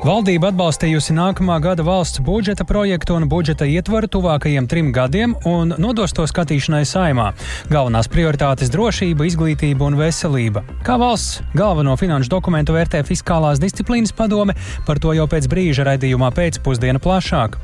Valdība 0.00 0.48
atbalstījusi 0.48 1.12
nākamā 1.12 1.58
gada 1.60 1.84
valsts 1.84 2.22
budžeta 2.24 2.64
projektu 2.64 3.18
un 3.18 3.26
budžeta 3.28 3.66
ietvaru 3.68 4.08
tuvākajiem 4.08 4.64
trim 4.64 4.86
gadiem 4.96 5.34
un 5.44 5.74
nodos 5.76 6.14
to 6.16 6.24
skatīšanai 6.24 6.86
saimā. 6.88 7.26
Galvenās 7.68 8.08
prioritātes- 8.08 8.72
drošība, 8.74 9.26
izglītība 9.28 9.84
un 9.84 9.98
veselība. 10.00 10.62
Kā 10.82 10.96
valsts 10.96 11.42
galveno 11.52 11.98
finanšu 12.00 12.30
dokumentu 12.32 12.72
vērtē 12.72 13.02
fiskālās 13.04 13.60
disciplīnas 13.60 14.16
padome, 14.16 14.54
par 14.86 14.96
to 14.98 15.12
jau 15.12 15.26
pēc 15.26 15.44
brīža 15.46 15.84
raidījumā 15.84 16.32
pēcpusdiena 16.32 16.98
plašāk. 16.98 17.58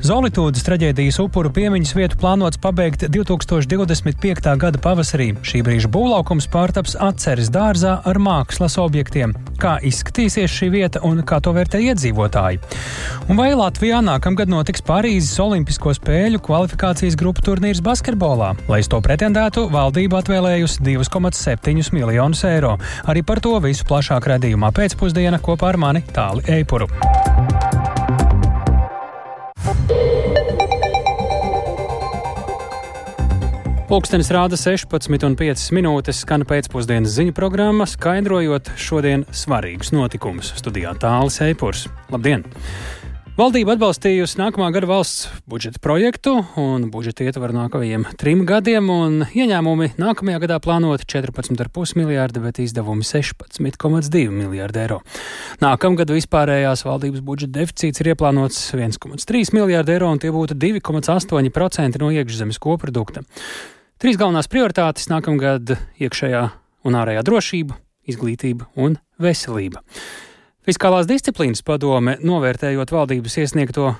Zolitūdas 0.00 0.62
traģēdijas 0.62 1.18
upuru 1.18 1.50
piemiņas 1.50 1.94
vietu 1.94 2.16
plānots 2.22 2.56
pabeigt 2.56 3.10
2025. 3.10 4.56
gada 4.56 4.78
pavasarī. 4.78 5.34
Šī 5.42 5.64
brīža 5.64 5.90
būvlaukums 5.90 6.46
pārtaps 6.46 6.94
atceres 7.00 7.50
dārzā 7.50 8.00
ar 8.06 8.14
mākslas 8.14 8.78
objektiem. 8.78 9.34
Kā 9.58 9.80
izskatīsies 9.82 10.46
šī 10.46 10.70
vieta 10.70 11.00
un 11.02 11.22
kā 11.22 11.42
to 11.42 11.50
vērtē 11.50 11.79
iedzīvotāji. 11.86 12.60
Un 13.30 13.38
vai 13.38 13.50
Latvijā 13.54 14.00
nākamgad 14.04 14.50
notiks 14.50 14.84
Parīzes 14.86 15.38
Olimpisko 15.42 15.94
spēļu 15.96 16.42
kvalifikācijas 16.44 17.18
grupu 17.20 17.44
turnīrs 17.46 17.82
basketbolā? 17.84 18.52
Lai 18.70 18.82
uz 18.84 18.90
to 18.90 19.00
pretendētu, 19.04 19.68
valdība 19.72 20.22
atvēlējusi 20.24 20.84
2,7 20.86 21.92
miljonus 21.96 22.44
eiro. 22.48 22.76
Arī 23.10 23.24
par 23.26 23.42
to 23.44 23.56
visu 23.64 23.86
plašāk 23.88 24.32
redzējumā 24.34 24.72
pēcpusdienā 24.76 25.42
kopā 25.44 25.74
ar 25.74 25.80
mani 25.86 26.04
Tāli 26.14 26.46
Eipuru. 26.60 26.90
Pūkstens 33.90 34.28
rāda 34.30 34.54
16,5 34.54 35.72
minūtes, 35.74 36.20
skan 36.22 36.44
pēcpusdienas 36.46 37.10
ziņu 37.10 37.32
programma, 37.34 37.88
skaidrojot 37.90 38.68
šodien 38.78 39.24
svarīgus 39.34 39.90
notikumus. 39.90 40.52
Studijā 40.60 40.92
tālāk 41.02 41.40
Eipurs. 41.48 41.88
Labdien! 42.14 42.44
Valdība 43.34 43.74
atbalstījusi 43.74 44.38
nākamā 44.38 44.68
gada 44.70 44.86
valsts 44.86 45.24
budžeta 45.50 45.82
projektu 45.82 46.36
un 46.60 46.84
budžeta 46.94 47.26
ietvaru 47.26 47.56
nākamajiem 47.56 48.04
trim 48.20 48.44
gadiem, 48.46 48.92
un 48.94 49.24
ieņēmumi 49.26 49.90
nākamajā 49.98 50.44
gadā 50.44 50.60
plānoti 50.62 51.08
14,5 51.10 51.98
miljārdi, 51.98 52.44
bet 52.46 52.62
izdevumi 52.62 53.02
16,2 53.02 54.22
miljārdi 54.36 54.82
eiro. 54.84 55.00
Nākamgad 55.66 56.14
vispārējās 56.14 56.86
valdības 56.86 57.26
budžeta 57.26 57.58
deficīts 57.58 58.04
ir 58.04 58.12
ieplānots 58.14 58.62
1,3 58.78 59.50
miljārdi 59.58 59.98
eiro, 59.98 60.14
un 60.14 60.22
tie 60.22 60.30
būtu 60.30 60.54
2,8% 60.54 62.04
no 62.04 62.14
iekšzemes 62.14 62.62
koprodukta. 62.62 63.26
Trīs 64.00 64.16
galvenās 64.16 64.46
prioritātes 64.48 65.10
nākamgad- 65.10 65.74
iekšējā 66.00 66.40
un 66.88 66.94
ārējā 66.96 67.20
drošība, 67.20 67.74
izglītība 68.08 68.64
un 68.80 68.94
veselība. 69.20 69.82
Fiskālās 70.64 71.04
disciplīnas 71.04 71.60
padome, 71.60 72.14
novērtējot 72.24 72.94
valdības 72.96 73.36
iesniegto 73.42 73.90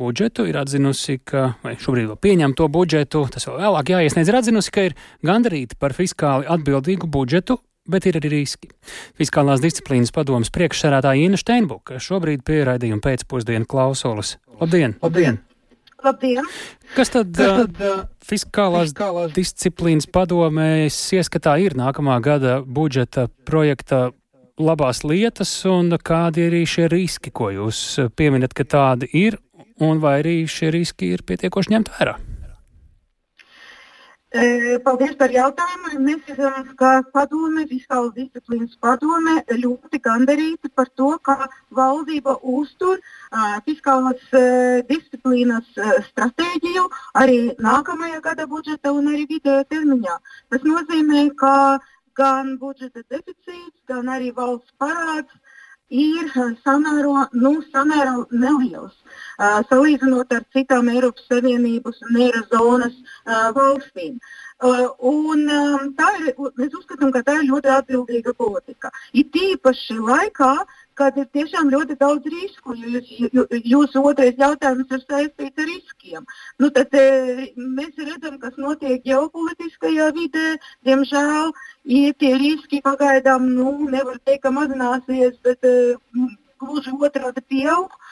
budžetu, 0.00 0.46
ir 0.48 0.56
atzinusi, 0.62 1.18
ka, 1.20 1.56
vai 1.60 1.74
šobrīd 1.76 2.08
vēl 2.08 2.16
pieņemto 2.16 2.70
budžetu, 2.72 3.26
tas 3.28 3.44
vēl 3.44 3.60
vēlāk 3.60 3.92
jāiesniedz, 3.92 4.32
ir 4.32 4.40
atzinusi, 4.40 4.72
ka 4.72 4.86
ir 4.88 4.96
gandarīta 5.20 5.76
par 5.76 5.92
fiskāli 5.92 6.48
atbildīgu 6.48 7.04
budžetu, 7.12 7.58
bet 7.84 8.08
ir 8.08 8.16
arī 8.16 8.32
riski. 8.38 8.72
Fiskālās 9.20 9.60
disciplīnas 9.60 10.08
padomas 10.08 10.48
priekšsarātāja 10.48 11.28
Ina 11.28 11.36
Steinbuka 11.36 12.00
šobrīd 12.00 12.48
pieraidījuma 12.48 13.04
pēcpusdienu 13.04 13.68
klausulas. 13.68 14.38
Labdien! 14.56 14.96
Labdien! 15.04 15.42
Labdien! 16.04 16.46
Kas 16.94 17.12
tad, 17.12 17.34
Kas 17.36 17.66
tad 17.66 17.82
uh, 17.84 18.00
fiskālās, 18.24 18.90
fiskālās 18.90 19.34
disciplīnas 19.36 20.08
padomēs 20.10 20.96
ieskatā 21.16 21.58
ir 21.62 21.76
nākamā 21.78 22.16
gada 22.24 22.60
budžeta 22.64 23.28
projekta 23.48 24.08
labās 24.60 25.04
lietas 25.04 25.52
un 25.68 25.92
kādi 26.04 26.48
ir 26.48 26.58
šie 26.68 26.88
riski, 26.92 27.32
ko 27.32 27.50
jūs 27.54 27.82
pieminat, 28.16 28.56
ka 28.56 28.64
tādi 28.64 29.08
ir, 29.16 29.38
un 29.80 30.00
vai 30.02 30.18
arī 30.22 30.42
šie 30.50 30.72
riski 30.74 31.14
ir 31.14 31.24
pietiekoši 31.28 31.76
ņemt 31.76 31.94
vērā? 31.96 32.18
Paldies 34.30 35.16
par 35.18 35.32
jautājumu. 35.34 35.98
Mēs 36.06 36.28
esam 36.30 36.68
kā 36.78 36.90
padome, 37.10 37.64
fiskālas 37.66 38.12
disciplīnas 38.14 38.76
padome, 38.78 39.40
ļoti 39.50 39.98
gandarīti 40.04 40.70
par 40.70 40.86
to, 40.94 41.16
ka 41.26 41.48
valdība 41.74 42.36
uztur 42.38 43.00
uh, 43.00 43.58
fiskālas 43.66 44.22
uh, 44.30 44.86
disciplīnas 44.86 45.66
uh, 45.82 45.98
stratēģiju 46.12 46.86
arī 47.18 47.40
nākamajā 47.58 48.20
gada 48.22 48.46
budžeta 48.46 48.94
un 48.94 49.10
arī 49.10 49.26
vidējā 49.32 49.66
termiņā. 49.66 50.18
Tas 50.54 50.62
nozīmē, 50.62 51.26
ka 51.34 51.80
gan 52.14 52.54
budžeta 52.62 53.02
deficīts, 53.10 53.82
gan 53.90 54.14
arī 54.14 54.30
valsts 54.30 54.70
parāds 54.78 55.34
ir 55.90 56.30
samēro, 56.62 57.26
nu, 57.34 57.56
samērā 57.74 58.14
neliels. 58.30 58.94
Uh, 58.94 59.29
salīdzinot 59.70 60.36
ar 60.36 60.44
citām 60.54 60.92
Eiropas 60.92 61.26
Savienības 61.30 62.02
un 62.08 62.22
Eirozonas 62.26 62.96
valstīm. 63.56 64.20
Un, 64.60 65.46
um, 65.48 65.86
ir, 66.20 66.34
mēs 66.60 66.74
uzskatām, 66.76 67.08
ka 67.14 67.22
tā 67.24 67.38
ir 67.38 67.46
ļoti 67.48 67.70
atbildīga 67.72 68.34
politika. 68.36 68.90
It 69.16 69.32
īpaši 69.32 69.96
laikā, 69.96 70.50
kad 71.00 71.16
ir 71.16 71.30
tiešām 71.32 71.70
ļoti 71.72 71.96
daudz 72.02 72.28
risku. 72.28 72.76
Jūs, 72.76 73.08
jūsu 73.72 74.02
otrais 74.04 74.36
jautājums 74.36 74.92
ir 74.92 75.00
saistīts 75.06 75.64
ar 75.64 75.70
riskiem. 75.70 76.28
Nu, 76.60 76.68
tad, 76.76 76.92
mēs 77.56 77.96
redzam, 77.96 78.36
kas 78.42 78.60
notiek 78.60 79.00
ģeopolitiskajā 79.08 80.10
vidē. 80.18 80.46
Diemžēl 80.84 81.54
ja 81.96 82.12
tie 82.20 82.36
riski 82.44 82.84
pagaidām 82.84 83.48
nu, 83.54 83.78
nevar 83.88 84.20
teikt, 84.26 84.44
ka 84.44 84.52
mazināsies, 84.52 85.40
bet 85.40 85.64
gluži 86.60 86.92
otrādi 87.00 87.48
pieaug. 87.48 87.88
Uh, 87.88 88.09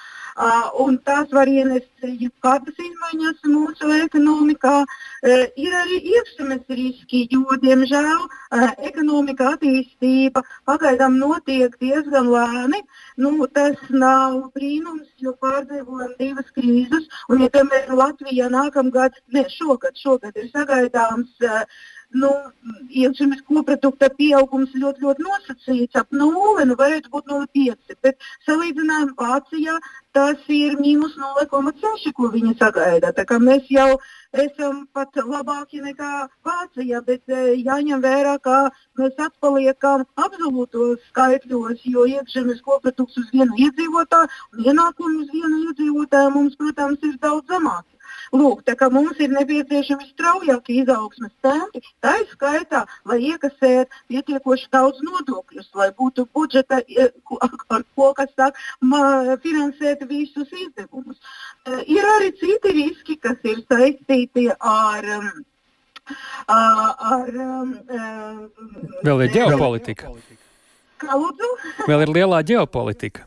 un 0.85 0.99
tās 1.05 1.31
var 1.35 1.49
ienest 1.51 1.91
jebkādas 2.05 2.79
izmaiņas 2.79 3.49
mūsu 3.51 3.91
ekonomikā. 4.05 4.75
Ir 5.59 5.75
arī 5.81 5.99
iekšzemes 6.15 6.63
riski, 6.71 7.25
jo, 7.33 7.45
diemžēl, 7.63 8.29
ekonomika 8.91 9.55
attīstība 9.57 10.45
pagaidām 10.69 11.19
notiek 11.19 11.75
diezgan 11.83 12.31
lēni. 12.31 12.83
Nu, 13.19 13.35
tas 13.53 13.77
nav 13.91 14.39
brīnums, 14.55 15.11
jo 15.19 15.35
pārdzīvojam 15.43 16.15
divas 16.23 16.51
krīzes. 16.55 17.11
Un, 17.29 17.43
ja 17.43 17.51
piemēram 17.55 17.99
Latvijā 17.99 18.51
nākamgad, 18.53 19.19
ne 19.35 19.47
šogad, 19.51 19.99
šogad 19.99 20.39
ir 20.39 20.51
sagaidāms 20.55 21.35
uh, 21.43 21.65
nu, 22.11 22.31
iekšzemes 22.89 23.43
koprodukta 23.49 24.09
pieaugums 24.17 24.73
ļoti, 24.73 25.05
ļoti 25.05 25.25
nosacīts 25.25 25.99
ap 26.01 26.13
nulli, 26.13 26.65
nu 26.69 26.77
varētu 26.79 27.13
būt 27.13 27.29
0,5. 27.33 27.97
Bet 28.05 28.29
salīdzinājumā 28.47 29.17
Vācijā 29.19 29.77
tas 30.17 30.47
ir 30.49 30.79
mīnus 30.81 31.19
0,6, 31.21 32.13
ko 32.17 32.31
viņi 32.33 32.55
sagaida. 32.61 33.13
Tā 33.13 33.27
kā 33.29 33.39
mēs 33.43 33.69
jau 33.73 33.99
esam 34.45 34.87
pat 34.97 35.21
labāki 35.21 35.83
nekā 35.85 36.29
Vācija, 36.49 37.03
bet 37.05 37.23
e, 37.29 37.59
jāņem 37.61 38.01
vērā, 38.05 38.39
ka 38.41 38.71
mēs 38.99 39.21
atpaliekam 39.29 40.07
absolūtos 40.17 41.05
skaitļos, 41.11 41.85
jo 41.93 42.07
iekšzemes 42.15 42.65
koprodukts 42.65 43.21
uz 43.21 43.29
vienu 43.37 43.53
iedzīvotāju 43.67 44.33
un 44.57 44.73
ienākumu 44.73 45.27
uz 45.27 45.31
vienu 45.37 45.63
iedzīvotāju 45.69 46.35
mums, 46.39 46.57
protams, 46.57 47.05
ir 47.05 47.21
daudz 47.21 47.53
zemāki. 47.53 47.98
Lūk, 48.33 48.63
tā 48.67 48.75
kā 48.79 48.89
mums 48.93 49.21
ir 49.23 49.33
nepieciešami 49.33 50.09
straujāki 50.11 50.81
izaugsmes 50.83 51.33
tempi, 51.45 51.83
tā 52.05 52.15
ir 52.23 52.27
skaitā, 52.33 52.85
lai 53.09 53.19
iekasētu 53.31 54.03
pietiekoši 54.13 54.69
daudz 54.75 55.01
nodokļus, 55.07 55.71
lai 55.79 55.89
būtu 55.99 56.27
budžeta, 56.37 56.83
ar 57.41 57.85
ko 57.97 58.11
kas 58.19 58.33
sāk 58.37 58.59
finansēt 59.45 60.05
visus 60.11 60.53
izdevumus. 60.53 61.17
E, 61.65 61.85
ir 61.95 62.05
arī 62.17 62.33
citi 62.41 62.75
riski, 62.77 63.17
kas 63.17 63.39
ir 63.45 63.63
saistīti 63.71 64.49
ar. 64.59 65.09
Um, 65.19 65.47
ar 66.49 67.35
um, 67.45 67.73
Vēl 69.05 69.27
ir 69.27 69.35
ģeopolitika. 69.35 70.13
Kā 70.99 71.19
lūdzu? 71.21 71.51
Vēl 71.87 72.07
ir 72.07 72.15
lielā 72.17 72.41
ģeopolitika. 72.49 73.27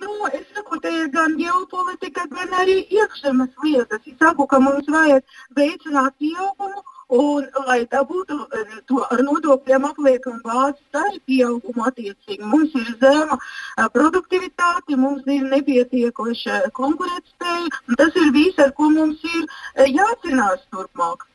Nu, 0.00 0.26
es 0.32 0.44
saku, 0.54 0.80
te 0.82 0.90
ir 1.02 1.08
gan 1.14 1.36
ģeopolitika, 1.38 2.26
gan 2.32 2.52
arī 2.60 2.76
iekšzemes 2.98 3.54
lietas. 3.64 4.02
Es 4.06 4.18
saku, 4.20 4.46
ka 4.50 4.60
mums 4.60 4.90
vajag 4.92 5.24
veicināt 5.56 6.16
pieaugumu. 6.20 6.84
Un, 7.14 7.44
lai 7.68 7.84
tā 7.86 8.00
būtu 8.02 8.34
eh, 8.58 8.78
to 8.90 8.98
ar 9.14 9.20
nodokļiem 9.22 9.84
apliekama 9.86 10.72
tā 10.90 11.04
ir 11.12 11.20
pieauguma 11.30 11.86
attiecīgi. 11.92 12.42
Mums 12.42 12.74
ir 12.74 12.88
zema 12.98 13.38
eh, 13.38 13.86
produktivitāte, 13.94 14.98
mums 14.98 15.22
ir 15.30 15.46
nepietiekoša 15.52 16.64
konkurētspēja. 16.74 17.82
Tas 17.94 18.18
ir 18.18 18.32
viss, 18.34 18.58
ar 18.58 18.74
ko 18.74 18.90
mums 18.90 19.22
ir 19.22 19.44
eh, 19.44 19.86
jācīnās 19.86 20.66
turpmāk. 20.74 21.28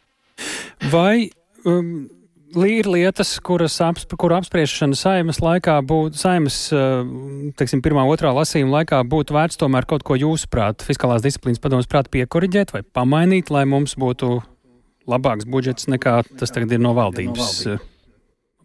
Vai 0.92 1.32
um, 1.64 2.10
ir 2.56 2.88
lietas, 2.90 3.34
kuras 3.44 3.78
apsp 3.84 4.16
kuru 4.20 4.36
apspriešana 4.38 4.98
saimas 4.98 5.40
laikā 5.44 5.78
būtu, 5.88 6.20
saimas, 6.20 6.58
eh, 6.74 7.04
teiksim, 7.58 7.82
pirmā, 7.82 8.04
otrā 8.12 8.34
lasījuma 8.36 8.82
laikā 8.82 9.02
būtu 9.08 9.36
vērts 9.36 9.60
tomēr 9.62 9.88
kaut 9.88 10.04
ko 10.04 10.18
jūsuprāt, 10.20 10.84
fiskālās 10.86 11.24
disciplīnas 11.24 11.62
padomus 11.62 11.88
prāt 11.88 12.12
piekoriģēt 12.12 12.74
vai 12.74 12.82
pamainīt, 12.84 13.50
lai 13.50 13.66
mums 13.66 13.96
būtu 13.96 14.42
labāks 15.08 15.48
budžets 15.48 15.88
nekā 15.88 16.22
tas 16.38 16.52
tagad 16.52 16.72
ir 16.72 16.80
no 16.80 16.94
valdības. 16.94 17.68
Eh, 17.68 17.80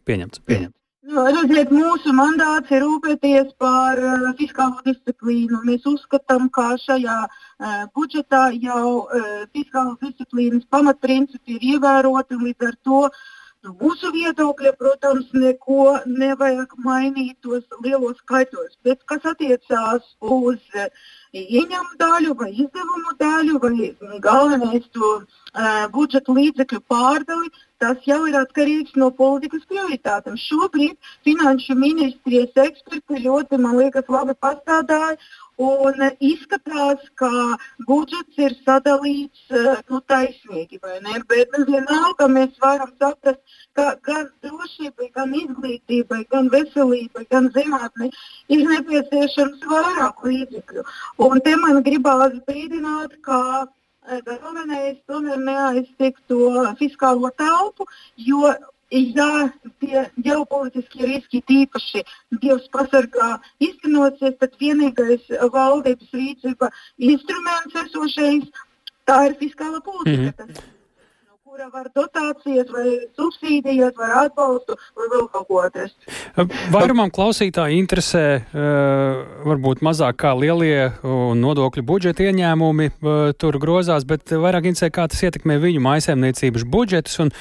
pieņemts. 0.04 0.42
pieņemts. 0.46 0.76
Nu, 1.06 1.22
redziet, 1.22 1.70
mūsu 1.70 2.10
mandāts 2.18 2.72
ir 2.74 2.82
rūpēties 2.82 3.52
par 3.62 4.00
uh, 4.02 4.24
fiskālo 4.40 4.80
disciplīnu. 4.82 5.60
Mēs 5.62 5.84
uzskatām, 5.86 6.48
ka 6.50 6.72
šajā 6.82 7.18
uh, 7.28 7.84
budžetā 7.94 8.48
jau 8.58 9.06
uh, 9.06 9.44
fiskālas 9.54 10.00
disciplīnas 10.02 10.66
pamatprincipi 10.66 11.60
ir 11.60 11.68
ievēroti. 11.76 12.40
Līdz 12.42 12.66
ar 12.72 12.74
to 12.82 13.04
no 13.66 13.74
mūsu 13.80 14.12
viedokļa, 14.14 14.72
protams, 14.80 15.28
neko 15.34 15.98
nevajag 16.06 16.74
mainīt 16.86 17.38
tos 17.42 17.64
lielos 17.84 18.20
skaitos. 18.22 18.76
Bet 18.86 19.02
kas 19.10 19.26
attiecās 19.32 20.06
uz 20.20 20.62
ieņēmumu 21.42 21.96
daļu 22.00 22.34
vai 22.40 22.50
izdevumu 22.52 23.14
daļu 23.20 23.60
vai 23.62 24.20
galvenais 24.24 24.86
to 24.96 25.12
uh, 25.16 25.86
budžeta 25.94 26.36
līdzekļu 26.38 26.80
pārdali, 26.92 27.50
tas 27.82 28.04
jau 28.08 28.22
ir 28.30 28.38
atkarīgs 28.40 28.96
no 29.00 29.10
politikas 29.14 29.66
prioritātēm. 29.70 30.38
Šobrīd 30.40 30.96
finanšu 31.28 31.76
ministrijas 31.80 32.62
eksperti 32.68 33.24
ļoti, 33.26 33.60
man 33.60 33.76
liekas, 33.82 34.08
labi 34.12 34.36
pastrādāja 34.40 35.18
Un 35.56 36.02
izskatās, 36.20 37.00
ka 37.16 37.28
budžets 37.88 38.40
ir 38.44 38.52
sadalīts 38.60 39.46
nu, 39.88 40.00
taisnīgi, 40.04 40.76
vai 40.82 40.98
ne? 41.00 41.22
Bet 41.30 41.54
nu, 41.56 41.62
vienalga 41.70 42.26
mēs 42.28 42.58
varam 42.60 42.90
saprast, 43.00 43.40
ka 43.72 43.94
gan 44.04 44.28
drošībai, 44.44 45.08
gan 45.16 45.32
izglītībai, 45.32 46.26
gan 46.28 46.50
veselībai, 46.52 47.24
gan 47.32 47.48
zinātnē 47.56 48.10
ir 48.52 48.66
nepieciešams 48.68 49.64
vairāk 49.72 50.20
līdzekļu. 50.28 50.84
Un 51.26 51.40
te 51.42 51.56
man 51.58 51.82
gribās 51.86 52.34
brīdināt, 52.46 53.16
ka 53.26 53.66
galvenais 54.26 54.98
tomēr 55.10 55.40
neaiztikt 55.42 56.22
to 56.30 56.66
fiskālo 56.78 57.30
telpu, 57.40 57.86
jo 58.28 58.52
ja 58.90 59.48
tie 59.82 60.04
ģeopolitiskie 60.22 61.08
riski 61.10 61.42
tīpaši 61.50 62.04
Dievs 62.42 62.68
pasargā 62.70 63.32
iztenosies, 63.58 64.38
tad 64.38 64.54
vienīgais 64.60 65.26
valdības 65.56 66.14
rīcība 66.14 66.70
instruments 67.10 67.82
esošais 67.82 68.46
tā 69.06 69.20
ir 69.26 69.36
fiskāla 69.42 69.82
politika. 69.82 70.46
Mm 70.46 70.54
-hmm 70.54 70.75
kura 71.56 71.70
var 71.72 71.86
dotācijas, 71.96 72.68
vai 72.68 72.90
subsīdijas, 73.16 73.94
vai 73.96 74.10
atbalstu, 74.20 74.76
vai 74.96 75.06
vēl 75.12 75.28
kaut 75.32 75.46
ko 75.48 75.60
atrast. 75.64 75.96
Vairumam 76.74 77.12
klausītāji 77.14 77.78
interesē 77.80 78.24
varbūt 79.46 79.80
mazāk 79.86 80.18
kā 80.20 80.34
lielie 80.36 80.90
nodokļu 81.40 81.84
budžeta 81.86 82.26
ieņēmumi 82.26 82.90
tur 83.40 83.60
grozās, 83.62 84.04
bet 84.08 84.36
vairāk 84.36 84.68
interesē, 84.68 84.92
kā 84.92 85.08
tas 85.08 85.24
ietekmē 85.24 85.56
viņu 85.62 85.80
mājasēmniecības 85.86 86.66
budžetus. 86.68 87.16
Un 87.24 87.32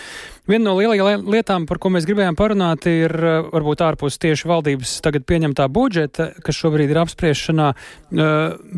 viena 0.50 0.70
no 0.70 0.76
lielajām 0.78 1.26
lietām, 1.32 1.66
par 1.70 1.80
ko 1.82 1.92
mēs 1.94 2.08
gribējām 2.08 2.38
parunāt, 2.38 2.88
ir 2.90 3.14
uh, 3.16 3.48
varbūt 3.54 3.84
ārpus 3.86 4.20
tieši 4.22 4.50
valdības 4.50 4.98
tagad 5.06 5.26
pieņemtā 5.30 5.68
budžeta, 5.74 6.30
kas 6.46 6.60
šobrīd 6.60 6.92
ir 6.94 7.02
apspriešanā, 7.02 7.72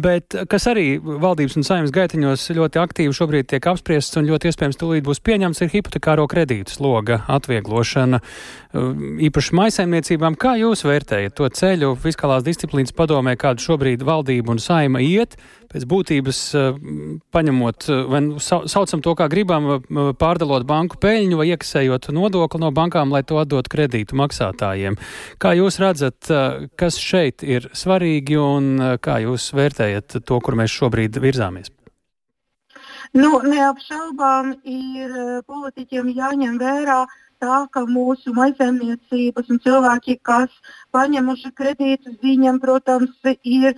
bet 0.03 0.35
kas 0.49 0.67
arī 0.71 0.85
valdības 0.97 1.57
un 1.59 1.65
saimnes 1.67 1.93
gaitiņos 1.95 2.47
ļoti 2.57 2.81
aktīvi 2.81 3.15
šobrīd 3.15 3.49
tiek 3.51 3.67
apspriests 3.69 4.17
un 4.19 4.27
ļoti 4.29 4.51
iespējams 4.51 4.79
tūlīt 4.79 5.05
būs 5.05 5.21
pieņemts, 5.25 5.61
ir 5.63 5.73
hipotekāro 5.73 6.27
kredītu 6.31 6.73
sloga 6.73 7.21
atvieglošana 7.31 8.21
um, 8.21 9.19
īpaši 9.27 9.57
maisaimniecībām. 9.59 10.39
Kā 10.39 10.55
jūs 10.61 10.85
vērtējat 10.87 11.37
to 11.37 11.49
ceļu 11.59 11.93
fiskālās 12.01 12.45
disciplīnas 12.47 12.95
padomē, 12.97 13.37
kādu 13.39 13.63
šobrīd 13.63 14.05
valdība 14.07 14.55
un 14.55 14.63
saima 14.63 15.03
iet? 15.03 15.37
Pēc 15.67 15.83
būtības 15.83 16.37
paņemot, 17.35 17.87
vai 18.07 18.21
nu 18.23 18.37
saucam 18.39 19.01
to 19.03 19.11
kā 19.19 19.25
gribam, 19.27 19.65
pārdalot 20.15 20.63
banku 20.67 20.95
peļņu 21.03 21.41
vai 21.41 21.49
iekasējot 21.57 22.11
nodokli 22.15 22.61
no 22.61 22.71
bankām, 22.71 23.11
lai 23.11 23.25
to 23.27 23.41
atdot 23.41 23.67
kredītu 23.73 24.15
maksātājiem. 24.21 24.95
Kā 25.41 25.57
jūs 25.57 25.81
redzat, 25.83 26.29
kas 26.79 27.01
šeit 27.01 27.43
ir 27.43 27.67
svarīgi 27.73 28.37
un 28.39 28.97
kā 29.01 29.19
jūs 29.25 29.51
vērtējat 29.57 30.21
to, 30.21 30.39
kur 30.39 30.55
mēs 30.55 30.71
šobrīd 30.77 31.19
virzāmies? 31.19 31.73
Nu, 33.15 33.39
neapšaubām 33.43 34.51
ir 34.67 35.13
eh, 35.15 35.39
politiķiem 35.47 36.09
jāņem 36.11 36.57
vērā 36.59 37.05
tā, 37.39 37.59
ka 37.71 37.85
mūsu 37.87 38.33
maizemniecības 38.35 39.51
un 39.53 39.61
cilvēki, 39.63 40.17
kas 40.25 40.51
paņemuši 40.95 41.53
kredītus, 41.55 42.17
viņiem, 42.23 42.59
protams, 42.59 43.15
ir 43.43 43.77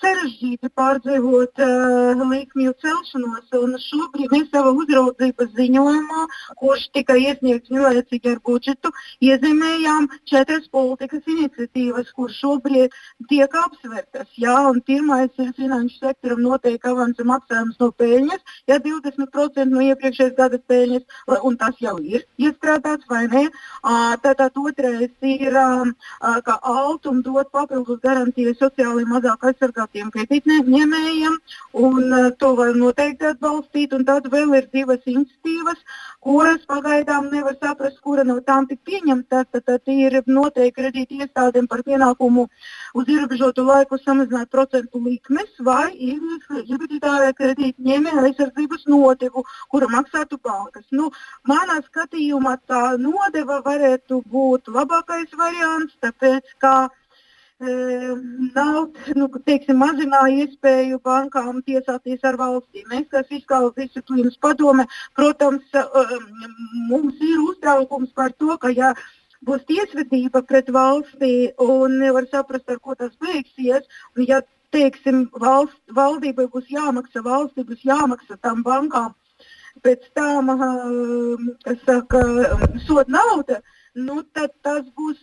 sarežģīti 0.00 0.70
pārdzīvot 0.76 1.60
uh, 1.64 2.22
likmju 2.30 2.74
celšanos. 2.82 3.48
Šobrīd 3.84 4.32
mēs 4.32 4.48
savā 4.52 4.72
uzraudzības 4.76 5.52
ziņojumā, 5.56 6.24
kurš 6.60 6.86
tika 6.96 7.16
iesniegts 7.20 7.72
vienlaicīgi 7.72 8.32
ar 8.32 8.40
budžetu, 8.46 8.92
iezīmējām 9.24 10.08
četras 10.30 10.68
politikas 10.72 11.26
iniciatīvas, 11.26 12.12
kuras 12.16 12.38
šobrīd 12.40 12.96
tiek 13.30 13.56
apsvērtas. 13.64 14.28
Jā, 14.40 14.56
pirmais 14.86 15.42
ir 15.42 15.52
finanšu 15.58 16.00
sektoram 16.00 16.42
noteikti 16.44 16.90
avansa 16.90 17.26
maksājums 17.26 17.80
no 17.82 17.90
peļņas, 18.00 18.56
ja 18.70 18.80
20% 18.82 19.68
no 19.70 19.84
iepriekšējās 19.90 20.36
gada 20.38 20.60
peļņas, 20.70 21.20
un 21.44 21.58
tas 21.60 21.76
jau 21.82 21.96
ir 22.00 22.24
iestrādāts 22.40 23.08
vai 23.10 23.26
ne. 23.28 23.46
Uh, 23.80 24.14
tātad 24.24 24.56
otrais 24.60 25.12
ir, 25.26 25.56
uh, 25.56 26.40
ka 26.46 26.58
Altum 26.62 27.22
dot 27.26 27.50
papildus 27.52 28.00
garantijas 28.02 28.58
sociāli 28.60 29.06
mazāk 29.08 29.44
aizsargāt 29.50 29.89
privātiem 29.90 30.10
kredītņēmējiem, 30.14 31.36
un 31.74 32.12
uh, 32.12 32.30
to 32.38 32.54
var 32.54 32.74
noteikti 32.74 33.26
atbalstīt. 33.26 33.90
Tad 34.06 34.28
vēl 34.30 34.54
ir 34.56 34.68
divas 34.72 35.00
institīvas, 35.06 35.78
kuras 36.20 36.64
pagaidām 36.66 37.30
nevar 37.32 37.56
saprast, 37.60 38.00
kura 38.00 38.24
no 38.24 38.40
tām 38.40 38.66
tik 38.68 38.80
pieņemta. 38.84 39.44
Tad, 39.50 39.64
tad 39.66 39.82
ir 39.88 40.22
noteikti 40.26 40.80
kredīti 40.80 41.20
iestādēm 41.20 41.66
par 41.68 41.82
pienākumu 41.82 42.46
uz 42.94 43.08
ierobežotu 43.08 43.64
laiku 43.64 43.98
samazināt 43.98 44.50
procentu 44.50 45.00
likmes 45.02 45.50
vai 45.58 45.90
ieguldītāja 45.94 47.34
kredītņēmēja 47.38 48.26
aizsardzības 48.28 48.86
nodevu, 48.86 49.44
kura 49.70 49.90
maksātu 49.90 50.38
bankas. 50.42 50.86
Nu, 50.90 51.10
manā 51.48 51.80
skatījumā 51.88 52.58
tā 52.66 52.96
nodeva 52.98 53.60
varētu 53.66 54.22
būt 54.30 54.70
labākais 54.70 55.34
variants, 55.36 55.96
tāpēc 56.02 56.56
ka 56.60 56.90
nav 57.60 58.88
nu, 59.16 59.28
teiksim, 59.44 59.76
mazināja 59.80 60.46
iespēju 60.46 61.00
bankām 61.04 61.60
tiesāties 61.66 62.24
ar 62.24 62.38
valstīm. 62.40 62.86
Mēs, 62.88 63.08
kā 63.12 63.22
fiskālās 63.28 63.74
disciplīnas 63.76 64.38
padome, 64.40 64.86
protams, 65.14 65.64
mums 66.88 67.20
ir 67.20 67.42
uztraukums 67.44 68.12
par 68.16 68.32
to, 68.32 68.56
ka 68.56 68.72
ja 68.72 68.94
būs 69.44 69.64
tiesvedība 69.68 70.42
pret 70.42 70.70
valstī 70.72 71.52
un 71.60 71.98
nevar 72.00 72.28
saprast, 72.32 72.68
ar 72.68 72.80
ko 72.80 72.94
tas 72.94 73.12
beigsies, 73.20 73.84
un 74.16 74.24
ja 74.28 74.40
teiksim, 74.72 75.28
valst, 75.40 75.80
valdībai 75.92 76.46
būs 76.48 76.70
jāmaksā, 76.72 77.24
valstī 77.24 77.64
būs 77.66 77.84
jāmaksā 77.84 78.40
tam 78.40 78.62
bankām 78.62 79.12
pēc 79.84 80.08
tam, 80.18 80.50
kas 81.64 81.78
saka, 81.86 82.20
soda 82.86 83.06
nauda 83.08 83.60
nu, 83.94 84.22
tad 84.34 84.52
tas 84.62 84.86
būs, 84.96 85.20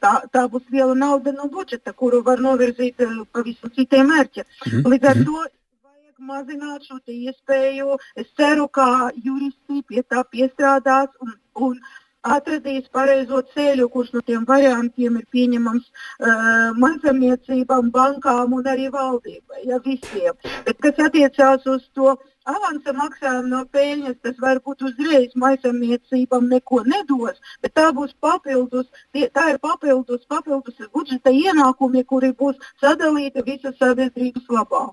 tā, 0.00 0.14
tā 0.32 0.46
būs 0.50 0.64
liela 0.70 0.94
nauda 0.94 1.32
no 1.32 1.48
budžeta, 1.48 1.92
kuru 1.92 2.22
var 2.22 2.40
novirzīt 2.40 3.00
uh, 3.00 3.24
pavisam 3.32 3.70
citiem 3.70 4.08
mērķiem. 4.12 4.44
-hmm. 4.44 4.88
Līdz 4.92 5.08
ar 5.10 5.20
to 5.24 5.40
vajag 5.84 6.16
mazināt 6.18 6.82
šo 6.88 6.98
iespēju. 7.06 7.98
Es 8.16 8.26
ceru, 8.36 8.68
ka 8.68 9.10
juristi 9.24 9.82
pie 9.88 10.02
tā 10.02 10.24
piestrādās 10.32 11.08
un, 11.20 11.34
un 11.54 11.80
atradīs 12.24 12.88
pareizo 12.88 13.42
ceļu, 13.54 13.88
kurš 13.88 14.12
no 14.12 14.20
tiem 14.20 14.44
variantiem 14.48 15.16
ir 15.20 15.26
pieņemams 15.36 15.84
uh, 15.88 16.72
mazamniecībām, 16.80 17.90
bankām 17.90 18.52
un 18.52 18.64
arī 18.64 18.88
valdībai, 18.88 19.64
ja 19.68 19.80
visiem. 19.84 20.32
Bet 20.64 20.80
kas 20.80 21.00
attiecās 21.06 21.66
uz 21.66 21.84
to 21.94 22.16
avansa 22.48 22.92
maksājumu 22.96 23.50
no 23.50 23.62
peļņas, 23.72 24.18
tas 24.24 24.36
varbūt 24.42 24.84
uzreiz 24.88 25.32
maisaimniecībām 25.40 26.48
neko 26.50 26.82
nedos, 26.88 27.40
bet 27.64 27.74
tā 27.78 27.88
būs 27.96 28.12
papildus, 28.20 28.90
tie, 29.12 29.28
tā 29.32 29.50
ir 29.54 29.60
papildus, 29.62 30.26
papildus 30.28 30.76
budžeta 30.92 31.32
ienākumi, 31.32 32.04
kuri 32.04 32.34
būs 32.36 32.60
sadalīti 32.82 33.44
visas 33.46 33.76
sabiedrības 33.80 34.48
labā. 34.52 34.86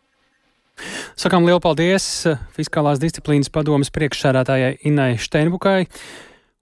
Sakām 1.20 1.46
lielu 1.46 1.60
paldies 1.62 2.06
Fiskālās 2.56 3.02
disciplīnas 3.02 3.52
padomas 3.54 3.92
priekšsēdētājai 3.94 4.78
Inai 4.88 5.14
Steinbukai. 5.22 5.86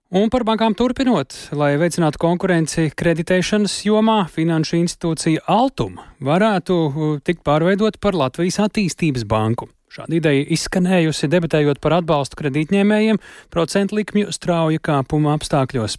Un 0.09 0.31
par 0.33 0.41
bankām 0.41 0.73
turpinot, 0.73 1.35
lai 1.53 1.75
veicinātu 1.77 2.17
konkurenci 2.17 2.87
kreditēšanas 2.97 3.75
jomā, 3.85 4.23
finanšu 4.33 4.79
institūcija 4.79 5.45
Altum 5.53 5.99
varētu 6.25 7.19
tikt 7.21 7.45
pārveidot 7.45 8.01
par 8.01 8.17
Latvijas 8.17 8.57
attīstības 8.65 9.29
banku. 9.29 9.69
Šāda 9.89 10.19
ideja 10.19 10.45
izskanējusi 10.53 11.29
debatējot 11.31 11.81
par 11.81 11.97
atbalstu 11.97 12.37
kredītņēmējiem 12.43 13.17
procentu 13.53 13.97
likmju 13.97 14.33
strauja 14.35 14.81
kāpuma 14.85 15.33
apstākļos. 15.37 15.97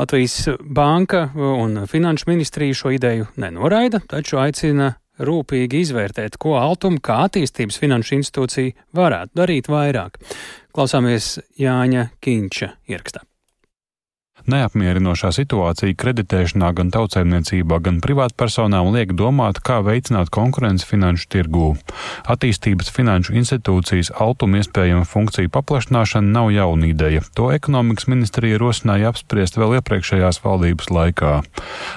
Latvijas 0.00 0.36
banka 0.64 1.26
un 1.36 1.82
finanšu 1.90 2.30
ministrija 2.30 2.74
šo 2.74 2.94
ideju 2.96 3.28
nenoraida, 3.36 4.00
taču 4.08 4.40
aicina 4.40 4.94
rūpīgi 5.20 5.82
izvērtēt, 5.84 6.38
ko 6.40 6.56
Altuma 6.60 7.02
kā 7.04 7.18
attīstības 7.26 7.76
finanšu 7.82 8.16
institūcija 8.20 8.88
varētu 8.96 9.42
darīt 9.42 9.68
vairāk. 9.72 10.16
Klausāmies 10.72 11.34
Jāņa 11.60 12.08
Kīņša 12.24 12.70
ierakstā. 12.88 13.26
Neapmierinošā 14.50 15.30
situācija 15.36 15.94
kreditēšanā 15.94 16.72
gan 16.74 16.88
tautsēmniecībā, 16.90 17.76
gan 17.78 18.00
privātpersonām 18.02 18.88
liek 18.90 19.12
domāt, 19.14 19.60
kā 19.62 19.78
veicināt 19.86 20.32
konkurenci 20.34 20.88
finanšu 20.88 21.28
tirgū. 21.30 21.68
Attīstības 22.26 22.90
finanšu 22.90 23.36
institūcijas 23.38 24.10
altuma 24.18 24.58
iespējama 24.58 25.06
funkciju 25.06 25.52
paplašināšana 25.54 26.34
nav 26.34 26.50
jauna 26.50 26.88
ideja. 26.90 27.22
To 27.38 27.52
ekonomikas 27.54 28.08
ministrija 28.10 28.58
rosināja 28.58 29.12
apspriest 29.12 29.60
vēl 29.60 29.76
iepriekšējās 29.78 30.42
valdības 30.42 30.90
laikā. 30.90 31.36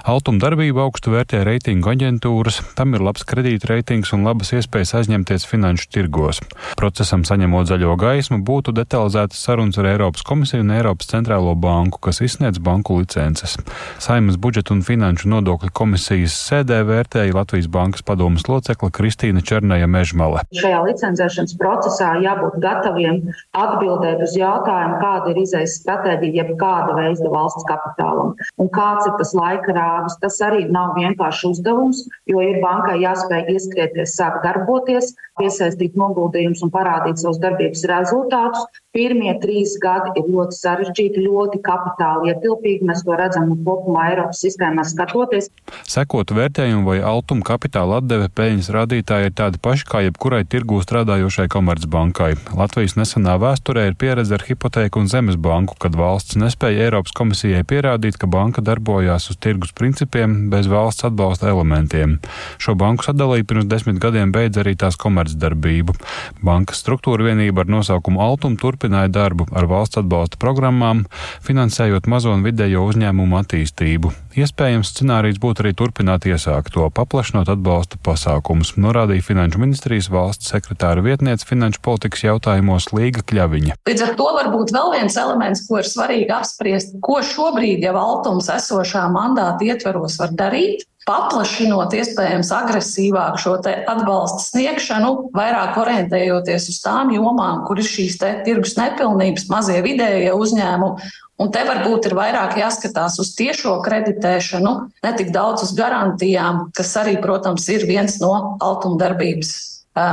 Altuma 0.06 0.44
darbību 0.46 0.86
augstu 0.86 1.16
vērtē 1.16 1.42
reitingu 1.50 1.96
aģentūras, 1.96 2.62
tam 2.78 2.94
ir 2.94 3.08
labs 3.10 3.26
kredītreitings 3.26 4.14
un 4.14 4.30
labas 4.30 4.54
iespējas 4.54 4.94
aizņemties 5.02 5.50
finanšu 5.50 5.90
tirgos. 5.98 6.44
Procesam 6.78 7.26
saņemot 7.26 7.74
zaļo 7.74 7.98
gaismu, 7.98 8.44
būtu 8.46 8.76
detalizētas 8.78 9.42
sarunas 9.50 9.82
ar 9.82 9.90
Eiropas 9.96 10.22
komisiju 10.28 10.62
un 10.62 10.78
Eiropas 10.78 11.10
centrālo 11.10 11.58
banku, 11.58 11.98
kas 12.06 12.22
izsaka 12.22 12.35
izsniedz 12.36 12.60
banku 12.60 12.98
licences. 13.00 13.58
Saimas 14.00 14.36
budžeta 14.36 14.74
un 14.76 14.82
finanšu 14.84 15.30
nodokļu 15.32 15.72
komisijas 15.72 16.36
sēdē 16.50 16.82
vērtēja 16.84 17.36
Latvijas 17.36 17.70
bankas 17.72 18.04
padomas 18.04 18.44
locekla 18.52 18.92
Kristīna 18.92 19.40
Černaja 19.40 19.88
Mežmale. 19.88 20.44
Šajā 20.60 20.82
licencēšanas 20.84 21.56
procesā 21.62 22.12
jābūt 22.20 22.60
gataviem 22.60 23.22
atbildēt 23.56 24.24
uz 24.28 24.36
jautājumu, 24.36 25.00
kāda 25.00 25.32
ir 25.32 25.42
izējas 25.46 25.78
stratēģija, 25.80 26.36
jeb 26.42 26.52
kāda 26.60 26.98
veida 27.00 27.32
valsts 27.32 27.68
kapitālam 27.70 28.36
un 28.60 28.72
kāds 28.76 29.08
ir 29.08 29.16
tas 29.22 29.32
laika 29.38 29.78
rāvis. 29.80 30.20
Tas 30.20 30.42
arī 30.44 30.66
nav 30.68 30.96
vienkāršs 31.00 31.46
uzdevums, 31.54 32.04
jo 32.28 32.44
ir 32.44 32.60
bankai 32.64 33.00
jāspēj 33.00 33.54
ieskrieties, 33.56 34.18
sākt 34.20 34.44
darboties, 34.44 35.14
piesaistīt 35.40 35.96
noguldījumus 36.00 36.64
un 36.66 36.72
parādīt 36.74 37.22
savus 37.22 37.40
darbības 37.44 37.84
rezultātus. 37.92 38.68
Pirmie 38.96 39.34
trīs 39.44 39.76
gadi 39.84 40.14
ir 40.22 40.30
ļoti 40.32 40.56
sarežģīti, 40.56 41.26
ļoti 41.26 41.60
kapitāli 41.66 42.25
ietilpīgi. 42.30 42.86
Mēs 42.88 43.04
to 43.06 43.16
redzam 43.20 43.52
kopumā 43.66 44.10
Eiropas 44.12 44.42
sistēmā 44.44 44.86
skatoties. 44.88 45.50
Sekot 45.90 46.34
vērtējumu 46.36 46.86
vai 46.88 46.98
altuma 47.06 47.46
kapitāla 47.46 48.00
atdeve 48.02 48.30
peļņas 48.36 48.72
rādītāji 48.76 49.30
ir 49.30 49.36
tādi 49.38 49.62
paši 49.62 49.88
kā 49.90 50.02
jebkurai 50.06 50.44
tirgū 50.50 50.82
strādājošai 50.86 51.48
komercbankai. 51.54 52.32
Latvijas 52.58 52.98
nesenā 53.00 53.38
vēsturē 53.42 53.88
ir 53.90 54.00
pieredze 54.00 54.38
ar 54.38 54.46
hipotēku 54.48 55.04
un 55.04 55.12
zemes 55.12 55.38
banku, 55.38 55.78
kad 55.82 55.98
valsts 56.00 56.40
nespēja 56.42 56.88
Eiropas 56.88 57.16
komisijai 57.16 57.64
pierādīt, 57.68 58.20
ka 58.22 58.30
banka 58.32 58.64
darbojās 58.66 59.30
uz 59.34 59.40
tirgus 59.42 59.76
principiem 59.76 60.50
bez 60.54 60.70
valsts 60.72 61.08
atbalsta 61.10 61.52
elementiem. 61.52 62.18
Šo 62.62 62.78
banku 62.80 63.06
sadalīja 63.08 63.48
pirms 63.48 63.70
desmit 63.70 64.02
gadiem 64.02 64.34
beidz 64.36 64.62
arī 64.62 64.76
tās 64.80 64.98
komercdarbību. 65.02 65.98
Bankas 66.46 66.82
struktūra 66.84 67.30
vienība 67.30 67.66
ar 67.66 67.72
nosaukumu 67.78 68.24
turpina 68.26 68.96
turpināja 68.96 69.12
darbu 69.12 69.48
ar 69.56 69.66
valsts 69.68 69.98
atbalsta 70.00 70.38
programmām, 70.38 71.06
finansējot 71.44 72.08
mazo 72.16 72.32
un 72.32 72.46
vidējo 72.46 72.86
uzņēmumu 72.88 73.36
attīstību. 73.42 74.12
Iespējams, 74.40 74.92
scenārijs 74.94 75.40
būtu 75.44 75.64
arī 75.64 75.74
turpināt 75.76 76.28
iesākto, 76.30 76.88
paplašinot 76.96 77.50
atbalsta 77.52 78.00
pasākumus, 78.06 78.76
norādīja 78.80 79.26
Finanšu 79.26 79.60
ministrijas 79.60 80.08
valsts 80.14 80.52
sekretāra 80.54 81.04
vietniece 81.04 81.48
finanšu 81.50 81.82
politikas 81.84 82.24
jautājumos 82.24 82.92
Līga 82.96 83.24
Kļaviņa. 83.28 83.78
Līdz 83.90 84.06
ar 84.08 84.16
to 84.20 84.30
varbūt 84.38 84.72
vēl 84.76 84.96
viens 84.96 85.20
elements, 85.20 85.66
ko 85.68 85.82
ir 85.82 85.90
svarīgi 85.92 86.32
apspriest, 86.36 86.98
ko 87.04 87.20
šobrīd 87.26 87.84
jau 87.84 87.96
Altums 88.00 88.52
esošā 88.54 89.08
mandāta 89.12 89.68
ietveros 89.68 90.20
var 90.22 90.36
darīt, 90.40 90.88
paplašinot 91.06 91.94
iespējams 91.94 92.50
agresīvāk 92.56 93.38
šo 93.42 93.60
atbalsta 93.62 94.42
sniegšanu, 94.42 95.12
vairāk 95.38 95.78
orientējoties 95.82 96.70
uz 96.74 96.80
tām 96.82 97.14
jomām, 97.14 97.62
kur 97.68 97.80
ir 97.82 97.88
šīs 97.88 98.18
tirgus 98.46 98.76
nepilnības, 98.80 99.48
mazie 99.52 99.82
vidējie 99.86 100.34
uzņēmumi. 100.34 101.14
Un 101.44 101.50
te 101.52 101.66
varbūt 101.68 102.08
ir 102.08 102.16
vairāk 102.16 102.56
jāskatās 102.62 103.20
uz 103.20 103.34
tiešo 103.36 103.76
kreditēšanu, 103.84 104.72
ne 105.04 105.12
tik 105.20 105.34
daudz 105.36 105.66
uz 105.68 105.74
garantijām, 105.76 106.70
kas 106.76 106.94
arī, 107.02 107.18
protams, 107.22 107.68
ir 107.74 107.84
viens 107.90 108.18
no 108.24 108.58
altumdarbības 108.64 109.52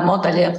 modeļiem. 0.09 0.59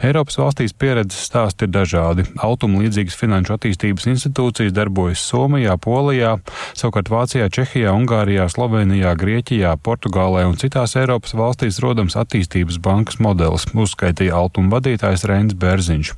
Eiropas 0.00 0.38
valstīs 0.40 0.72
pieredzes 0.72 1.26
stāsti 1.28 1.66
ir 1.66 1.72
dažādi. 1.74 2.24
Altuma 2.40 2.80
līdzīgas 2.80 3.18
finanšu 3.20 3.52
attīstības 3.58 4.06
institūcijas 4.08 4.72
darbojas 4.72 5.20
Somijā, 5.28 5.74
Polijā, 5.76 6.38
savukārt 6.72 7.10
Vācijā, 7.12 7.50
Čehijā, 7.52 7.92
Ungārijā, 7.92 8.46
Slovenijā, 8.48 9.12
Grieķijā, 9.20 9.74
Portugālē 9.84 10.46
un 10.48 10.56
citās 10.60 10.96
Eiropas 10.96 11.36
valstīs 11.36 11.82
rodams 11.84 12.16
attīstības 12.16 12.78
bankas 12.80 13.20
modelis, 13.20 13.66
uzskaitīja 13.76 14.38
Altuma 14.40 14.78
vadītājs 14.78 15.26
Reins 15.28 15.58
Bērziņš. 15.60 16.14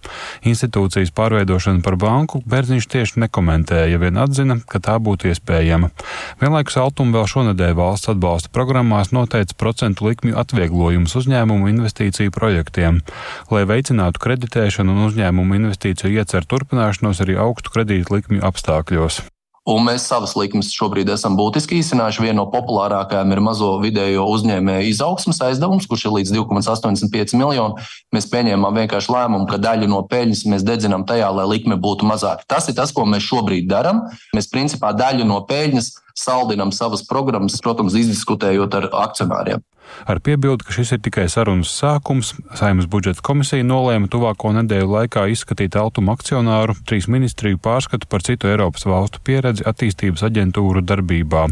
Institūcijas 0.47 1.11
pārveidošanu 1.19 1.83
par 1.83 1.99
banku 1.99 2.45
Bērziņš 2.47 2.89
tieši 2.95 3.25
nekomentēja, 3.25 3.99
vien 3.99 4.23
atzina, 4.23 4.61
ka 4.62 4.79
tā 4.79 4.95
būtu 5.03 5.33
iespējama. 5.33 5.91
Vienlaikus 6.39 6.79
Altuma 6.79 7.19
vēl 7.19 7.29
šonadēļ 7.35 7.75
valsts 7.83 8.15
atbalsta 8.15 8.55
programmās 8.55 9.11
noteica 9.11 9.59
procentu 9.59 10.07
likmju 10.07 10.39
atvieglojumus 10.39 11.19
uzņēmumu 11.19 11.75
investīciju 11.75 12.31
projektiem. 12.39 13.03
Lai 13.51 13.67
veicinātu 13.73 14.23
kreditēšanu 14.23 14.95
un 14.95 15.07
uzņēmumu 15.09 15.61
investīciju 15.61 16.23
ieceru 16.23 16.50
turpināšanos 16.55 17.25
arī 17.25 17.38
augstu 17.41 17.73
kredītu 17.75 18.19
likmju 18.19 18.45
apstākļos. 18.49 19.23
Un 19.62 19.85
mēs 19.87 20.09
savas 20.11 20.33
likmes 20.35 20.73
šobrīd 20.75 21.12
esam 21.14 21.37
būtiski 21.38 21.76
īsinājuši. 21.79 22.25
Viena 22.25 22.41
no 22.41 22.49
populārākajām 22.50 23.31
ir 23.31 23.41
mazo 23.47 23.69
vidējo 23.79 24.25
uzņēmēju 24.33 24.88
izaugsmas 24.91 25.38
aizdevums, 25.47 25.87
kurš 25.87 26.09
ir 26.09 26.14
līdz 26.17 26.33
2,85 26.35 27.37
miljoni. 27.38 27.87
Mēs 28.11 28.26
pieņēmām 28.33 28.81
vienkārši 28.81 29.14
lēmumu, 29.14 29.47
ka 29.47 29.61
daļu 29.62 29.87
no 29.93 30.00
peļņas 30.11 30.43
mēs 30.50 30.67
dedzinām 30.67 31.07
tajā, 31.07 31.31
lai 31.38 31.47
likme 31.52 31.79
būtu 31.79 32.09
mazāka. 32.11 32.43
Tas 32.50 32.67
ir 32.67 32.75
tas, 32.75 32.91
ko 32.91 33.07
mēs 33.07 33.23
šobrīd 33.29 33.71
darām. 33.71 34.02
Mēs 34.35 34.50
principā 34.50 34.91
daļu 34.99 35.31
no 35.31 35.38
peļņas 35.47 35.93
saldinām 36.19 36.73
savas 36.75 37.04
programmas, 37.09 37.61
protams, 37.62 37.97
izdiskutējot 37.99 38.81
ar 38.81 38.88
akcionāriem. 39.04 39.62
Ar 40.09 40.21
piebildu, 40.25 40.64
ka 40.64 40.75
šis 40.75 40.95
ir 40.97 41.00
tikai 41.04 41.26
sarunas 41.31 41.73
sākums, 41.75 42.33
Saimnes 42.59 42.88
budžeta 42.90 43.23
komisija 43.26 43.66
nolēma 43.66 44.09
tuvāko 44.12 44.52
nedēļu 44.57 44.88
laikā 44.95 45.26
izskatīt 45.35 45.76
Altuma 45.78 46.14
akcionāru, 46.16 46.76
trīs 46.88 47.09
ministriju 47.12 47.61
pārskatu 47.62 48.09
par 48.11 48.25
citu 48.26 48.50
Eiropas 48.50 48.87
valstu 48.88 49.21
pieredzi 49.26 49.66
attīstības 49.69 50.25
aģentūru 50.31 50.85
darbībā 50.87 51.45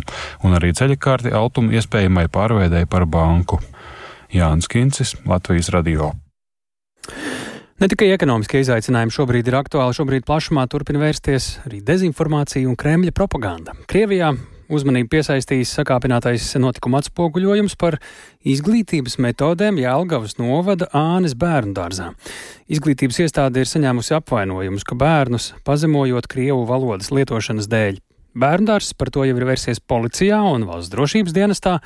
un 0.47 0.59
arī 0.59 0.73
ceļakārti 0.79 1.35
Altuma 1.37 1.77
iespējamai 1.79 2.29
pārveidēji 2.33 2.91
par 2.91 3.07
banku. 3.11 3.61
Jānis 4.33 4.71
Kincis, 4.71 5.17
Latvijas 5.27 5.73
radio. 5.75 6.13
Ne 7.81 7.87
tikai 7.89 8.11
ekonomiskie 8.13 8.61
izaicinājumi 8.61 9.15
šobrīd 9.15 9.47
ir 9.49 9.55
aktuāli, 9.57 9.95
šobrīd 9.97 10.27
plašumā 10.29 10.67
turpina 10.69 11.01
vērsties 11.01 11.47
arī 11.65 11.79
dezinformācija 11.81 12.69
un 12.69 12.77
Kremļa 12.77 13.15
propaganda. 13.17 13.73
Krievijā 13.89 14.35
uzmanību 14.69 15.09
piesaistījis 15.15 15.73
sakāpinātais 15.79 16.51
notikuma 16.61 17.01
atspoguļojums 17.01 17.79
par 17.81 17.97
izglītības 18.45 19.17
metodēm 19.25 19.81
Jēlgavas 19.81 20.37
novada 20.37 20.91
Ānes 20.93 21.33
bērnu 21.41 21.73
dārzā. 21.81 22.13
Izglītības 22.69 23.25
iestāde 23.25 23.65
ir 23.65 23.73
saņēmusi 23.73 24.19
apvainojumus, 24.21 24.85
ka 24.85 25.01
bērnus 25.01 25.55
pazemojot 25.65 26.29
Krievu 26.29 26.69
valodas 26.69 27.09
lietošanas 27.17 27.73
dēļ. 27.73 28.05
Bērndārs 28.37 28.93
par 28.93 29.09
to 29.09 29.25
jau 29.25 29.41
ir 29.41 29.49
vērsies 29.49 29.81
policijā 29.81 30.45
un 30.53 30.69
valsts 30.69 30.93
drošības 30.93 31.33
dienestā, 31.33 31.79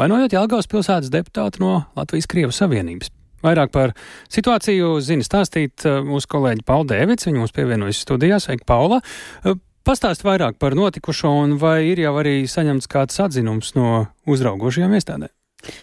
vainojot 0.00 0.32
Jelgavas 0.32 0.72
pilsētas 0.72 1.12
deputātu 1.12 1.60
no 1.60 1.82
Latvijas 1.92 2.32
Krievijas 2.32 2.64
Savienības. 2.64 3.18
Vairāk 3.42 3.74
par 3.74 3.96
situāciju 4.32 4.94
zina 5.04 5.26
stāstīt 5.26 5.86
uh, 5.88 6.00
mūsu 6.06 6.30
kolēģi 6.32 6.66
Paula 6.68 6.90
Dēvids. 6.94 7.28
Viņa 7.28 7.42
mums 7.42 7.54
pievienojas 7.56 8.02
studijā. 8.06 8.40
Sveika, 8.42 8.68
Paula! 8.68 9.02
Uh, 9.44 9.58
Pastāst 9.82 10.22
vairāk 10.22 10.60
par 10.62 10.76
notikušo 10.78 11.32
un 11.42 11.56
vai 11.58 11.80
ir 11.88 11.98
jau 12.04 12.12
arī 12.20 12.44
saņemts 12.46 12.86
kāds 12.86 13.18
atzinums 13.24 13.72
no 13.74 14.04
uzraugošajām 14.30 14.94
iestādēm? 14.94 15.32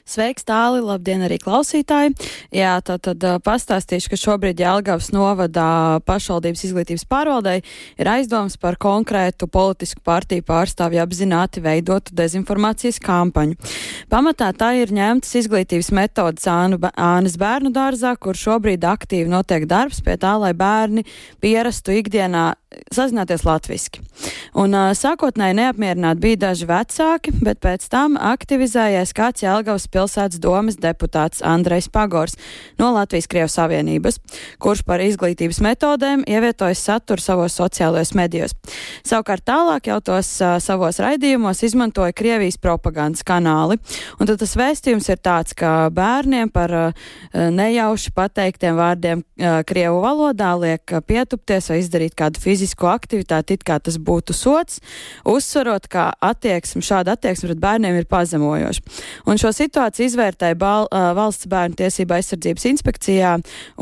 Sveiks, 0.08 0.46
tāli, 0.48 0.82
labdien 0.84 1.24
arī 1.26 1.40
klausītāji. 1.42 2.16
Jā, 2.56 2.76
tad, 2.86 3.04
tad 3.08 3.24
pastāstīšu, 3.46 4.12
ka 4.12 4.20
šobrīd 4.20 4.62
Jelgavas 4.64 5.12
novadā 5.16 6.00
pašvaldības 6.08 6.66
izglītības 6.70 7.06
pārvaldei 7.10 7.60
ir 8.00 8.12
aizdoms 8.12 8.58
par 8.62 8.80
konkrētu 8.82 9.50
politisku 9.52 10.04
partiju 10.06 10.46
pārstāvju 10.48 11.04
apzināti 11.04 11.64
veidotu 11.64 12.16
dezinformācijas 12.18 13.02
kampaņu. 13.04 13.58
Pamatā 14.12 14.52
tā 14.58 14.74
ir 14.82 14.94
ņemtas 14.96 15.36
izglītības 15.44 15.92
metodas 15.96 16.48
Ānas 16.50 17.38
bērnu 17.40 17.74
dārzā, 17.76 18.16
kur 18.20 18.38
šobrīd 18.38 18.86
aktīvi 18.88 19.30
notiek 19.32 19.68
darbs 19.70 20.02
pie 20.06 20.18
tā, 20.20 20.36
lai 20.42 20.54
bērni 20.58 21.06
pierastu 21.44 21.96
ikdienā 22.00 22.54
sazināties 22.94 23.44
latviski. 23.46 24.02
Un 24.58 24.74
uh, 24.78 24.92
sākotnēji 24.98 25.58
neapmierināti 25.58 26.22
bija 26.22 26.40
daži 26.44 26.68
vecāki, 26.70 27.34
bet 27.42 27.62
pēc 27.64 27.86
tam 27.90 28.18
aktivizējies 28.18 29.14
kāds 29.18 29.44
Jelgavas 29.44 29.88
pilsētas 29.90 30.42
domas 30.42 30.78
deputāts 30.82 31.42
Andrejs 31.46 31.90
Pagors 31.90 32.38
no 32.82 32.92
Latvijas 32.94 33.30
Krievijas 33.30 33.58
Savienības, 33.58 34.20
kurš 34.62 34.84
par 34.86 35.02
izglītības 35.02 35.62
metodēm 35.66 36.26
ievietojas 36.30 36.84
saturu 36.86 37.24
savos 37.24 37.58
sociālajos 37.58 38.14
medijos. 38.18 38.54
Savukārt 39.08 39.48
tālāk 39.50 39.90
jau 39.90 39.98
tos 40.12 40.32
uh, 40.44 40.58
savos 40.62 41.02
raidījumos 41.02 41.64
izmantoja 41.66 42.14
Krievijas 42.14 42.60
propagandas 42.62 43.26
kanāli. 43.26 43.80
Un 44.20 44.30
tad 44.30 44.42
tas 44.44 44.54
vēstījums 44.60 45.10
ir 45.10 45.22
tāds, 45.26 45.58
ka 45.58 45.90
bērniem 45.94 46.54
par 46.54 46.76
uh, 46.76 47.10
nejauši 47.34 48.14
pateiktiem 48.14 48.78
vārdiem 48.78 49.26
uh, 49.26 49.62
Krievu 49.66 50.04
valodā 50.06 50.54
liek 50.60 50.98
pietupties 51.10 51.74
vai 51.74 51.82
izdarīt 51.82 52.18
kādu 52.18 52.38
fiziku 52.42 52.59
fizisko 52.60 52.90
aktivitāti, 52.92 53.56
it 53.56 53.66
kā 53.68 53.80
tas 53.80 53.98
būtu 53.98 54.36
sots, 54.36 54.80
uzsverot, 55.28 55.88
ka 55.92 56.10
attieksme, 56.22 56.84
šāda 56.86 57.16
attieksme 57.16 57.50
pret 57.50 57.62
bērniem 57.64 58.00
ir 58.02 58.08
pazemojoša. 58.10 58.84
Un 59.30 59.40
šo 59.40 59.54
situāciju 59.56 60.10
izvērtēja 60.10 60.58
bal, 60.60 60.90
valsts 61.18 61.48
bērnu 61.50 61.80
tiesība 61.80 62.20
aizsardzības 62.20 62.68
inspekcijā 62.74 63.36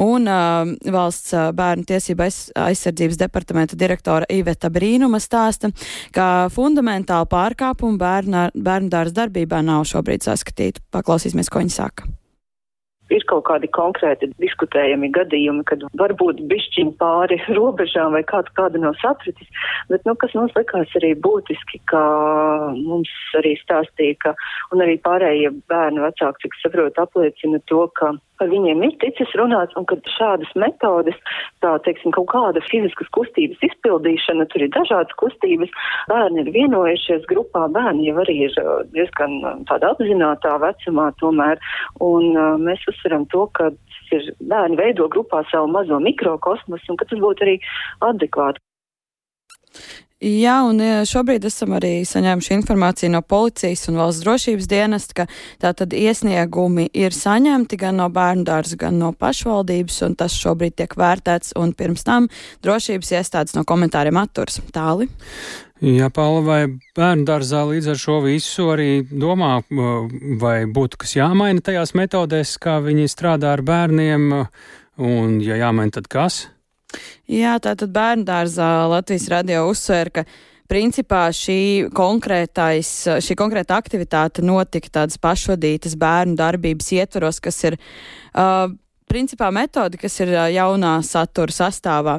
un 0.03 0.29
uh, 0.29 0.74
valsts 0.93 1.34
bērnu 1.57 1.88
tiesība 1.89 2.27
aiz, 2.27 2.39
aizsardzības 2.67 3.19
departamenta 3.22 3.79
direktora 3.79 4.27
Iveta 4.34 4.72
Brīnuma 4.74 5.22
stāsta, 5.24 5.72
ka 6.15 6.48
fundamentāli 6.53 7.31
pārkāpumu 7.31 7.98
bērnu 7.98 8.93
dārza 8.93 9.24
darbībā 9.24 9.63
nav 9.65 9.88
šobrīd 9.89 10.27
saskatīti. 10.27 10.86
Paklausīsimies, 10.93 11.51
ko 11.51 11.63
viņi 11.63 11.77
saka 11.79 12.16
ir 13.13 13.25
kaut 13.29 13.45
kādi 13.49 13.69
konkrēti 13.73 14.29
diskutējami 14.41 15.09
gadījumi, 15.15 15.65
kad 15.69 15.85
varbūt 15.99 16.43
bišķiņ 16.51 16.93
pāri 17.01 17.39
robežām 17.59 18.17
vai 18.17 18.23
kāds 18.27 18.53
kāda 18.59 18.81
nav 18.83 18.97
sapratis, 19.01 19.65
bet, 19.91 20.05
nu, 20.07 20.15
kas 20.19 20.35
mums 20.37 20.55
likās 20.57 20.93
arī 20.99 21.13
būtiski, 21.27 21.81
ka 21.91 22.03
mums 22.77 23.11
arī 23.39 23.55
stāstīja, 23.63 24.19
ka, 24.25 24.35
un 24.75 24.85
arī 24.85 24.97
pārējie 25.03 25.53
bērnu 25.71 26.05
vecāki, 26.07 26.47
cik 26.47 26.61
saprot, 26.63 27.01
apliecina 27.01 27.61
to, 27.71 27.85
ka 27.99 28.15
par 28.37 28.51
viņiem 28.51 28.83
ir 28.85 28.95
ticis 29.01 29.31
runāts, 29.39 29.75
un 29.79 29.85
ka 29.89 29.97
šādas 30.13 30.49
metodes, 30.59 31.17
tā 31.63 31.73
teiksim, 31.85 32.13
kaut 32.15 32.29
kāda 32.31 32.61
fiziskas 32.67 33.09
kustības 33.15 33.61
izpildīšana, 33.65 34.47
tur 34.51 34.65
ir 34.65 34.73
dažādas 34.75 35.17
kustības, 35.21 35.73
bērni 36.11 36.43
ir 36.43 36.53
vienojušies 36.55 37.25
grupā, 37.31 37.65
bērni 37.73 38.09
jau 38.09 38.19
arī 38.23 38.37
ir 38.47 38.59
uh, 38.61 38.83
diezgan 38.93 39.39
uh, 39.41 39.55
tādā 39.69 39.91
apzinātā 39.95 40.57
vecumā 40.63 41.09
tomēr, 41.21 41.61
un 42.03 42.29
uh, 42.35 42.53
mēs 42.61 42.85
uzsveram 42.98 43.25
to, 43.30 43.46
ka 43.54 43.70
ir 44.12 44.32
bērni 44.42 44.77
veido 44.80 45.08
grupā 45.13 45.44
savu 45.51 45.70
mazo 45.72 46.00
mikrokosmosu, 46.01 46.92
un 46.92 46.98
ka 46.98 47.06
tas 47.06 47.22
būtu 47.22 47.46
arī 47.46 47.60
adekvāti. 48.01 48.63
Jā, 50.17 50.63
un 50.65 50.79
šobrīd 51.05 51.43
esam 51.45 51.75
arī 51.77 52.00
saņēmuši 52.09 52.55
informāciju 52.55 53.12
no 53.13 53.19
policijas 53.21 53.83
un 53.91 54.00
valsts 54.01 54.24
drošības 54.24 54.69
dienesta, 54.71 55.13
ka 55.13 55.25
tātad 55.62 55.93
iesniegumi 55.93 56.88
ir 56.97 57.13
saņemti 57.13 57.77
gan 57.77 58.00
no 58.01 58.07
bērnu 58.09 58.47
dārza, 58.47 58.79
gan 58.81 58.97
no 58.97 59.12
pašvaldības, 59.13 60.00
un 60.07 60.17
tas 60.17 60.33
šobrīd 60.33 60.74
tiek 60.81 60.97
vērtēts, 60.97 61.53
un 61.62 61.75
pirms 61.77 62.01
tam 62.07 62.31
drošības 62.65 63.13
iestādes 63.19 63.53
no 63.53 63.62
komentāriem 63.62 64.17
atturs. 64.17 64.57
Tāli. 64.74 65.05
Jā, 65.86 66.09
Paula, 66.09 66.41
vai 66.41 66.59
bērnu 66.97 67.29
dārzā 67.29 67.62
līdz 67.69 67.93
ar 67.93 68.01
šo 68.01 68.17
visu 68.25 68.71
arī 68.74 68.91
domā, 69.05 69.59
vai 70.41 70.63
būtu 70.65 71.05
kas 71.05 71.13
jāmaina 71.19 71.62
tajās 71.62 71.93
metodēs, 71.93 72.57
kā 72.57 72.79
viņi 72.81 73.05
strādā 73.13 73.53
ar 73.53 73.62
bērniem, 73.62 74.31
un 74.97 75.41
ja 75.45 75.62
jāmaina, 75.62 76.00
tad 76.01 76.09
kas? 76.09 76.47
Jā, 77.27 77.58
tātad 77.60 77.91
bērnu 77.91 78.24
dārzā 78.27 78.88
Latvijas 78.88 79.27
radio 79.32 79.65
uzsver, 79.67 80.12
ka 80.15 80.24
principā 80.72 81.27
šī, 81.36 81.89
šī 81.91 83.38
konkrēta 83.39 83.77
aktivitāte 83.77 84.44
notika 84.46 84.91
tādas 85.01 85.20
pašvadītas 85.20 85.98
bērnu 86.00 86.38
darbības 86.39 86.91
ietvaros, 87.00 87.41
kas 87.44 87.63
ir. 87.67 87.79
Uh, 88.34 88.75
principā 89.08 89.48
metodi, 89.56 89.96
kas 90.01 90.17
ir 90.20 90.34
jaunā 90.51 90.98
satura 91.08 91.53
sastāvā. 91.53 92.17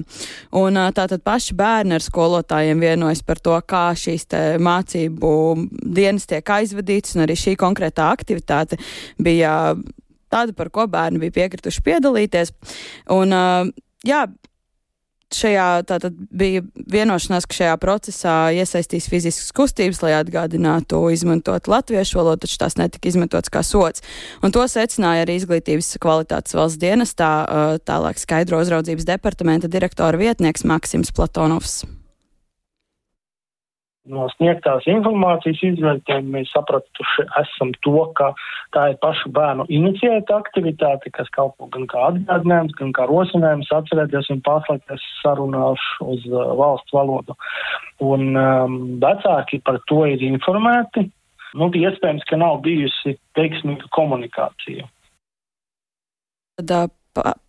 Un 0.57 0.79
tātad 0.97 1.21
paši 1.25 1.57
bērni 1.59 1.99
ar 1.99 2.05
skolotājiem 2.05 2.81
vienojas 2.81 3.21
par 3.29 3.43
to, 3.45 3.59
kā 3.69 3.91
šīs 3.93 4.25
mācību 4.65 5.33
dienas 5.85 6.25
tiek 6.31 6.55
aizvadītas, 6.57 7.13
un 7.17 7.27
arī 7.27 7.37
šī 7.37 7.59
konkrētā 7.61 8.09
aktivitāte 8.15 8.81
bija 9.21 9.77
tāda, 10.33 10.57
par 10.57 10.73
ko 10.73 10.89
bērni 10.89 11.21
bija 11.27 11.37
piekrituši 11.43 11.85
piedalīties. 11.85 12.57
Un, 13.13 13.37
jā, 14.09 14.25
šajā 15.35 15.67
tātad 15.89 16.17
bija 16.31 16.63
vienošanās, 16.91 17.47
ka 17.49 17.59
šajā 17.59 17.75
procesā 17.83 18.37
iesaistīs 18.57 19.09
fiziskas 19.11 19.53
kustības, 19.57 20.01
lai 20.05 20.15
atgādinātu 20.19 21.03
izmantot 21.15 21.69
latviešu 21.71 22.21
valodu, 22.21 22.47
taču 22.47 22.61
tās 22.63 22.79
netika 22.81 23.11
izmantotas 23.11 23.53
kā 23.53 23.65
sots. 23.67 24.05
Un 24.43 24.55
to 24.55 24.65
secināja 24.71 25.27
arī 25.27 25.39
izglītības 25.41 25.97
kvalitātes 26.03 26.57
valsts 26.57 26.81
dienestā, 26.81 27.31
tālāk 27.89 28.21
skaidro 28.23 28.63
uzraudzības 28.65 29.09
departamenta 29.09 29.71
direktora 29.71 30.21
vietnieks 30.21 30.67
Maksims 30.69 31.13
Platonovs 31.15 31.83
no 34.13 34.27
sniegtās 34.35 34.87
informācijas 34.91 35.61
izvērtējumu 35.71 36.35
mēs 36.37 36.53
sapratuši 36.55 37.27
esam 37.41 37.73
to, 37.85 38.01
ka 38.19 38.31
tā 38.77 38.89
ir 38.93 38.99
pašu 39.03 39.33
bērnu 39.37 39.69
iniciēta 39.73 40.39
aktivitāte, 40.43 41.13
kas 41.15 41.31
kalpo 41.35 41.69
gan 41.75 41.87
kā 41.91 42.05
atgādinājums, 42.11 42.77
gan 42.81 42.95
kā 42.97 43.07
rosinājums 43.11 43.73
atcerēties 43.81 44.31
un 44.35 44.43
pārslēgties 44.47 45.07
sarunās 45.23 45.85
uz 46.05 46.27
uh, 46.33 46.53
valsts 46.59 46.95
valodu. 46.97 47.37
Un 48.05 48.35
um, 48.39 48.79
vecāki 49.03 49.63
par 49.65 49.81
to 49.91 50.05
ir 50.09 50.23
informēti. 50.25 51.09
Nu, 51.59 51.71
iespējams, 51.73 52.27
ka 52.29 52.37
nav 52.37 52.61
bijusi 52.67 53.17
veiksmīga 53.39 53.89
komunikācija. 53.97 54.85
Tad 56.59 56.93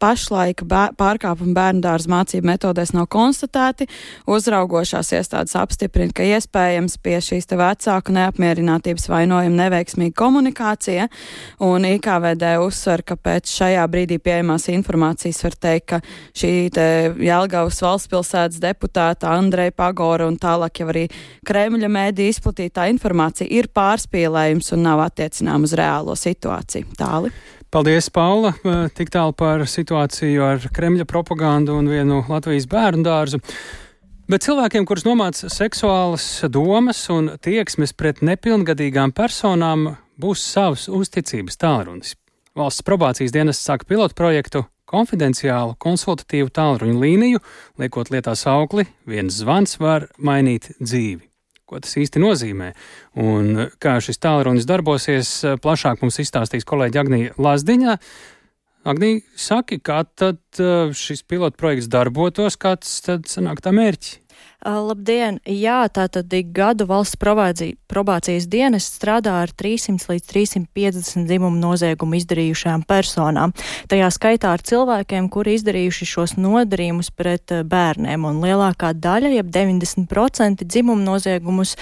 pašlaik 0.01 0.63
pārkāpumi 0.99 1.53
bērnu 1.55 1.84
dārza 1.84 2.12
mācību 2.12 2.49
metodēs 2.49 2.93
nav 2.95 3.08
konstatēti. 3.12 3.88
Uzraugošās 4.29 5.12
iestādes 5.17 5.55
apstiprina, 5.60 6.13
ka 6.15 6.25
iespējams 6.27 6.97
pie 7.03 7.17
šīs 7.23 7.49
te 7.49 7.60
vecāku 7.60 8.13
neapmierinātības 8.15 9.10
vainojuma 9.12 9.63
neveiksmīga 9.63 10.15
komunikācija, 10.19 11.08
un 11.65 11.88
IKVD 11.89 12.55
uzsver, 12.63 13.03
ka 13.03 13.17
pēc 13.19 13.51
šajā 13.60 13.86
brīdī 13.91 14.19
pieejamās 14.23 14.69
informācijas 14.73 15.43
var 15.45 15.60
teikt, 15.67 15.88
ka 15.89 16.01
šī 16.38 16.53
te 16.75 16.88
Jelgavas 17.23 17.82
valstspilsētas 17.84 18.62
deputāta 18.63 19.34
Andreja 19.36 19.75
Pagora 19.75 20.27
un 20.29 20.39
tālāk 20.39 20.82
jau 20.82 20.89
arī 20.91 21.08
Kremļa 21.47 21.89
mēdī 21.91 22.29
izplatītā 22.34 22.89
informācija 22.93 23.49
ir 23.49 23.71
pārspīlējums 23.75 24.73
un 24.75 24.86
nav 24.86 25.05
attiecinām 25.08 25.67
uz 25.67 25.75
reālo 25.77 26.17
situāciju. 26.19 26.93
Tāli. 26.99 27.32
Paldies, 27.69 28.08
Paula, 28.10 28.55
tik 28.97 29.12
tālu 29.13 29.36
par 29.38 29.62
situāciju 29.69 30.41
ar 30.41 30.63
Kremļa 30.73 31.05
propagandu 31.05 31.75
un 31.77 31.86
vienu 31.91 32.23
Latvijas 32.25 32.65
bērnu 32.65 33.05
dārzu. 33.05 33.38
Bet 34.25 34.47
cilvēkiem, 34.47 34.88
kurus 34.89 35.05
nomāca 35.05 35.51
seksuālas 35.53 36.25
domas 36.49 37.03
un 37.13 37.36
tieksmes 37.38 37.93
pret 37.93 38.23
nepilngadīgām 38.25 39.13
personām, 39.13 39.86
būs 40.17 40.47
savs 40.49 40.88
uzticības 40.89 41.62
tālrunis. 41.62 42.17
Valsts 42.58 42.88
probācijas 42.89 43.38
dienas 43.38 43.62
sāka 43.62 43.86
pilotu 43.86 44.17
projektu 44.17 44.65
konfidenciālu 44.89 45.77
konsultatīvu 45.77 46.49
tālruņa 46.49 46.97
līniju, 47.05 47.45
liekot 47.77 48.10
lietā 48.10 48.34
saukli, 48.34 48.89
viens 49.05 49.43
zvans 49.43 49.77
var 49.77 50.10
mainīt 50.17 50.71
dzīvi 50.82 51.29
ko 51.69 51.79
tas 51.84 51.95
īsti 52.01 52.21
nozīmē. 52.23 52.71
Un 53.21 53.69
kā 53.82 53.99
šis 54.03 54.21
tālrunis 54.21 54.67
darbosies, 54.69 55.32
plašāk 55.63 56.03
mums 56.03 56.19
izstāstīs 56.23 56.67
kolēģi 56.69 57.01
Agnija 57.03 57.38
Lazdiņa. 57.38 57.97
Agnija, 58.89 59.21
saki, 59.38 59.77
kā 59.84 60.01
tad 60.17 60.39
uh, 60.63 60.93
šis 60.95 61.25
pilotprojekts 61.27 61.89
darbotos, 61.91 62.55
kāds 62.60 62.99
tad 63.05 63.27
sanāk 63.29 63.62
tā 63.65 63.73
mērķi? 63.75 64.29
Labdien! 64.60 65.38
Jā, 65.48 65.86
tātad 65.88 66.34
gadu 66.52 66.84
valsts 66.84 67.15
probācijas 67.15 68.48
dienas 68.52 68.89
strādā 68.91 69.38
ar 69.45 69.54
300 69.56 70.12
līdz 70.12 70.26
350 70.28 71.30
dzimumu 71.30 71.56
noziegumu 71.62 72.17
izdarījušām 72.19 72.84
personām. 72.84 73.54
Tajā 73.88 74.10
skaitā 74.12 74.52
ar 74.52 74.60
cilvēkiem, 74.60 75.30
kuri 75.32 75.56
izdarījuši 75.56 76.08
šos 76.12 76.36
nodarījumus 76.36 77.08
pret 77.15 77.54
bērniem, 77.72 78.26
un 78.28 78.41
lielākā 78.43 78.91
daļa, 79.00 79.32
jeb 79.38 79.48
90% 79.56 80.67
dzimumu 80.67 81.08
noziegumus 81.08 81.78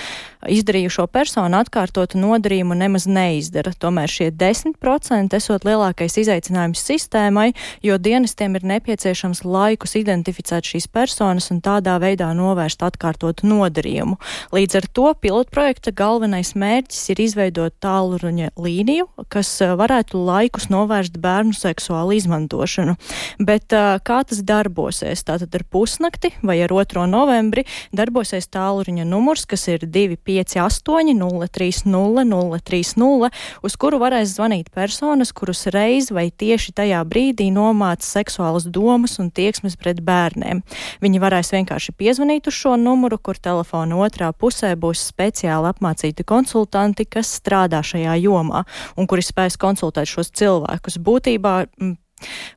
izdarījušo 0.45 1.07
personu 1.09 1.57
atkārtotu 1.57 2.21
nodarījumu 2.21 2.77
nemaz 2.77 3.09
neizdara. 3.09 3.73
Tomēr 3.73 4.13
šie 4.13 4.29
10% 4.29 5.33
esot 5.33 5.65
lielākais 5.65 6.19
izaicinājums 6.21 6.85
sistēmai, 6.85 7.49
jo 7.81 7.97
dienestiem 7.97 8.53
ir 8.61 8.69
nepieciešams 8.75 9.41
laikus 9.49 9.97
identificēt 9.97 10.75
šīs 10.75 10.85
personas 10.93 11.49
un 11.49 11.65
tādā 11.65 11.97
veidā 12.05 12.29
novērst 12.37 12.66
novērst 12.67 12.83
atkārtotu 12.83 13.47
nodarījumu. 13.47 14.17
Līdz 14.51 14.75
ar 14.75 14.87
to 14.91 15.13
pilotprojekta 15.21 15.93
galvenais 15.95 16.53
mērķis 16.55 17.11
ir 17.13 17.21
izveidot 17.21 17.73
tālruņa 17.79 18.51
līniju, 18.57 19.07
kas 19.29 19.61
eh, 19.61 19.75
varētu 19.77 20.17
laikus 20.19 20.69
novērst 20.69 21.17
bērnu 21.17 21.53
seksuālu 21.55 22.17
izmantošanu. 22.17 22.97
Bet 23.39 23.71
eh, 23.73 23.99
kā 24.03 24.23
tas 24.27 24.43
darbosies? 24.43 25.23
Tātad 25.23 25.53
ar 25.55 25.63
pusnakti 25.63 26.33
vai 26.43 26.59
ar 26.61 26.71
2. 26.71 27.07
novembri 27.07 27.65
darbosies 27.91 28.47
tālruņa 28.51 29.05
numurs, 29.07 29.45
kas 29.45 29.67
ir 29.67 29.87
258 29.87 31.15
030 31.17 31.87
030, 31.87 33.31
uz 33.63 33.77
kuru 33.79 34.01
varēs 34.01 34.35
zvanīt 34.35 34.71
personas, 34.75 35.31
kurus 35.31 35.67
reiz 35.71 36.11
vai 36.11 36.29
tieši 36.31 36.75
tajā 36.75 37.03
brīdī 37.07 37.49
nomāca 37.53 38.05
seksuālas 38.05 38.67
domas 38.67 39.17
un 39.21 39.31
tieksmes 39.31 39.77
pret 39.79 40.01
bērniem. 40.03 40.63
Viņi 41.03 41.23
varēs 41.23 41.53
vienkārši 41.55 41.95
piezvanīt 41.97 42.49
uz 42.49 42.56
šo 42.57 42.75
numuru, 42.81 43.19
kur 43.21 43.37
telefona 43.37 43.99
otrā 44.01 44.31
pusē 44.33 44.73
būs 44.79 45.05
speciāli 45.11 45.69
apmācīti 45.71 46.25
konsultanti, 46.27 47.05
kas 47.05 47.37
strādā 47.39 47.83
šajā 47.85 48.17
jomā 48.23 48.65
un 48.97 49.09
kuri 49.09 49.25
spēs 49.25 49.59
konsultēt 49.61 50.09
šos 50.09 50.33
cilvēkus. 50.37 50.99
Būtībā 51.03 51.55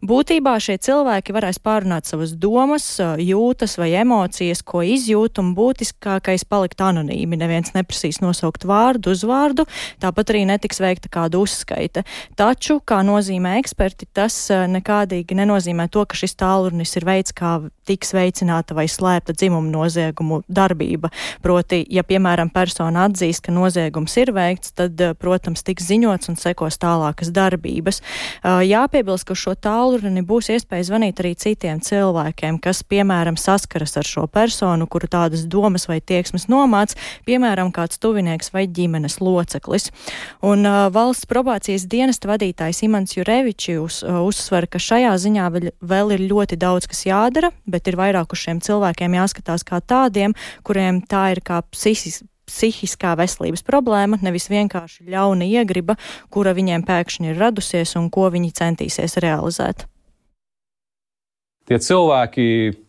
Būtībā 0.01 0.55
šie 0.62 0.79
cilvēki 0.81 1.35
varēs 1.37 1.59
pārunāt 1.61 2.09
savas 2.09 2.33
domas, 2.33 2.85
jūtas 3.20 3.77
vai 3.77 3.90
emocijas, 4.01 4.62
ko 4.64 4.81
izjūt, 4.81 5.37
un 5.42 5.51
būtiskākais 5.57 6.46
palikt 6.49 6.81
anonīmi. 6.81 7.37
Neviens 7.37 7.75
neprasīs 7.75 8.23
nosaukt 8.25 8.64
vārdu, 8.64 9.12
uzvārdu, 9.12 9.66
tāpat 10.01 10.33
arī 10.33 10.46
netiks 10.49 10.81
veikta 10.81 11.12
kāda 11.12 11.42
uzskaita. 11.42 12.07
Taču, 12.40 12.79
kā 12.81 13.03
nozīmē 13.05 13.59
eksperti, 13.61 14.09
tas 14.16 14.49
nekādīgi 14.49 15.37
nenozīmē 15.42 15.90
to, 15.92 16.07
ka 16.09 16.16
šis 16.16 16.38
tālrunis 16.40 16.96
ir 16.96 17.05
veids, 17.09 17.37
kā 17.37 17.59
tiks 17.90 18.14
veicināta 18.16 18.73
vai 18.79 18.87
slēpta 18.88 19.37
dzimuma 19.37 19.68
noziegumu 19.75 20.40
darbība. 20.49 21.12
Proti, 21.44 21.83
ja, 21.92 22.07
piemēram, 22.07 22.49
persona 22.55 23.05
atzīst, 23.11 23.44
ka 23.44 23.53
noziegums 23.53 24.16
ir 24.23 24.33
veikts, 24.33 24.73
tad, 24.81 24.96
protams, 25.20 25.66
tiks 25.66 25.90
ziņots 25.90 26.33
un 26.33 26.40
sekos 26.40 26.81
tālākas 26.81 27.29
darbības. 27.35 28.01
Jāpiebilst, 28.44 29.29
ka 29.29 29.37
šo 29.37 29.49
šo 29.50 29.56
tālruni 29.58 30.22
būs 30.22 30.50
iespēja 30.54 30.86
zvanīt 30.86 31.20
arī 31.20 31.34
citiem 31.34 31.80
cilvēkiem, 31.82 32.60
kas, 32.62 32.82
piemēram, 32.86 33.36
saskaras 33.36 33.96
ar 33.98 34.06
šo 34.06 34.26
personu, 34.30 34.86
kuru 34.86 35.08
tādas 35.10 35.44
domas 35.46 35.88
vai 35.88 36.00
tieksmes 36.00 36.46
nomāc, 36.48 36.94
piemēram, 37.26 37.72
kāds 37.72 37.98
tuvinieks 37.98 38.52
vai 38.52 38.66
ģimenes 38.66 39.20
loceklis. 39.20 39.90
Un 40.42 40.64
uh, 40.66 40.88
valsts 40.92 41.26
probācijas 41.26 41.88
dienesta 41.90 42.30
vadītājs 42.30 42.84
Imants 42.86 43.16
Jurevičs 43.16 44.02
uh, 44.04 44.22
uzsver, 44.22 44.68
ka 44.70 44.78
šajā 44.78 45.16
ziņā 45.18 45.50
vēl, 45.80 46.14
ir 46.14 46.26
ļoti 46.30 46.58
daudz, 46.60 46.86
kas 46.86 47.06
jādara, 47.08 47.50
bet 47.66 47.88
ir 47.88 47.98
vairāk 47.98 48.32
uz 48.32 48.44
šiem 48.44 48.62
cilvēkiem 48.62 49.18
jāskatās 49.18 49.66
kā 49.66 49.80
tādiem, 49.82 50.36
kuriem 50.62 51.02
tā 51.02 51.30
ir 51.34 51.42
kā 51.42 51.62
psihiski 51.72 52.28
psihiskā 52.50 53.14
veselības 53.20 53.64
problēma, 53.66 54.18
nevis 54.26 54.50
vienkārši 54.50 55.08
ļauna 55.14 55.46
iegriba, 55.46 55.96
kura 56.34 56.56
viņiem 56.58 56.84
pēkšņi 56.88 57.32
ir 57.32 57.40
radusies 57.40 57.96
un 58.00 58.10
ko 58.12 58.28
viņi 58.34 58.52
centīsies 58.60 59.18
realizēt. 59.22 59.86
Tie 61.70 61.76
cilvēki 61.78 62.44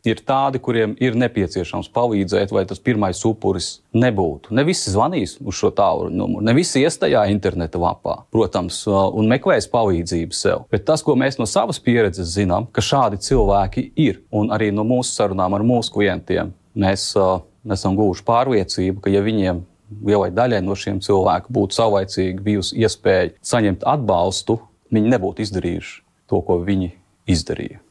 ir 0.09 0.21
tādi, 0.25 0.57
kuriem 0.57 0.95
ir 0.97 1.13
nepieciešams 1.21 1.91
palīdzēt, 1.93 2.49
lai 2.49 2.63
tas 2.65 2.79
pirmais 2.81 3.19
upuris 3.29 3.67
nebūtu. 3.93 4.55
Ne 4.57 4.63
visi 4.65 4.89
zvanīs 4.89 5.35
uz 5.37 5.59
šo 5.59 5.69
tālruņa 5.77 6.17
numuru, 6.17 6.41
ne 6.47 6.55
visi 6.57 6.81
iestajā 6.81 7.27
interneta 7.29 7.77
lapā, 7.77 8.23
protams, 8.33 8.79
un 8.89 9.29
meklēs 9.29 9.69
palīdzību 9.69 10.33
sev. 10.33 10.65
Bet 10.73 10.87
tas, 10.89 11.05
ko 11.05 11.13
mēs 11.13 11.37
no 11.37 11.45
savas 11.45 11.77
pieredzes 11.77 12.33
zinām, 12.33 12.65
ka 12.73 12.81
šādi 12.81 13.21
cilvēki 13.21 13.85
ir, 14.01 14.23
un 14.33 14.49
arī 14.49 14.71
no 14.73 14.87
mūsu 14.87 15.13
sarunām 15.13 15.59
ar 15.59 15.67
mūsu 15.67 15.93
klientiem, 15.99 16.49
mēs 16.73 17.11
uh, 17.21 17.37
esam 17.69 17.97
guvuši 17.99 18.25
pārliecību, 18.27 19.03
ka 19.03 19.13
ja 19.13 19.21
viņiem 19.25 19.61
lielai 20.07 20.31
daļai 20.33 20.61
no 20.63 20.75
šiem 20.77 21.01
cilvēkiem 21.03 21.53
būtu 21.53 21.77
saulaicīgi 21.77 22.43
bijusi 22.45 22.81
iespēja 22.81 23.31
saņemt 23.45 23.85
atbalstu, 23.87 24.57
viņi 24.91 25.13
nebūtu 25.13 25.45
izdarījuši 25.45 25.95
to, 26.31 26.41
ko 26.47 26.61
viņi 26.65 26.93
izdarīja. 27.31 27.81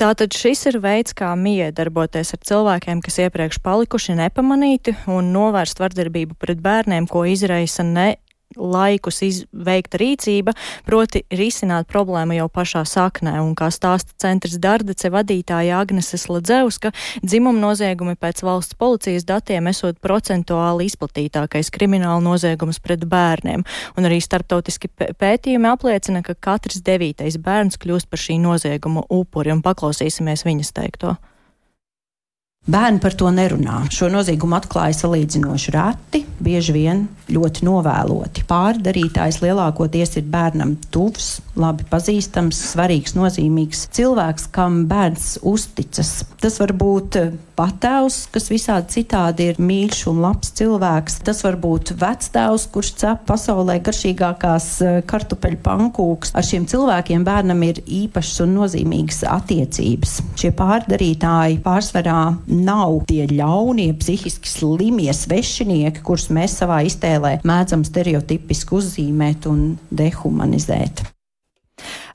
Tātad 0.00 0.32
šis 0.32 0.62
ir 0.70 0.78
veids, 0.80 1.12
kā 1.12 1.34
miedarboties 1.36 2.32
ar 2.32 2.40
cilvēkiem, 2.48 3.02
kas 3.04 3.18
iepriekš 3.20 3.58
palikuši 3.60 4.16
nepamanīti 4.16 4.94
un 5.12 5.28
novērst 5.34 5.82
vardarbību 5.82 6.38
pret 6.40 6.62
bērniem, 6.64 7.04
ko 7.10 7.26
izraisa 7.28 7.84
ne 7.84 8.14
laikus 8.56 9.20
izveikta 9.22 10.00
rīcība, 10.00 10.54
proti 10.86 11.22
risināt 11.30 11.88
problēmu 11.90 12.34
jau 12.38 12.48
pašā 12.50 12.82
saknē, 12.88 13.36
un 13.44 13.54
kā 13.58 13.70
stāsta 13.74 14.14
centrs 14.20 14.58
Dardece 14.62 15.10
vadītāja 15.12 15.78
Agneses 15.84 16.26
Ladzeuska, 16.30 16.92
dzimuma 17.22 17.62
noziegumi 17.62 18.16
pēc 18.18 18.42
valsts 18.46 18.78
policijas 18.80 19.26
datiem 19.28 19.70
esot 19.70 20.00
procentuāli 20.02 20.88
izplatītākais 20.90 21.70
krimināla 21.74 22.18
noziegums 22.24 22.82
pret 22.82 23.06
bērniem, 23.06 23.64
un 23.96 24.10
arī 24.10 24.20
starptautiski 24.24 24.90
pētījumi 24.98 25.70
apliecina, 25.70 26.24
ka 26.26 26.34
katrs 26.34 26.82
devītais 26.86 27.38
bērns 27.38 27.78
kļūst 27.80 28.10
par 28.10 28.22
šī 28.22 28.40
nozieguma 28.42 29.06
upuri, 29.08 29.54
un 29.54 29.62
paklausīsimies 29.62 30.46
viņas 30.48 30.74
teikto. 30.74 31.16
Bērni 32.68 33.00
par 33.00 33.14
to 33.16 33.30
nerunā. 33.32 33.86
Šo 33.88 34.10
noziegumu 34.12 34.58
atklāja 34.58 34.92
salīdzinoši 34.98 35.72
reti, 35.72 36.20
bieži 36.44 36.74
vien 36.76 37.06
ļoti 37.32 37.64
novēloti. 37.64 38.44
Pārdarītājs 38.50 39.40
lielākoties 39.40 40.18
ir 40.20 40.26
bērnam 40.28 40.74
tuvs, 40.92 41.38
labi 41.56 41.86
pazīstams, 41.88 42.60
svarīgs, 42.74 43.16
nozīmīgs 43.16 43.86
cilvēks, 43.96 44.50
kam 44.52 44.82
bērns 44.90 45.38
uzticas. 45.40 46.18
Tas 46.40 46.60
var 46.60 46.74
būt 46.76 47.16
patēvs, 47.56 48.18
kas 48.32 48.48
visādi 48.52 48.94
citādi 48.98 49.50
ir 49.50 49.60
mīļš 49.60 50.02
un 50.12 50.20
labs 50.24 50.52
cilvēks. 50.60 51.20
Tas 51.26 51.42
var 51.44 51.58
būt 51.60 51.94
vectēvs, 52.00 52.66
kurš 52.72 52.92
cep 53.02 53.24
pasaulē 53.28 53.78
garšīgākās 53.84 54.68
eh, 54.84 55.00
kartupeļu 55.08 55.60
pankūks. 55.64 56.34
Ar 56.36 56.46
šiem 56.46 56.68
cilvēkiem 56.70 57.24
bērnam 57.26 57.64
ir 57.68 57.82
īpašas 57.84 58.44
un 58.46 58.56
nozīmīgas 58.60 59.24
attiecības. 59.28 60.16
Šie 60.40 60.52
pārdarītāji 60.56 61.60
pārsvarā 61.64 62.20
nav 62.50 62.98
tie 63.08 63.24
ļaunie, 63.30 63.92
psihiski 63.98 64.50
slimie 64.50 65.10
svešinieki, 65.14 66.02
kurus 66.06 66.28
mēs 66.34 66.58
savā 66.60 66.82
iztēlē 66.88 67.38
mēdzam 67.46 67.86
stereotipiski 67.86 68.76
uzzīmēt 68.80 69.48
un 69.50 69.64
dehumanizēt. 69.90 71.04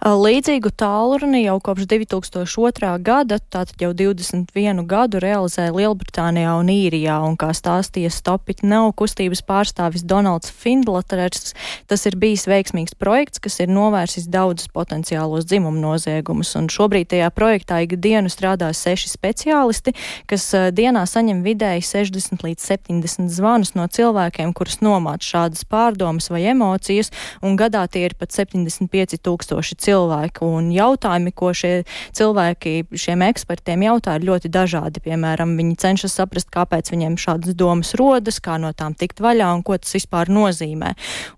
Līdzīgu 0.06 0.70
tālruni 0.78 1.40
jau 1.48 1.56
kopš 1.66 1.88
2002. 1.90 2.90
gada, 3.02 3.40
tātad 3.42 3.80
jau 3.82 3.88
21 3.90 4.84
gadu, 4.86 5.18
realizē 5.18 5.72
Lielbritānijā 5.74 6.52
un 6.60 6.68
Īrijā, 6.70 7.16
un 7.26 7.34
kā 7.42 7.48
stāstīja 7.58 8.12
Stopit 8.14 8.62
nav 8.62 8.92
kustības 9.02 9.42
pārstāvis 9.42 10.04
Donalds 10.06 10.52
Findlaterers, 10.54 11.56
tas 11.90 12.06
ir 12.06 12.20
bijis 12.22 12.46
veiksmīgs 12.46 12.94
projekts, 13.02 13.42
kas 13.42 13.58
ir 13.66 13.72
novērsis 13.74 14.28
daudzus 14.30 14.70
potenciālos 14.70 15.48
dzimumu 15.50 15.82
noziegumus, 15.82 16.54
un 16.62 16.70
šobrīd 16.70 17.10
tajā 17.16 17.32
projektā 17.34 17.82
ikdienu 17.88 18.30
strādā 18.30 18.70
seši 18.78 19.10
speciālisti, 19.10 19.96
kas 20.30 20.52
dienā 20.78 21.08
saņem 21.10 21.42
vidēji 21.50 21.82
60 21.82 22.46
līdz 22.46 22.70
70 22.76 23.34
zvanus 23.40 23.74
no 23.74 23.90
cilvēkiem, 23.90 24.54
kurus 24.54 24.84
nomāc 24.86 25.26
šādas 25.26 25.66
pārdomas 25.66 26.30
vai 26.30 26.46
emocijas, 26.54 27.10
un 27.42 27.58
gadā 27.58 27.88
tie 27.90 28.06
ir 28.06 28.14
pat 28.22 28.38
75 28.38 29.18
tūkstoši 29.26 29.74
cilvēki 29.82 29.95
cilvēki, 29.96 30.44
un 30.46 30.70
jautājumi, 30.76 31.34
ko 31.36 31.52
šie 31.56 31.74
cilvēki 32.16 32.76
šiem 33.00 33.24
ekspertiem 33.30 33.86
jautā, 33.86 34.18
ir 34.18 34.28
ļoti 34.30 34.52
dažādi. 34.52 35.04
Piemēram, 35.06 35.56
viņi 35.60 35.78
cenšas 35.82 36.18
saprast, 36.20 36.52
kāpēc 36.54 36.92
viņiem 36.92 37.18
šādas 37.22 37.56
domas 37.58 37.94
rodas, 38.00 38.42
kā 38.44 38.58
no 38.62 38.72
tām 38.76 38.96
tikt 38.98 39.22
vaļā 39.24 39.52
un 39.56 39.64
ko 39.66 39.78
tas 39.80 39.96
vispār 39.96 40.32
nozīmē. 40.34 40.94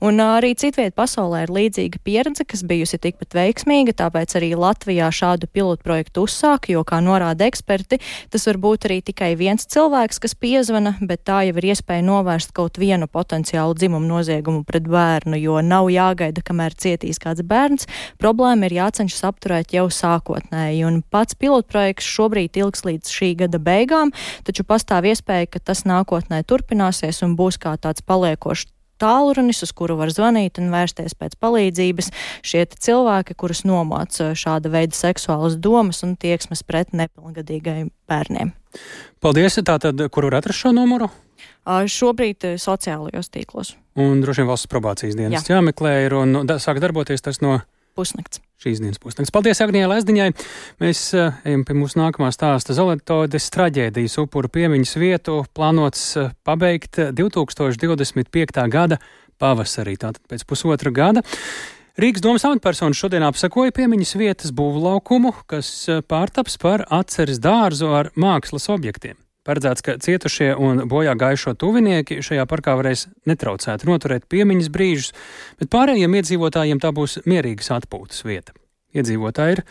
Un 0.06 0.22
arī 0.24 0.54
citviet 0.58 0.96
pasaulē 0.98 1.46
ir 1.46 1.54
līdzīga 1.54 2.02
pieredze, 2.06 2.46
kas 2.48 2.64
bijusi 2.68 3.00
tikpat 3.02 3.38
veiksmīga, 3.38 3.96
tāpēc 4.02 4.38
arī 4.40 4.54
Latvijā 4.58 5.10
šādu 5.14 5.50
pilotu 5.52 5.86
projektu 5.86 6.26
uzsāk, 6.28 6.70
jo, 6.74 6.84
kā 6.88 7.00
norāda 7.04 7.48
eksperti, 7.48 8.00
tas 8.34 8.48
var 8.50 8.62
būt 8.64 8.90
arī 8.90 9.00
tikai 9.06 9.34
viens 9.40 9.68
cilvēks, 9.70 10.22
kas 10.24 10.36
piezvana, 10.38 10.96
bet 11.02 11.26
tā 11.28 11.44
jau 11.48 11.58
ir 11.60 11.70
iespēja 11.74 12.06
novērst 12.08 12.54
kaut 12.58 12.80
vienu 12.82 13.10
potenciālu 13.12 13.78
dzimumu 13.78 14.08
noziegumu 14.10 14.64
pret 14.68 14.88
bērnu, 14.90 15.38
jo 15.42 15.62
nav 15.62 15.92
jāgaida, 15.94 16.44
kamēr 16.46 16.76
cietīs 16.78 17.22
kāds 17.22 17.46
bērns. 17.48 17.88
Problēma 18.22 18.47
problēma 18.48 18.68
ir 18.70 18.78
jācenšas 18.78 19.26
apturēt 19.28 19.74
jau 19.76 19.90
sākotnēji, 19.92 20.86
un 20.88 21.02
pats 21.04 21.36
pilotprojekts 21.36 22.08
šobrīd 22.08 22.56
ilgs 22.56 22.86
līdz 22.86 23.12
šī 23.12 23.36
gada 23.44 23.60
beigām, 23.60 24.14
taču 24.48 24.64
pastāv 24.64 25.04
iespēja, 25.04 25.50
ka 25.52 25.60
tas 25.60 25.84
nākotnē 25.84 26.46
turpināsies 26.48 27.24
un 27.24 27.36
būs 27.36 27.60
kā 27.60 27.76
tāds 27.76 28.02
paliekošs 28.02 28.70
tālrunis, 28.98 29.60
uz 29.62 29.74
kuru 29.76 29.98
var 30.00 30.10
zvanīt 30.10 30.62
un 30.62 30.72
vērsties 30.72 31.14
pēc 31.20 31.36
palīdzības. 31.44 32.10
Šie 32.42 32.64
cilvēki, 32.72 33.36
kurus 33.36 33.66
nomāca 33.68 34.32
šāda 34.32 34.72
veida 34.72 34.96
seksuālas 34.96 35.60
domas 35.60 36.02
un 36.08 36.16
tieksmes 36.16 36.64
pret 36.64 36.96
nepilngadīgajiem 36.96 37.92
bērniem. 38.08 38.56
Paldies! 39.20 39.60
Tātad, 39.60 40.08
kur 40.10 40.32
var 40.32 40.40
atrast 40.40 40.64
šo 40.64 40.72
numuru? 40.72 41.12
Šobrīd 41.68 42.56
sociālajos 42.58 43.28
tīklos. 43.30 43.76
Un 44.00 44.22
droši 44.24 44.42
vien 44.42 44.50
valsts 44.50 44.72
probācijas 44.72 45.18
dienas 45.20 45.44
Jā. 45.44 45.58
jāmeklē 45.58 45.98
ir 46.08 46.16
un 46.16 46.48
sāk 46.64 46.80
darboties 46.80 47.22
tas 47.22 47.44
no 47.44 47.60
pusnakts. 47.98 48.42
Šīs 48.62 48.82
dienas 48.82 49.02
pusnakts. 49.02 49.34
Paldies, 49.34 49.62
Agnijai 49.66 49.90
Lezdiņai. 49.92 50.32
Mēs 50.82 51.04
uh, 51.18 51.38
ejam 51.46 51.66
pie 51.68 51.76
mūsu 51.78 52.00
nākamā 52.00 52.32
stāsta. 52.34 52.78
Zoletodes 52.78 53.50
traģēdijas 53.54 54.18
upuru 54.24 54.50
piemiņas 54.54 54.98
vietu 55.02 55.40
plānots 55.58 56.10
uh, 56.18 56.32
pabeigt 56.48 57.02
2025. 57.18 58.68
gada 58.74 59.02
pavasarī, 59.42 59.98
tātad 60.02 60.24
pēc 60.30 60.46
pusotra 60.50 60.94
gada. 60.94 61.26
Rīgas 61.98 62.22
domas 62.22 62.44
amatpersonas 62.46 63.00
šodien 63.00 63.24
apsakoja 63.26 63.74
piemiņas 63.74 64.12
vietas 64.22 64.52
būvlaukumu, 64.54 65.32
kas 65.50 65.70
eh, 65.90 66.04
pārtaps 66.06 66.60
par 66.62 66.84
atceres 66.94 67.42
dārzu 67.42 67.90
ar 67.90 68.12
mākslas 68.14 68.70
objektiem. 68.70 69.18
Paredzēts, 69.48 69.84
ka 69.86 69.96
cietušie 70.04 70.52
un 70.60 70.84
bojā 70.92 71.14
gājušo 71.16 71.54
tuvinieki 71.56 72.20
šajā 72.26 72.44
parkā 72.52 72.74
varēs 72.76 73.06
netraucēti 73.30 73.88
noturēt 73.88 74.26
piemiņas 74.28 74.72
brīžus, 74.74 75.14
bet 75.62 75.72
pārējiem 75.72 76.18
iedzīvotājiem 76.20 76.82
tā 76.84 76.92
būs 76.96 77.22
mierīgas 77.24 77.72
atpūtas 77.78 78.26
vieta. 78.28 78.56
Iedzīvotāji 78.98 79.56
ir 79.56 79.64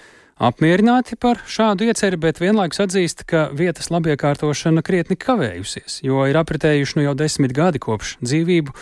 apmierināti 0.49 1.19
par 1.21 1.43
šādu 1.45 1.91
ieceri, 1.91 2.17
bet 2.21 2.41
vienlaikus 2.41 2.81
atzīst, 2.87 3.27
ka 3.29 3.51
vietas 3.57 3.93
labiekārtošana 3.93 4.85
krietni 4.87 5.19
kavējusies, 5.21 6.01
jo 6.09 6.25
ir 6.25 6.41
apritējuši 6.41 6.97
nu 6.97 7.07
jau 7.11 7.15
desmit 7.21 7.53
gadi 7.57 7.83
kopš 7.83 8.17
dzīvību. 8.25 8.73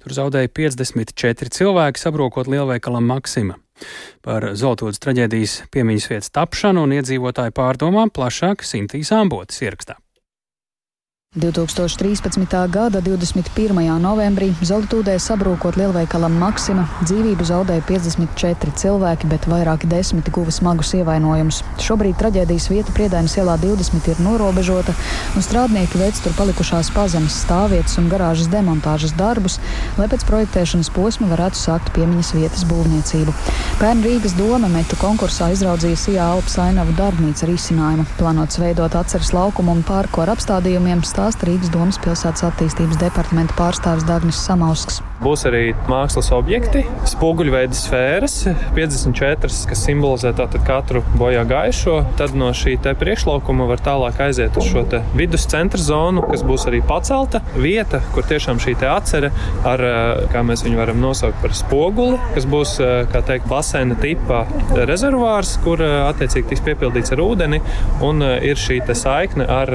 Tur 0.00 0.16
zaudēja 0.16 0.50
54 0.56 1.54
cilvēki, 1.60 2.00
sabrokot 2.00 2.50
lielveikalam 2.50 3.06
Maksima. 3.06 3.58
Par 4.24 4.50
Zoltūdas 4.58 4.98
traģēdijas 5.04 5.60
piemiņas 5.72 6.10
vietas 6.10 6.32
tapšanu 6.34 6.88
un 6.88 6.98
iedzīvotāju 6.98 7.54
pārdomām 7.56 8.10
plašāk 8.12 8.64
Sintīs 8.66 9.12
Ambotas 9.14 9.60
ierakstā. 9.62 10.00
2013. 11.30 12.26
gada 12.66 12.98
21. 12.98 13.70
novembrī 14.02 14.48
Zeltūdē 14.66 15.12
sabrūkot 15.22 15.76
lielveikalam 15.78 16.34
Maksima 16.34 16.88
dzīvību 17.04 17.44
zaudēja 17.46 17.84
54 17.86 18.74
cilvēki, 18.74 19.28
bet 19.30 19.46
vairāki 19.46 19.86
desmiti 19.86 20.34
guva 20.34 20.50
smagus 20.50 20.90
ievainojumus. 20.98 21.60
Šobrīd 21.78 22.18
traģēdijas 22.18 22.66
vieta 22.72 22.94
Priedainas 22.96 23.36
ielā 23.38 23.54
20 23.62 24.08
ir 24.10 24.22
norobežota, 24.26 24.96
un 25.38 25.46
strādnieki 25.46 26.00
veic 26.02 26.18
tur 26.18 26.34
palikušās 26.34 26.90
pazemes 26.96 27.38
stāvvietas 27.44 27.94
un 28.02 28.10
garāžas 28.10 28.50
demontāžas 28.50 29.14
darbus, 29.14 29.60
lai 30.02 30.10
pēc 30.10 30.26
projektēšanas 30.26 30.90
posma 30.98 31.30
varētu 31.30 31.62
sākt 31.62 31.94
piemiņas 31.94 32.32
vietas 32.40 32.66
būvniecību. 32.66 33.36
Pērn 33.78 34.02
Rīgas 34.02 34.34
doma 34.34 34.66
metu 34.74 34.98
konkursā 34.98 35.52
izraudzīja 35.54 36.02
Sijā 36.08 36.26
Alpas 36.34 36.58
ainavu 36.66 36.98
darbnīca 36.98 37.46
risinājumu, 37.54 38.10
plānots 38.18 38.58
veidot 38.58 38.98
atceres 38.98 39.30
laukumu 39.30 39.78
un 39.78 39.86
pārku 39.86 40.26
ar 40.26 40.34
apstādījumiem 40.34 41.06
stāsta 41.20 41.50
Rīgas 41.50 41.68
domas 41.74 41.98
pilsētas 42.00 42.46
attīstības 42.48 42.96
departamenta 43.02 43.52
pārstāvis 43.58 44.08
Dagnis 44.08 44.40
Samausks. 44.40 45.02
Būs 45.20 45.42
arī 45.44 45.74
mākslas 45.84 46.30
objekti, 46.32 46.80
spoguļveida 47.10 47.76
sfēras, 47.76 48.36
54, 48.72 49.50
kas 49.68 49.82
simbolizē 49.84 50.30
katru 50.64 51.02
bojā 51.20 51.42
gājušo. 51.44 51.96
Tad 52.16 52.32
no 52.38 52.48
šī 52.56 52.78
priekšlaukuma 52.80 53.66
var 53.68 53.82
tālāk 53.84 54.16
aiziet 54.24 54.56
uz 54.56 54.70
šo 54.70 54.86
viduscentra 55.18 55.80
zonu, 55.80 56.22
kas 56.24 56.40
būs 56.46 56.64
arī 56.70 56.80
pacelta 56.88 57.42
vieta, 57.52 58.00
kur 58.14 58.24
tiešām 58.24 58.62
šī 58.64 58.78
atcere 58.88 59.28
ar, 59.68 59.82
kā 60.32 60.40
mēs 60.46 60.64
viņu 60.64 60.80
varam 60.80 61.02
nosaukt 61.02 61.36
par 61.42 61.52
spoguli, 61.58 62.16
kas 62.32 62.48
būs, 62.48 62.78
kā 63.12 63.20
teikt, 63.28 63.44
basēna 63.50 63.98
tipa 64.00 64.46
rezervārs, 64.88 65.58
kur 65.66 65.84
attiecīgi 65.84 66.54
tiks 66.54 66.64
piepildīts 66.64 67.12
ar 67.12 67.20
ūdeni, 67.26 67.60
un 68.08 68.24
ir 68.24 68.56
šī 68.56 68.80
saikne 68.96 69.44
ar 69.52 69.74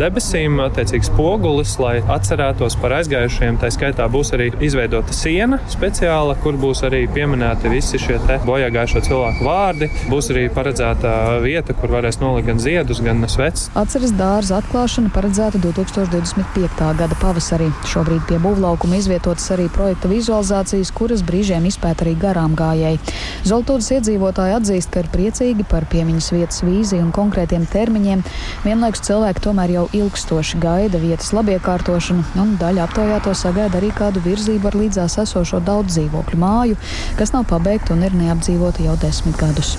debesīm, 0.00 0.64
attiecīgi 0.64 1.10
spogulis, 1.12 1.76
lai 1.82 1.98
atcerētos 2.16 2.80
par 2.80 2.96
aizgājušajiem. 3.02 3.60
Tā 3.60 3.68
skaitā 3.76 4.08
būs 4.08 4.32
arī 4.32 4.48
izveidota 4.62 5.14
siena 5.16 5.58
speciāla, 5.70 6.36
kur 6.42 6.56
būs 6.60 6.82
arī 6.86 7.04
pieminēti 7.12 7.70
visi 7.72 8.00
šie 8.00 8.18
bojāgājušo 8.46 9.02
cilvēku 9.08 9.46
vārdi. 9.46 9.88
Būs 10.10 10.30
arī 10.32 10.46
paredzēta 10.54 11.40
vieta, 11.42 11.74
kur 11.76 11.92
varēs 11.96 12.20
nolikt 12.22 12.48
gan 12.50 12.62
ziedus, 12.62 13.02
gan 13.04 13.22
svecus. 13.30 13.68
Atceres 13.78 14.14
dārza 14.16 14.58
atklāšana 14.60 15.12
paredzēta 15.14 15.60
2025. 15.62 16.88
gada 16.98 17.18
pavasarī. 17.20 17.68
Šobrīd 17.90 18.24
pie 18.28 18.38
būvlaukuma 18.42 18.98
izvietotas 19.00 19.48
arī 19.54 19.68
projekta 19.72 20.10
vizualizācijas, 20.10 20.92
kuras 20.94 21.24
brīžiem 21.26 21.66
izpēta 21.70 22.06
arī 22.06 22.14
garām 22.22 22.56
gājēji. 22.58 23.00
Zoltūdas 23.48 23.90
iedzīvotāji 23.98 24.56
atzīst, 24.58 24.92
ka 24.92 25.02
ir 25.02 25.10
priecīgi 25.12 25.66
par 25.68 25.86
piemiņas 25.92 26.30
vietas 26.36 26.62
vīziju 26.66 27.06
un 27.06 27.12
konkrētiem 27.14 27.66
termiņiem. 27.72 28.24
Vienlaikus 28.66 29.04
cilvēki 29.08 29.44
tomēr 29.44 29.76
jau 29.76 29.86
ilgstoši 30.02 30.60
gaida 30.62 31.00
vietas 31.02 31.32
labiekārtošanu, 31.36 32.24
un 32.42 32.56
daļa 32.60 32.86
aptaujāto 32.86 33.34
sagaida 33.36 33.80
arī 33.80 33.92
kādu 33.96 34.22
virzību 34.24 34.51
ar 34.68 34.76
līdzās 34.78 35.18
esošo 35.22 35.62
daudz 35.64 35.96
dzīvokļu 35.96 36.38
māju, 36.42 36.78
kas 37.18 37.32
nav 37.34 37.48
pabeigta 37.50 37.96
un 37.96 38.04
ir 38.06 38.16
neapdzīvota 38.18 38.84
jau 38.86 38.96
desmit 39.02 39.38
gadus. 39.40 39.76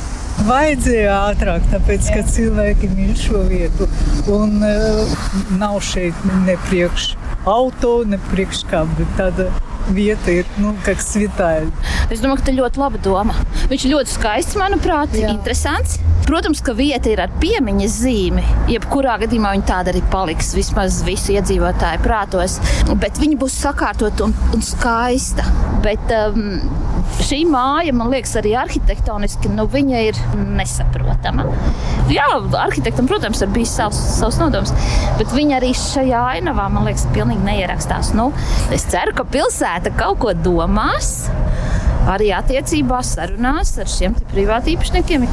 Vajadzēja 0.48 1.18
ātrāk, 1.30 1.66
tāpēc, 1.72 2.08
ka 2.16 2.24
cilvēki 2.26 2.90
mīl 2.96 3.14
šo 3.20 3.44
vietu. 3.48 3.88
Un 4.34 4.58
uh, 4.66 5.14
nav 5.60 5.78
šeit 5.86 6.26
ne 6.48 6.58
priekš 6.66 7.14
auto, 7.46 8.00
ne 8.08 8.18
priekš 8.32 8.64
kam. 8.72 8.90
Vieta 9.92 10.32
ir 10.32 10.48
nu, 10.62 10.72
kā 10.86 10.96
svitāja. 10.96 11.68
Es 12.12 12.22
domāju, 12.22 12.40
ka 12.40 12.48
tā 12.48 12.54
ir 12.54 12.60
ļoti 12.62 12.80
laba 12.80 13.00
doma. 13.04 13.36
Viņš 13.72 13.86
ļoti 13.92 14.14
skaists, 14.14 14.58
manuprāt, 14.60 15.16
Jā. 15.18 15.34
interesants. 15.34 16.00
Protams, 16.24 16.62
ka 16.64 16.76
vieta 16.78 17.12
ir 17.12 17.20
ar 17.20 17.34
piemiņas 17.42 17.98
zīmi. 18.06 18.44
Jebkurā 18.72 19.18
gadījumā 19.26 19.52
viņa 19.58 19.68
tāda 19.68 19.92
arī 19.92 20.04
paliks 20.14 20.54
vismaz 20.56 21.02
visu 21.04 21.36
iedzīvotāju 21.36 22.04
prātos. 22.06 22.60
Bet 23.02 23.20
viņa 23.20 23.40
būs 23.42 23.60
sakārtot 23.66 24.24
un, 24.24 24.36
un 24.56 24.64
skaista. 24.64 25.44
Bet, 25.84 26.16
um, 26.16 26.62
šī 27.24 27.44
māja, 27.50 27.94
man 27.96 28.12
liekas, 28.14 28.36
arī 28.40 28.54
arhitektoniski, 28.60 29.52
nu, 29.54 29.66
viņa 29.72 30.04
ir 30.10 30.20
nesaprotama. 30.58 31.48
Jā, 32.12 32.28
arhitektam, 32.64 33.08
protams, 33.10 33.44
ir 33.44 33.54
bijis 33.54 33.74
savs, 33.78 34.00
savs 34.18 34.40
nodoms, 34.42 34.74
bet 35.20 35.32
viņa 35.36 35.60
arī 35.60 35.72
šajā 35.78 36.24
ainavā, 36.38 36.68
man 36.74 36.90
liekas, 36.90 37.08
pilnīgi 37.16 37.46
neierakstās. 37.48 38.14
Nu, 38.18 38.32
es 38.76 38.88
ceru, 38.92 39.16
ka 39.18 39.28
pilsēta 39.30 39.94
kaut 39.98 40.22
ko 40.24 40.36
domās 40.38 41.16
arī 42.12 42.30
attiecībās 42.36 43.14
sarunās 43.16 43.74
ar 43.80 43.90
šiem 43.90 44.16
privātīpašniekiem. 44.34 45.24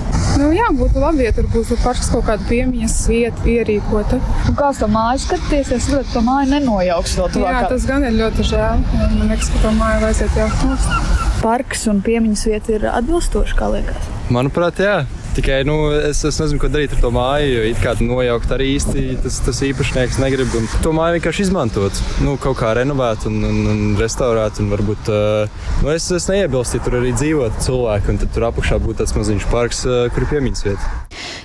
Nu, 0.40 0.50
jā, 0.54 0.68
būtu 0.76 1.02
labi, 1.02 1.26
ja 1.26 1.34
tur 1.34 1.48
būtu 1.50 1.78
pašas 1.82 2.12
kaut 2.12 2.28
kāda 2.28 2.46
piemiņas 2.50 2.94
vieta 3.10 3.48
ierīkota. 3.50 4.20
Un 4.50 4.58
kā 4.58 4.70
to 4.78 4.90
māju 4.90 5.24
skaties, 5.24 5.72
es 5.74 5.88
saprotu, 5.88 6.12
ka 6.14 6.22
māju 6.26 6.52
nenojauks 6.54 7.16
vēl 7.18 7.34
tuvāk. 7.34 7.58
Jā, 7.58 7.72
tas 7.74 7.88
gan 7.90 8.06
ir 8.06 8.16
ļoti 8.20 8.46
žēl. 8.52 8.86
Man 8.94 9.26
liekas, 9.32 9.50
ka 9.50 9.66
to 9.66 9.74
māju 9.80 10.06
vajadzētu 10.06 10.44
jaukt. 10.44 11.29
Parks 11.40 11.86
un 11.88 12.02
piemiņas 12.04 12.42
vieta 12.50 12.76
ir 12.76 12.84
atbilstoši, 12.90 13.56
kā 13.56 13.70
liekas. 13.72 14.08
Manuprāt, 14.30 14.82
jā. 14.84 14.98
Tikai 15.30 15.60
nu, 15.64 15.76
es, 15.94 16.20
es 16.26 16.36
nezinu, 16.42 16.58
ko 16.58 16.68
darīt 16.68 16.92
ar 16.96 17.00
to 17.00 17.10
māju. 17.14 17.50
Jo 17.54 17.66
it 17.70 17.78
kā 17.80 17.94
nojaukt 18.02 18.50
arī 18.52 18.72
īsti 18.74 19.04
tas, 19.22 19.38
tas 19.46 19.60
īpašnieks 19.64 20.18
negrib. 20.20 20.50
Un 20.58 20.66
to 20.84 20.92
māju 20.96 21.16
vienkārši 21.16 21.46
izmantot. 21.46 22.00
Nu, 22.26 22.34
kaut 22.42 22.58
kā 22.60 22.74
renovēt 22.76 23.24
un, 23.30 23.38
un, 23.46 23.60
un 23.70 23.82
restaurēt. 24.00 24.58
Un 24.60 24.72
varbūt, 24.74 25.08
uh, 25.14 25.70
nu, 25.84 25.92
es, 25.94 26.10
es 26.12 26.26
neiebilstu, 26.28 26.80
ja 26.80 26.86
tur 26.86 26.98
arī 27.00 27.14
dzīvot 27.16 27.62
cilvēki. 27.64 28.12
Un 28.12 28.20
tad 28.24 28.34
tur 28.34 28.48
apakšā 28.50 28.80
būtu 28.82 29.00
tāds 29.04 29.14
maziņš 29.16 29.48
parks, 29.54 29.84
uh, 29.86 30.02
kur 30.10 30.26
ir 30.26 30.32
piemiņas 30.34 30.66
vieta. 30.66 30.92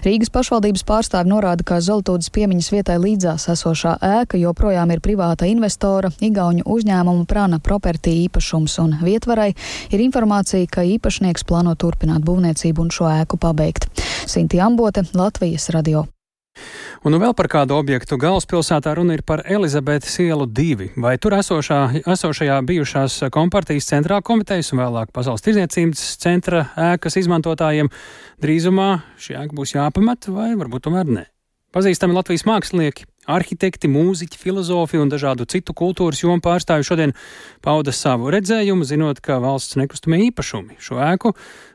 Rīgas 0.06 0.30
pašvaldības 0.30 0.84
pārstāvi 0.86 1.32
norāda, 1.32 1.66
ka 1.66 1.80
Zeltūdas 1.82 2.30
piemiņas 2.36 2.68
vietai 2.76 3.00
līdzās 3.02 3.48
esošā 3.56 3.96
ēka 4.06 4.38
joprojām 4.38 4.94
ir 4.94 5.02
privāta 5.02 5.50
investora, 5.50 6.12
Igauņu 6.22 6.62
uzņēmuma 6.70 7.26
Prana 7.26 7.58
Property 7.58 8.14
īpašums, 8.28 8.78
un 8.86 8.98
vietvarai 9.02 9.52
ir 9.90 10.06
informācija, 10.06 10.70
ka 10.70 10.86
īpašnieks 10.86 11.48
plāno 11.50 11.74
turpināt 11.74 12.22
būvniecību 12.28 12.86
un 12.86 12.94
šo 12.94 13.10
ēku 13.16 13.42
pabeigt. 13.42 13.90
Sinti 14.30 14.62
Ambote, 14.62 15.08
Latvijas 15.18 15.72
radio. 15.74 16.06
Un 17.06 17.14
nu 17.14 17.20
vēl 17.22 17.36
par 17.38 17.50
kādu 17.52 17.76
objektu 17.78 18.18
galvaspilsētā 18.18 18.96
runa 18.98 19.18
ir 19.18 19.22
par 19.28 19.44
Elizabetes 19.46 20.16
ielu 20.24 20.48
divi, 20.50 20.90
vai 20.98 21.18
tur 21.22 21.36
esošā, 21.38 21.82
esošajā 22.02 22.58
bijušās 22.66 23.20
kompartijas 23.36 23.92
centrā 23.92 24.22
komitejas 24.26 24.74
un 24.74 24.82
vēlāk 24.82 25.14
pasaules 25.14 25.46
tirdzniecības 25.46 26.08
centra 26.24 26.66
ēkas 26.94 27.20
izmantotājiem 27.22 27.94
drīzumā 28.42 28.90
šī 29.22 29.40
ēka 29.44 29.62
būs 29.62 29.78
jāpamet 29.78 30.32
vai 30.34 30.54
varbūt 30.58 30.90
tomēr 30.90 31.16
nē. 31.20 31.30
Pazīstami 31.76 32.16
Latvijas 32.16 32.46
mākslinieki 32.48 33.04
Arhitekti, 33.28 33.90
mūziķi, 33.92 34.38
filozofi 34.40 35.00
un 35.02 35.10
dažādu 35.12 35.48
citu 35.50 35.74
kultūras 35.76 36.22
jomu 36.22 36.40
pārstāvji 36.46 36.86
šodien 36.88 37.14
pauda 37.66 37.92
savu 37.92 38.30
redzējumu, 38.32 38.86
zinot, 38.88 39.20
ka 39.26 39.42
valsts 39.44 39.76
nekustamie 39.82 40.22
īpašumi 40.30 40.78
šo 40.80 41.02
ēku 41.04 41.34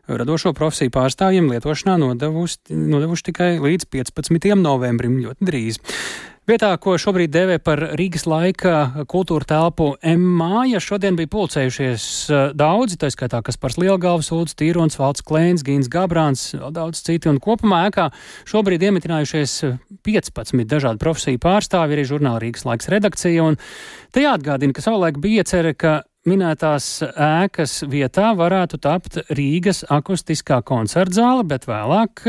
radošo 0.09 0.55
profesiju 0.57 0.95
pārstāvjiem 0.95 1.51
lietošanā 1.53 1.99
nodevuši, 2.01 2.71
nodevuši 2.71 3.27
tikai 3.29 3.51
līdz 3.61 3.91
15. 3.93 4.55
novembrim, 4.63 5.19
ļoti 5.27 5.51
drīz. 5.51 5.83
Vietā, 6.51 6.73
ko 6.83 6.97
šobrīd 6.99 7.31
dēvē 7.31 7.57
par 7.63 7.79
Rīgas 7.95 8.25
laika 8.27 9.05
kultūra 9.07 9.47
telpu 9.47 9.93
M 10.03 10.25
māja, 10.41 10.81
šodien 10.83 11.15
bija 11.15 11.31
pulcējušies 11.31 12.07
eh, 12.27 12.41
daudzi, 12.59 12.97
tā 12.99 13.07
skaitā, 13.15 13.39
kas 13.47 13.61
par 13.61 13.77
Lielgalvas, 13.79 14.33
Ulds, 14.35 14.57
Tīrons, 14.59 14.99
Valds 14.99 15.23
Klēns, 15.23 15.63
Gīns 15.63 15.87
Gabrāns, 15.93 16.49
daudz 16.75 17.05
citi, 17.07 17.31
un 17.31 17.39
kopumā 17.39 17.85
ēkā 17.93 18.09
šobrīd 18.51 18.83
iemitinājušies 18.89 19.57
15 20.03 20.67
dažādu 20.67 20.99
profesiju 20.99 21.39
pārstāvi, 21.47 21.95
arī 21.95 22.09
žurnāla 22.11 22.43
Rīgas 22.43 22.67
laiks 22.67 22.91
redakcija, 22.91 23.47
un 23.47 23.61
te 24.11 24.27
jāatgādina, 24.27 24.75
ka 24.75 24.83
savulaik 24.83 25.23
bija 25.23 25.45
iecerē, 25.45 25.77
ka 25.79 26.01
minētās 26.27 26.99
ēkas 27.07 27.79
vietā 27.89 28.35
varētu 28.37 28.83
tapt 28.83 29.23
Rīgas 29.33 29.87
akustiskā 29.89 30.61
koncertzāle, 30.67 31.47
bet 31.49 31.71
vēlāk 31.71 32.27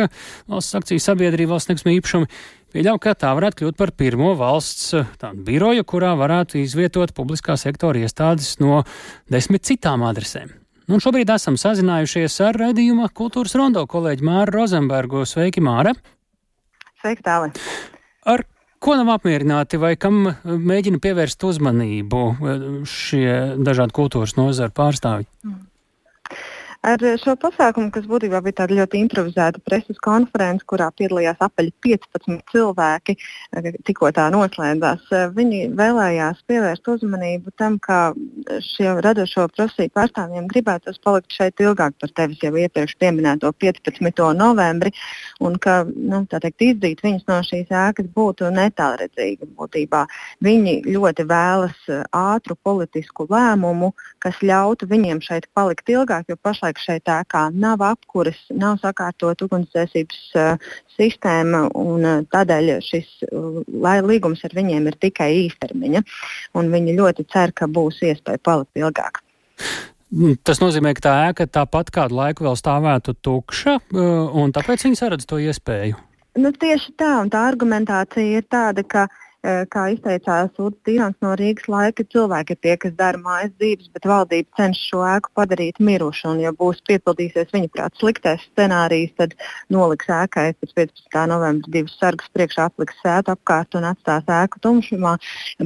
valsts 0.52 0.78
akciju 0.78 1.02
sabiedrība 1.10 1.58
valsts 1.58 1.74
nekustamie 1.74 2.00
īpašumi 2.00 2.30
Pieļauju, 2.72 3.02
ka 3.04 3.12
tā 3.20 3.34
varētu 3.36 3.60
kļūt 3.60 3.76
par 3.80 3.92
pirmo 4.00 4.30
valsts 4.40 4.94
eh, 4.96 5.08
biroju, 5.48 5.84
kurā 5.88 6.14
varētu 6.16 6.62
izvietot 6.62 7.12
publiskā 7.18 7.58
sektora 7.60 8.00
iestādes 8.00 8.54
no 8.64 8.86
desmit 9.32 9.66
citām 9.68 10.06
adresēm. 10.08 10.54
Un 10.92 11.04
šobrīd 11.04 11.30
esam 11.34 11.58
sazinājušies 11.60 12.38
ar 12.48 12.60
raidījuma 12.62 13.10
kultūras 13.16 13.58
rondo 13.60 13.84
kolēģi 13.92 14.28
Māru 14.28 14.56
Rozenbergu. 14.56 15.26
Sveiki, 15.28 15.64
Māra! 15.64 15.92
Sveiki, 17.04 17.26
tāli! 17.28 17.52
Ar 18.32 18.46
ko 18.82 18.96
nav 18.96 19.12
apmierināti 19.18 19.80
vai 19.82 19.98
kam 20.00 20.24
eh, 20.32 20.40
mēģina 20.72 21.04
pievērst 21.04 21.44
uzmanību 21.52 22.24
eh, 22.32 22.64
šie 22.88 23.36
dažādi 23.60 24.00
kultūras 24.00 24.38
nozaru 24.40 24.72
pārstāvji? 24.80 25.28
Mm. 25.44 25.60
Ar 26.82 26.98
šo 27.22 27.36
pasākumu, 27.38 27.91
kas 27.94 28.08
būtībā 28.10 28.39
bija 28.41 28.56
tāda 28.63 28.74
ļoti 28.80 29.04
improvizēta 29.04 29.60
preses 29.62 30.00
konference, 30.02 30.65
kurā 30.65 30.88
piedalījās 30.98 31.38
apaļi 31.46 31.70
15 31.86 32.39
cilvēki, 32.50 33.13
tikko 33.86 34.10
tā 34.17 34.26
noslēdzās, 34.34 35.04
viņi 35.36 35.60
vēlējās 35.78 36.39
pievērst 36.50 36.89
uzmanību 36.89 37.54
tam, 37.62 37.78
ka 37.78 38.15
šie 38.65 38.96
radošo 39.06 39.46
profesiju 39.54 39.94
pārstāvjiem 39.94 40.48
gribētos 40.50 40.98
palikt 41.06 41.38
šeit 41.38 41.62
ilgāk 41.62 42.00
par 42.02 42.15
tevis 42.17 42.41
jau 42.41 42.50
iepriekš 42.58 42.98
pieminēto 42.98 43.54
15. 43.62 44.24
novembri, 44.39 44.89
un 45.38 45.60
ka 45.62 45.84
nu, 45.86 46.24
teikt, 46.34 46.65
izdīt 46.65 47.06
viņus 47.06 47.30
no 47.30 47.44
šīs 47.46 47.70
ēkas 47.70 48.10
būtu 48.17 48.50
netālredzīgi. 48.58 49.52
Būtībā 49.54 50.02
viņi 50.41 50.76
ļoti 50.89 51.30
vēlas 51.30 51.78
ātru 52.10 52.58
politisku 52.58 53.30
lēmumu, 53.30 53.94
kas 54.17 54.41
ļautu 54.41 54.89
viņiem 54.89 55.22
šeit 55.22 55.46
palikt 55.54 55.94
ilgāk, 55.94 56.26
jo 56.26 56.41
pašlaik 56.41 56.71
pašlaik 56.72 56.80
šeit 56.80 57.08
ēkā 57.08 57.52
nav 57.54 57.82
apkuras, 57.82 58.38
nav 58.50 58.80
sakārtot 58.82 59.42
ugunsdzēsības 59.42 60.20
uh, 60.36 60.58
sistēma, 60.98 61.70
un 61.76 62.04
uh, 62.06 62.24
tādēļ 62.32 62.82
šis 62.82 63.24
uh, 63.32 63.64
līgums 64.06 64.44
ar 64.44 64.52
viņiem 64.54 64.88
ir 64.88 64.96
tikai 65.00 65.48
īstermiņa. 65.48 66.04
Viņi 66.54 66.98
ļoti 66.98 67.26
cer, 67.32 67.52
ka 67.54 67.68
būs 67.68 68.02
iespēja 68.02 68.40
palikt 68.44 68.78
ilgāk. 68.78 69.22
Mm, 70.12 70.38
tas 70.44 70.60
nozīmē, 70.60 70.94
ka 70.96 71.02
tā 71.02 71.16
ēka 71.30 71.48
tāpat 71.48 71.92
kādu 71.92 72.16
laiku 72.16 72.44
vēl 72.44 72.56
stāvētu 72.56 73.16
tukša, 73.22 73.80
un 74.36 74.52
tāpēc 74.52 74.84
viņi 74.86 75.00
saredz 75.00 75.26
to 75.26 75.40
iespēju. 75.40 75.96
Nu, 76.40 76.52
tieši 76.52 76.94
tā, 77.00 77.18
un 77.22 77.30
tā 77.32 77.44
argumentācija 77.48 78.40
ir 78.40 78.46
tāda, 78.48 78.84
ka 78.88 79.08
uh, 79.08 79.31
kā 79.41 79.88
izteicās 79.95 80.54
Uts 80.62 80.77
Tīrons 80.86 81.17
no 81.23 81.34
Rīgas 81.38 81.65
laika, 81.71 82.06
cilvēki 82.13 82.54
ir 82.54 82.60
tie, 82.62 82.75
kas 82.77 82.93
dara 82.97 83.17
mājas 83.17 83.51
dzīves, 83.58 83.89
bet 83.95 84.06
valdība 84.06 84.49
cenšas 84.60 84.89
šo 84.91 85.01
ēku 85.08 85.32
padarīt 85.38 85.80
mirušu. 85.82 86.27
Un, 86.32 86.41
ja 86.43 86.51
būs 86.54 86.82
piepildīsies 86.89 87.49
viņa 87.54 87.71
prāt 87.73 87.97
sliktais 87.97 88.43
scenārijs, 88.51 89.15
tad 89.17 89.34
noliks 89.73 90.10
ēkai 90.13 90.51
pēc 90.62 90.75
15. 90.77 91.17
novembra 91.32 91.73
divas 91.73 91.95
sargas 91.97 92.30
priekšā 92.36 92.67
apliks 92.69 92.99
sētu 93.01 93.34
apkārt 93.34 93.77
un 93.80 93.88
atstās 93.89 94.30
ēku 94.30 94.62
tumšumā. 94.62 95.15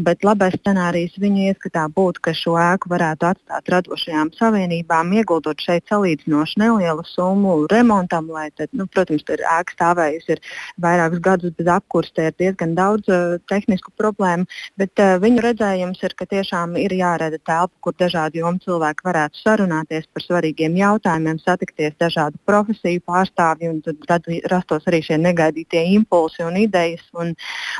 Bet 0.07 0.23
labais 0.23 0.55
scenārijs 0.61 1.19
viņa 1.19 1.51
ieskatā 1.51 1.85
būtu, 1.91 2.23
ka 2.23 2.35
šo 2.37 2.55
ēku 2.61 2.91
varētu 2.93 3.27
atstāt 3.33 3.73
radošajām 3.75 4.31
savienībām, 4.39 5.11
ieguldot 5.19 5.59
šeit 5.59 5.83
salīdzinoši 5.91 6.63
nelielu 6.63 7.03
summu 7.11 7.57
remontam, 7.71 8.31
lai, 8.31 8.47
tad, 8.55 8.71
nu, 8.71 8.87
protams, 8.87 9.27
tur 9.27 9.43
ēka 9.43 9.75
stāvējusi 9.75 10.35
ir 10.37 10.43
vairākus 10.81 11.23
gadus 11.27 11.55
bez 11.59 11.69
apkurses, 11.75 12.15
ir 12.23 12.35
diezgan 12.39 12.75
daudz 12.77 13.11
uh, 13.11 13.35
tehnisku 13.65 13.91
problēmu, 13.97 14.45
bet 14.77 14.93
uh, 15.01 15.17
viņu 15.21 15.43
redzējums 15.45 16.01
ir, 16.05 16.13
ka 16.17 16.27
tiešām 16.29 16.77
ir 16.77 16.93
jārada 16.93 17.39
telpa, 17.41 17.73
kur 17.81 17.95
dažādi 17.97 18.41
jomu 18.43 18.61
cilvēki 18.63 19.05
varētu 19.05 19.41
sarunāties 19.41 20.07
par 20.13 20.23
svarīgiem 20.23 20.77
jautājumiem, 20.77 21.39
satikties 21.41 21.97
dažādu 21.99 22.39
profesiju 22.45 23.01
pārstāvju, 23.07 23.73
un 23.73 23.81
tad 23.85 24.29
rastos 24.51 24.85
arī 24.87 25.01
šie 25.05 25.17
negaidītie 25.21 25.83
impulsi 25.95 26.45
un 26.45 26.59
idejas, 26.61 27.03
un, 27.17 27.33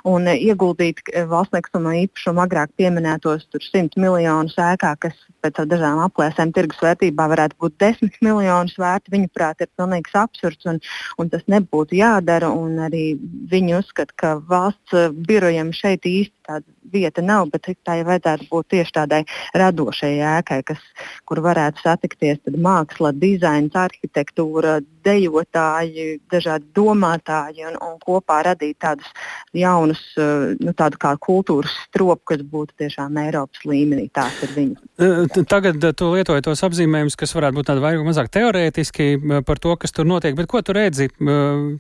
un 0.10 0.30
ieguldīt 0.34 1.04
eh, 1.14 1.26
valsts 1.30 1.56
nekustamā 1.56 1.96
īpašuma 2.06 2.46
agrāk 2.48 2.74
pieminētos 2.80 3.48
100 3.54 4.02
miljonus 4.02 4.58
ēkā, 4.58 4.96
kas 5.06 5.20
pēc 5.46 5.62
dažām 5.70 6.02
aplēsēm 6.06 6.54
tirgus 6.56 6.82
vērtībā 6.84 7.28
varētu 7.32 7.60
būt 7.62 7.78
10 7.84 8.18
miljonus 8.26 8.78
vērti, 8.82 9.14
viņuprāt, 9.16 9.62
ir 9.62 9.72
pilnīgs 9.78 10.18
absurds, 10.18 10.66
un, 10.72 10.82
un 11.22 11.32
tas 11.34 11.46
nebūtu 11.52 12.00
jādara. 12.02 12.52
Arī 12.86 13.06
viņi 13.52 13.78
uzskata, 13.80 14.18
ka 14.22 14.34
valsts 14.50 14.98
eh, 14.98 15.12
birojiem 15.30 15.72
šeit 15.76 16.08
īsti 16.10 16.36
tāda 16.46 16.66
vieta 16.94 17.24
nav, 17.26 17.50
bet 17.54 17.70
tai 17.86 18.00
vajadzētu 18.06 18.48
būt 18.52 18.68
tieši 18.76 18.96
tādai 19.00 19.22
radošai 19.58 20.14
ēkai, 20.36 20.60
kas, 20.68 20.82
kur 21.26 21.42
varētu 21.46 21.82
satikties 21.82 22.42
māksla, 22.62 23.14
dizains, 23.18 23.74
arhitektūra, 23.76 24.80
dejotāji, 25.06 26.20
dažādi 26.32 26.68
domātāji 26.76 27.68
un, 27.70 27.78
un 27.86 27.96
kopā 28.02 28.42
radīt 28.50 28.80
tādus 28.82 29.08
jaunus, 29.56 30.02
nu, 30.18 30.74
tādu 30.78 31.00
kā 31.02 31.14
kultūras 31.22 31.74
stropu, 31.86 32.34
kas 32.34 32.44
būtu 32.46 32.76
tiešām 32.82 33.20
Eiropas 33.22 33.64
līmenī. 33.68 34.08
Tās 34.16 34.42
ir 34.46 34.54
viņas. 34.56 35.40
Tagad 35.50 35.84
tu 35.98 36.10
lietoji 36.14 36.46
tos 36.46 36.64
apzīmējumus, 36.68 37.18
kas 37.20 37.36
varētu 37.36 37.60
būt 37.60 37.70
tādi 37.70 37.84
vairāk 37.84 38.06
mazāk 38.08 38.32
teorētiski 38.34 39.10
par 39.48 39.62
to, 39.62 39.76
kas 39.80 39.94
tur 39.96 40.08
notiek, 40.10 40.36
bet 40.38 40.50
ko 40.52 40.62
tu 40.66 40.76
redzi 40.76 41.10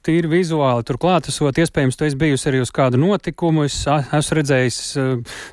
tīri 0.05 0.31
vizuāli 0.31 0.85
tur 0.87 0.99
klātesot? 1.01 1.57
Iespējams, 1.61 1.97
tu 1.97 2.07
esi 2.07 2.19
bijusi 2.19 2.49
arī 2.51 2.61
uz 2.63 2.71
kādu 2.75 2.99
notikumu, 3.01 3.65
es 3.69 3.81
esmu 3.87 4.39
redzējis 4.39 4.79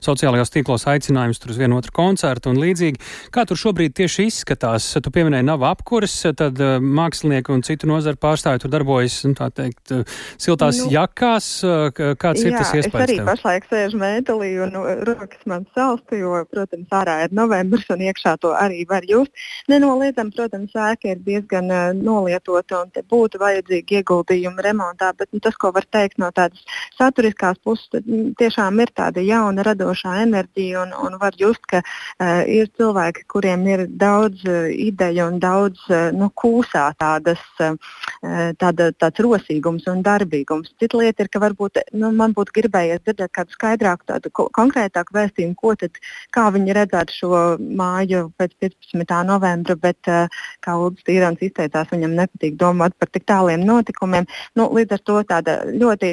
sociālajos 0.04 0.52
tīklos 0.54 0.86
aicinājumus 0.90 1.42
tur 1.42 1.54
uz 1.54 1.60
vienu 1.60 1.78
otru 1.78 1.94
koncertu 1.96 2.52
un 2.52 2.60
līdzīgi. 2.62 3.00
Kā 3.34 3.46
tur 3.48 3.60
šobrīd 3.60 3.94
tieši 3.98 4.28
izskatās? 4.30 4.88
Tu 5.02 5.14
pieminēji 5.14 5.46
nav 5.48 5.64
apkuras, 5.70 6.14
tad 6.38 6.58
mākslinieki 6.82 7.54
un 7.54 7.61
citu 7.66 7.90
nozaru 7.90 8.20
pārstāvji 8.22 8.64
tur 8.64 8.72
darbojas, 8.72 9.20
nu, 9.28 9.36
tā 9.38 9.48
teikt, 9.54 9.94
siltās 10.40 10.82
nu, 10.82 10.90
jakās. 10.92 11.48
Kāds 11.92 12.44
jā, 12.44 12.50
ir 12.50 12.58
tas 12.58 12.72
iespējas? 12.76 12.92
Es 12.92 13.08
arī 13.08 13.18
tev? 13.20 13.28
pašlaik 13.30 13.68
sēžu 13.70 14.00
mētelī 14.00 14.50
un 14.64 14.74
nu, 14.74 14.84
rokas 15.08 15.46
man 15.48 15.66
salsta, 15.76 16.16
jo, 16.18 16.34
protams, 16.50 16.88
ārā 16.94 17.18
ir 17.26 17.36
novembris 17.36 17.88
un 17.92 18.04
iekšā 18.08 18.36
to 18.42 18.52
arī 18.56 18.82
var 18.88 19.06
just. 19.08 19.32
Nenoliedzam, 19.70 20.32
protams, 20.34 20.74
ēka 20.74 21.12
ir 21.12 21.22
diezgan 21.24 21.70
uh, 21.70 21.90
nolietota 21.96 22.82
un 22.82 22.92
te 22.94 23.04
būtu 23.08 23.40
vajadzīgi 23.42 24.00
ieguldījumi 24.00 24.64
remontā, 24.66 25.12
bet 25.18 25.30
nu, 25.32 25.42
tas, 25.44 25.56
ko 25.60 25.72
var 25.74 25.86
teikt 25.92 26.20
no 26.22 26.30
tādas 26.34 26.62
saturiskās 26.98 27.60
puses, 27.64 27.88
tad, 27.92 28.08
m, 28.08 28.32
tiešām 28.38 28.80
ir 28.84 28.92
tāda 28.96 29.24
jauna 29.24 29.66
radošā 29.66 30.18
enerģija 30.24 30.82
un, 30.86 30.94
un 31.06 31.18
var 31.22 31.36
just, 31.38 31.64
ka 31.70 31.82
uh, 31.82 32.42
ir 32.48 32.70
cilvēki, 32.78 33.26
kuriem 33.32 33.66
ir 33.70 33.86
daudz 33.88 34.44
uh, 34.48 34.68
ideju 34.70 35.28
un 35.32 35.40
daudz 35.42 35.84
uh, 35.90 36.10
nu, 36.16 36.30
kūsā 36.42 36.88
tādas, 37.00 37.42
tāda, 37.60 38.88
tāds 38.98 39.22
rosīgums 39.24 39.86
un 39.90 40.02
darbīgums. 40.06 40.72
Cita 40.80 41.00
lieta 41.00 41.24
ir, 41.24 41.30
ka 41.32 41.42
varbūt 41.42 41.82
nu, 41.98 42.12
man 42.16 42.34
būtu 42.36 42.54
gribējies 42.60 43.02
dzirdēt 43.04 43.32
kādu 43.36 43.56
skaidrāku, 43.56 44.06
tādu 44.08 44.32
ko, 44.34 44.48
konkrētāku 44.54 45.16
vēstījumu, 45.16 45.56
ko 45.58 45.74
tad, 45.78 45.98
kā 46.34 46.48
viņi 46.54 46.76
redzētu 46.78 47.16
šo 47.16 47.42
māju 47.60 48.24
pēc 48.40 48.54
15. 48.66 49.14
novembra, 49.28 49.76
bet 49.76 50.10
uh, 50.10 50.42
kā 50.64 50.76
Ulrichs 50.80 51.06
Tīrans 51.08 51.42
izteicās, 51.44 51.90
viņam 51.92 52.16
nepatīk 52.18 52.56
domāt 52.60 52.96
par 52.98 53.10
tik 53.12 53.26
tāliem 53.28 53.64
notikumiem. 53.66 54.28
Nu, 54.58 54.68
līdz 54.74 54.96
ar 54.96 55.04
to 55.08 55.18
tāda 55.28 55.58
ļoti 55.70 56.12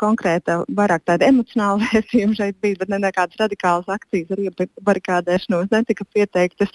konkrēta, 0.00 0.62
vairāk 0.80 1.04
tāda 1.08 1.28
emocionāla 1.28 1.82
vēstījuma 1.92 2.38
šeit 2.38 2.58
bija, 2.62 2.80
bet 2.82 2.92
ne 2.92 3.02
nekādas 3.06 3.40
radikālas 3.42 3.90
akcijas 3.98 4.34
ar 4.34 4.44
iebarikādēšanos 4.46 5.72
netika 5.74 6.06
pieteiktas. 6.14 6.72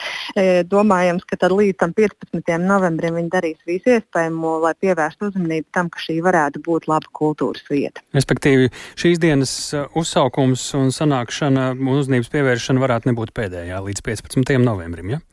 Domājams, 0.70 1.26
ka 1.30 1.52
līdz 1.54 1.80
tam 1.82 1.94
15. 1.98 2.58
novembrim 2.64 3.20
viņi 3.20 3.34
darīs 3.34 3.68
visu 3.68 4.03
iespējamo, 4.04 4.54
lai 4.64 4.74
pievērstu 4.84 5.32
uzmanību 5.32 5.68
tam, 5.74 5.90
ka 5.94 6.04
šī 6.04 6.20
varētu 6.26 6.62
būt 6.66 6.88
laba 6.92 7.10
kultūras 7.16 7.66
vieta. 7.72 8.04
Respektīvi, 8.16 8.70
šīs 9.00 9.22
dienas 9.24 9.56
e, 9.74 9.86
uzsaukums 10.00 10.66
un 10.80 10.92
sanākšana 10.94 11.72
un 11.74 11.94
uzmanības 11.98 12.32
pievēršana 12.34 12.84
varētu 12.84 13.12
nebūt 13.12 13.34
pēdējā 13.38 13.80
līdz 13.88 14.06
15. 14.06 14.58
novembrim. 14.64 15.16
Ja? 15.16 15.24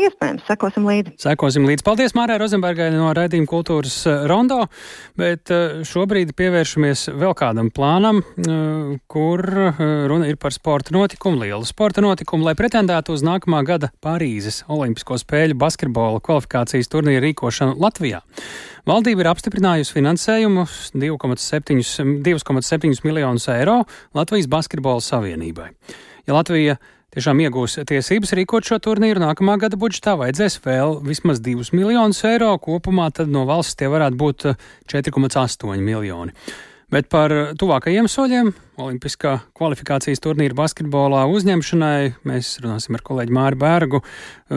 Iespējams, 0.00 0.44
sekosim 0.48 0.86
līdzi. 0.88 1.12
Sekosim 1.20 1.66
līdzi. 1.68 1.84
Paldies 1.84 2.14
Mārai 2.16 2.38
Rozenbergai 2.40 2.88
no 2.94 3.10
raidījuma 3.16 3.48
kultūras 3.50 3.96
eh, 4.08 4.22
rondo, 4.30 4.62
bet 5.18 5.50
eh, 5.52 5.82
šobrīd 5.86 6.32
pievēršamies 6.38 7.00
vēl 7.20 7.34
kādam 7.36 7.68
plānam, 7.74 8.22
eh, 8.22 8.94
kur 9.10 9.42
runa 10.10 10.30
ir 10.30 10.36
par 10.40 10.52
sporta 10.56 10.94
notikumu, 10.96 11.42
lielu 11.44 11.66
sporta 11.68 12.00
notikumu, 12.04 12.46
lai 12.48 12.56
pretendētu 12.56 13.16
uz 13.16 13.24
nākamā 13.26 13.60
gada 13.68 13.90
Parīzes 14.04 14.62
Olimpisko 14.72 15.14
spēļu 15.20 15.54
basketbola 15.60 16.22
kvalifikācijas 16.24 16.90
turnīru 16.92 17.22
rīkošanu 17.28 17.76
Latvijā. 17.82 18.20
Valdība 18.88 19.20
ir 19.24 19.30
apstiprinājusi 19.34 19.96
finansējumu 19.98 20.62
2,7 20.96 23.04
miljonus 23.04 23.46
eiro 23.52 23.82
Latvijas 24.16 24.48
basketbola 24.48 25.04
savienībai. 25.04 25.68
Ja 26.28 26.38
Latvija 26.38 26.74
tiešām 27.14 27.42
iegūs 27.44 27.78
tiesības 27.90 28.34
rīkot 28.38 28.66
šo 28.68 28.78
turnīru 28.82 29.22
nākamā 29.22 29.56
gada 29.62 29.78
budžetā, 29.80 30.16
vajadzēs 30.20 30.60
vēl 30.64 30.98
vismaz 31.06 31.42
2 31.42 31.70
miljonus 31.76 32.22
eiro. 32.28 32.52
Kopumā 32.62 33.10
no 33.26 33.44
valsts 33.48 33.78
tie 33.78 33.90
varētu 33.90 34.20
būt 34.20 34.46
4,8 34.90 35.74
eh, 35.74 35.82
miljoni. 35.82 36.34
Bet 36.90 37.06
par 37.06 37.30
tuvākajiem 37.54 38.08
soļiem 38.10 38.48
Olimpiskā 38.82 39.36
kvalifikācijas 39.54 40.22
turnīra 40.24 40.56
basketbolā 40.58 41.22
uzņemšanai 41.30 42.16
mēs 42.26 42.56
runāsim 42.64 42.98
ar 42.98 43.04
kolēģi 43.06 43.36
Māri 43.36 43.60
Bērgu. 43.60 44.02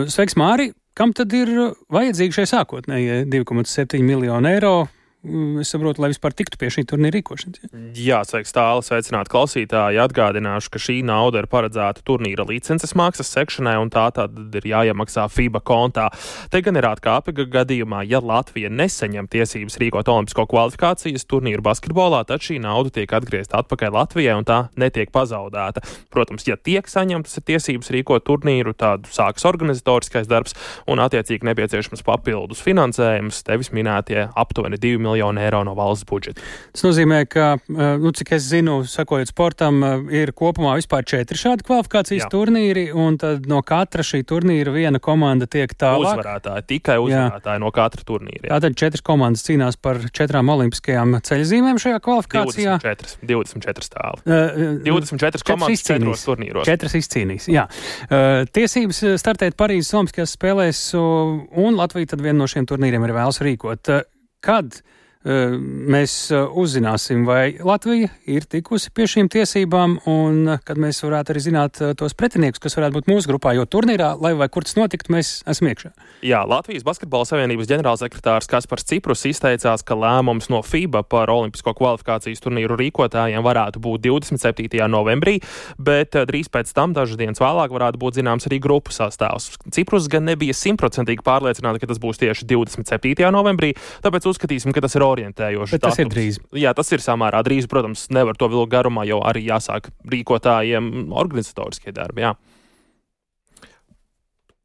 Sveiks, 0.09 0.37
Māri! 0.39 0.71
Kam 0.97 1.09
tad 1.17 1.33
ir 1.33 1.49
vajadzīgi 1.93 2.35
šie 2.37 2.43
sākotnējie 2.51 3.23
2,7 3.29 4.01
miljoni 4.05 4.51
eiro? 4.51 4.75
Mm, 5.23 5.61
es 5.63 5.71
saprotu, 5.73 6.03
lai 6.03 6.11
vispār 6.11 6.35
tiktu 6.35 6.59
pie 6.59 6.69
šī 6.73 6.83
turnīra 6.89 7.17
rīkošanas. 7.17 7.63
Jā, 7.97 8.19
sveiks 8.27 8.53
tālāk, 8.55 8.85
sveicināt 8.85 9.31
klausītāji. 9.31 10.01
Atgādināšu, 10.03 10.71
ka 10.73 10.81
šī 10.81 10.97
nauda 11.07 11.41
ir 11.41 11.47
paredzēta 11.51 12.03
turnīra 12.05 12.45
licences 12.49 12.93
maksas 12.99 13.31
sekšanai, 13.33 13.77
un 13.81 13.91
tā 13.93 14.05
tad 14.15 14.35
ir 14.59 14.67
jāiemaksā 14.67 15.25
FIBA 15.31 15.63
kontā. 15.65 16.09
Te 16.51 16.61
gan 16.65 16.79
ir 16.79 16.87
atkāpe, 16.89 17.33
ka 17.37 17.47
gadījumā, 17.57 18.03
ja 18.09 18.21
Latvija 18.23 18.71
nesaņem 18.73 19.29
tiesības 19.31 19.79
rīkot 19.81 20.11
olimpisko 20.11 20.45
kvalifikācijas 20.51 21.27
turnīru 21.31 21.65
basketbolā, 21.65 22.23
tad 22.27 22.43
šī 22.43 22.59
nauda 22.63 22.93
tiek 22.99 23.15
atgriezta 23.15 23.63
atpakaļ 23.63 23.95
Latvijai, 23.97 24.37
un 24.39 24.47
tā 24.47 24.59
netiek 24.79 25.13
pazaudēta. 25.15 25.85
Protams, 26.13 26.47
ja 26.49 26.59
tiek 26.59 26.87
saņemtas 26.89 27.39
tiesības 27.47 27.93
rīkot 27.95 28.27
turnīru, 28.27 28.75
tad 28.77 29.07
sākas 29.11 29.47
organizatoriskais 29.47 30.29
darbs 30.29 30.57
un 30.89 31.01
attiecīgi 31.03 31.47
nepieciešams 31.47 32.03
papildus 32.05 32.61
finansējums, 32.63 33.43
tevis 33.47 33.71
minētie 33.73 34.27
aptuveni 34.35 34.79
2 34.81 34.99
miljoni 34.99 35.12
eiro 35.19 35.63
no 35.63 35.73
valsts 35.77 36.07
budžeta. 36.09 36.41
Tas 36.73 36.83
nozīmē, 36.85 37.23
ka, 37.29 37.57
eh, 37.57 37.97
nu, 38.01 38.11
cik 38.15 38.33
es 38.37 38.47
zinu, 38.49 38.81
sakojot 38.89 39.29
sportam, 39.31 39.83
eh, 39.83 40.23
ir 40.23 40.31
kopumā 40.31 40.75
vispār 40.79 41.05
četri 41.05 41.37
šādi 41.37 41.65
kvalifikācijas 41.67 42.25
Jā. 42.25 42.29
turnīri, 42.31 42.85
un 42.95 43.17
tad 43.17 43.47
no 43.47 43.61
katra 43.61 44.03
šī 44.03 44.23
turnīra 44.23 44.73
viena 44.73 44.99
komanda 44.99 45.47
tiek 45.47 45.73
tālāk. 45.73 46.17
Uzvarētāji, 46.17 46.65
tikai 46.67 46.97
uzvarētāji 47.03 47.59
Jā. 47.59 47.59
no 47.59 47.71
katra 47.71 48.03
turnīra. 48.03 48.47
Jā. 48.47 48.57
Tātad 48.57 48.75
četras 48.75 49.01
komandas 49.01 49.43
cīnās 49.43 49.77
par 49.79 50.01
četrām 50.13 50.49
olimpiskajām 50.49 51.19
ceļzīmēm 51.21 51.81
šajā 51.81 51.99
kvalifikācijā. 52.03 52.79
24, 52.81 53.17
24 53.23 53.89
tāli. 53.93 54.21
Uh, 54.25 54.79
24 54.85 55.43
komandas 55.43 55.85
četros 55.85 56.25
turnīros. 56.25 56.65
Četras 56.65 56.97
izcīnīs, 56.99 57.49
jā. 57.51 57.67
Uh, 58.09 58.43
tiesības 58.53 59.03
startēt 59.21 59.57
Parīzes 59.59 59.93
Olimpiskajās 59.93 60.35
spēlēs, 60.37 60.81
uh, 60.97 61.37
un 61.63 61.77
Latvija 61.79 62.13
tad 62.13 62.23
vienu 62.23 62.43
no 62.43 62.49
šiem 62.49 62.67
turnīriem 62.69 63.03
ir 63.07 63.15
vēlas 63.15 63.41
rīkot. 63.43 63.91
Uh, 63.93 64.03
kad 64.43 64.81
mēs 65.23 66.13
uzzināsim, 66.33 67.23
vai 67.27 67.55
Latvija 67.63 68.09
ir 68.27 68.43
tikusi 68.49 68.91
pie 68.91 69.05
šīm 69.07 69.29
tiesībām, 69.31 69.95
un 70.09 70.57
kad 70.67 70.79
mēs 70.81 70.99
varētu 71.05 71.31
arī 71.31 71.43
zināt 71.45 71.79
tos 71.99 72.15
pretiniekus, 72.19 72.59
kas 72.63 72.75
varētu 72.75 72.97
būt 72.97 73.11
mūsu 73.11 73.31
grupā, 73.31 73.53
jo 73.55 73.63
turnīrā, 73.63 74.13
lai 74.19 74.33
vai 74.35 74.49
kur 74.51 74.67
tas 74.67 74.75
notiktu, 74.75 75.13
mēs 75.15 75.41
esam 75.49 75.69
iekšā. 75.71 75.93
Jā, 76.27 76.41
Latvijas 76.47 76.83
Basketbola 76.87 77.27
Savienības 77.29 77.69
ģenerālsekretārs 77.71 78.49
Kaspars 78.51 78.87
Ciprus 78.89 79.23
izteicās, 79.29 79.85
ka 79.87 79.95
lēmums 79.95 80.49
no 80.51 80.59
FIBA 80.65 81.05
par 81.07 81.31
olimpisko 81.31 81.71
kvalifikācijas 81.79 82.43
turnīru 82.43 82.75
rīkotājiem 82.79 83.43
varētu 83.45 83.79
būt 83.83 84.03
27. 84.03 84.83
novembrī, 84.91 85.37
bet 85.79 86.19
drīz 86.19 86.51
pēc 86.51 86.75
tam, 86.75 86.91
dažas 86.97 87.19
dienas 87.19 87.39
vēlāk, 87.43 87.71
varētu 87.71 88.01
būt 88.01 88.19
zināms 88.19 88.49
arī 88.49 88.59
grupu 88.63 88.91
sastāvs. 88.95 89.53
Ciprus 89.71 90.09
gan 90.11 90.27
nebija 90.27 90.55
simtprocentīgi 90.57 91.23
pārliecināts, 91.23 91.79
ka 91.79 91.89
tas 91.91 92.01
būs 92.03 92.19
tieši 92.21 92.47
27. 92.51 93.31
novembrī, 93.31 93.73
tāpēc 94.03 94.27
uzskatīsim, 94.33 94.75
ka 94.75 94.83
tas 94.83 94.97
ir 94.99 95.05
orientējošs. 95.13 95.75
Tas 95.77 95.93
datums. 95.93 96.01
ir 96.03 96.11
drīz. 96.13 96.39
Jā, 96.65 96.73
tas 96.77 96.91
ir 96.95 97.03
samērā 97.03 97.43
drīz. 97.45 97.69
Protams, 97.71 98.07
nevar 98.13 98.37
to 98.39 98.49
vilkt 98.51 98.73
garumā, 98.73 99.07
jo 99.09 99.21
arī 99.25 99.45
jāsāk 99.47 99.91
rīkotājiem 100.13 101.13
organizatoriskie 101.23 101.95
darbi. 101.95 102.27
Jā. 102.27 102.35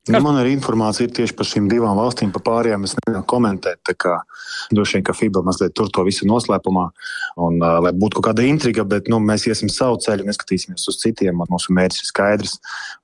Nu, 0.08 0.20
man 0.24 0.38
arī 0.40 0.54
informācija 0.56 1.06
ir 1.06 1.12
tieši 1.16 1.34
par 1.36 1.48
šīm 1.48 1.66
divām 1.68 1.98
valstīm, 1.98 2.30
par 2.32 2.42
pārējām 2.46 2.86
es 2.86 2.94
nevaru 2.96 3.24
komentēt. 3.28 3.80
Tā 3.86 3.94
kā 4.00 4.14
droši 4.72 4.96
vien, 4.96 5.04
ka 5.04 5.14
FIBA 5.16 5.42
mazliet 5.44 5.74
tur 5.76 5.90
to 5.92 6.04
visu 6.06 6.28
noslēpumā, 6.28 6.86
un 7.44 7.58
uh, 7.60 7.78
lai 7.84 7.92
būtu 7.92 8.18
kaut 8.18 8.30
kāda 8.30 8.46
intriga, 8.48 8.86
bet 8.88 9.10
nu, 9.12 9.20
mēs 9.20 9.44
iesim 9.50 9.68
savu 9.72 10.00
ceļu, 10.04 10.26
neskatīsimies 10.28 10.88
uz 10.88 11.00
citiem. 11.02 11.44
Mūsu 11.52 11.76
mērķis 11.76 12.04
ir 12.04 12.12
skaidrs. 12.12 12.56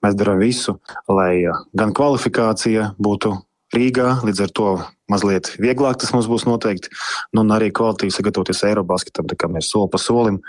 Mēs 0.05 0.17
darām 0.21 0.41
visu, 0.41 0.79
lai 1.11 1.45
uh, 1.45 1.61
gan 1.77 1.93
kvalifikācija 1.97 2.95
būtu 2.97 3.35
Rīgā. 3.75 4.21
Līdz 4.27 4.47
ar 4.47 4.55
to 4.55 4.69
mazliet 5.11 5.53
vieglāk 5.61 5.99
tas 6.01 6.15
mums 6.15 6.31
būs 6.31 6.47
noteikti. 6.49 6.93
Nu, 7.35 7.43
un 7.45 7.53
arī 7.55 7.73
kvalitīvi 7.75 8.15
sagatavoties 8.15 8.65
Eirobasketam, 8.71 9.29
kā 9.35 9.51
mēs 9.51 9.71
soli 9.75 9.93
pa 9.93 10.01
solim 10.01 10.41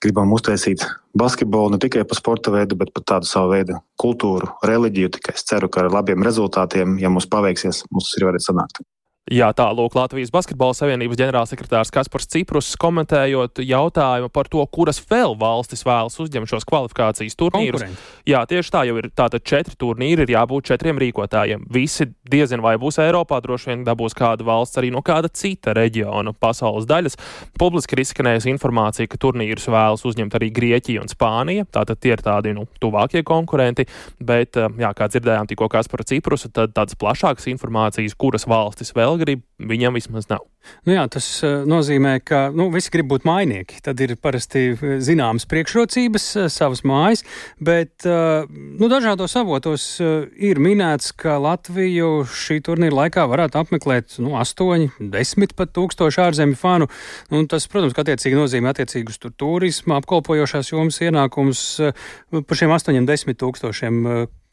gribam 0.00 0.32
uztaisīt 0.32 0.84
basketbolu 1.20 1.74
ne 1.74 1.80
tikai 1.82 2.06
par 2.08 2.18
sporta 2.18 2.52
veidu, 2.54 2.78
bet 2.80 2.92
par 2.94 3.04
tādu 3.12 3.28
savu 3.28 3.52
veidu 3.52 3.80
kultūru, 4.00 4.48
reliģiju. 4.66 5.12
Tikai 5.16 5.36
es 5.36 5.44
ceru, 5.48 5.68
ka 5.72 5.84
ar 5.84 5.92
labiem 5.92 6.24
rezultātiem, 6.24 6.96
ja 7.02 7.12
mums 7.12 7.28
paveiksies, 7.30 7.84
mums 7.92 8.08
tas 8.08 8.20
ir 8.20 8.28
varētu 8.30 8.48
sanākt. 8.48 8.82
Jā, 9.30 9.52
tālūk 9.54 9.94
Latvijas 9.94 10.32
Basketbola 10.34 10.74
Savienības 10.74 11.14
ģenerālsekretārs 11.20 11.92
Kaspars 11.94 12.26
Ciprus 12.26 12.72
komentējot 12.82 13.60
jautājumu 13.62 14.26
par 14.34 14.48
to, 14.50 14.64
kuras 14.74 14.98
vēl 15.06 15.36
valstis 15.38 15.84
vēlas 15.86 16.16
uzņemt 16.18 16.50
šos 16.50 16.66
kvalifikācijas 16.66 17.38
turnīrus. 17.38 17.84
Jā, 18.26 18.40
tieši 18.50 18.72
tā 18.74 18.82
jau 18.88 18.96
ir. 18.98 19.06
Tātad 19.14 19.44
četri 19.46 19.78
turnīri 19.78 20.26
ir 20.26 20.32
jābūt 20.34 20.72
četriem 20.72 20.98
rīkotājiem. 20.98 21.62
Visi 21.70 22.08
diezin 22.26 22.58
vai 22.64 22.72
būs 22.82 22.98
Eiropā, 23.04 23.38
droši 23.44 23.70
vien 23.70 23.84
dabūs 23.86 24.18
kāda 24.18 24.48
valsts 24.48 24.80
arī 24.82 24.90
no 24.90 25.04
kāda 25.06 25.30
cita 25.30 25.76
reģiona 25.78 26.34
pasaules 26.34 26.90
daļas. 26.90 27.14
Publiski 27.54 27.94
ir 27.94 28.02
izskanējusi 28.02 28.50
informācija, 28.50 29.06
ka 29.06 29.20
turnīrus 29.22 29.70
vēlas 29.70 30.02
uzņemt 30.10 30.34
arī 30.40 30.50
Grieķija 30.58 31.04
un 31.06 31.12
Spānija. 31.14 31.68
Tātad 31.70 32.02
tie 32.02 32.16
ir 32.16 32.26
tādi 32.26 32.56
nu, 32.58 32.66
tuvākie 32.82 33.22
konkurenti. 33.22 33.86
Bet, 34.18 34.58
jā, 34.58 34.90
kā 34.90 35.06
dzirdējām 35.06 35.52
tikko 35.54 35.70
Kaspara 35.70 36.10
Ciprusa, 36.10 36.50
tad 36.50 36.74
tādas 36.74 36.98
plašākas 36.98 37.46
informācijas, 37.54 38.18
kuras 38.18 38.50
valstis 38.50 38.90
vēl 38.98 39.19
grib, 39.20 39.44
viņam 39.60 39.96
vismaz 39.96 40.28
nav. 40.30 40.46
Nu 40.84 40.94
jā, 40.94 41.04
tas 41.12 41.26
uh, 41.44 41.62
nozīmē, 41.68 42.18
ka 42.24 42.48
nu, 42.52 42.68
visi 42.72 42.92
grib 42.92 43.08
būt 43.10 43.24
mainieki. 43.28 43.80
Tad 43.84 44.00
ir 44.04 44.14
parasti 44.20 44.62
eh, 44.72 44.96
zināmas 45.04 45.46
priekšrocības, 45.48 46.26
uh, 46.36 46.48
savas 46.52 46.82
mājas, 46.86 47.24
bet 47.60 48.04
nu, 48.04 48.88
dažādos 48.90 49.34
avotos 49.38 49.84
ir 50.00 50.60
minēts, 50.62 51.10
ka 51.16 51.36
Latviju 51.40 52.24
šī 52.28 52.58
turnīra 52.66 52.96
laikā 53.02 53.24
varētu 53.30 53.60
apmeklēt 53.60 54.18
nu, 54.24 54.34
8, 54.40 54.88
10 55.12 55.56
pat 55.58 55.74
tūkstoši 55.76 56.22
ārzemju 56.26 56.58
fanu. 56.60 56.90
Un 57.34 57.48
tas, 57.50 57.68
protams, 57.70 57.96
attiecīgi 58.00 58.38
nozīmē 58.38 58.74
attiecīgus 58.74 59.20
tur 59.22 59.34
turisma, 59.36 60.00
apkalpojošās 60.00 60.72
jomas 60.72 61.00
ienākumus 61.04 61.64
par 62.32 62.62
šiem 62.62 62.76
8, 62.76 63.02
10 63.08 63.40
tūkstošiem. 63.44 64.06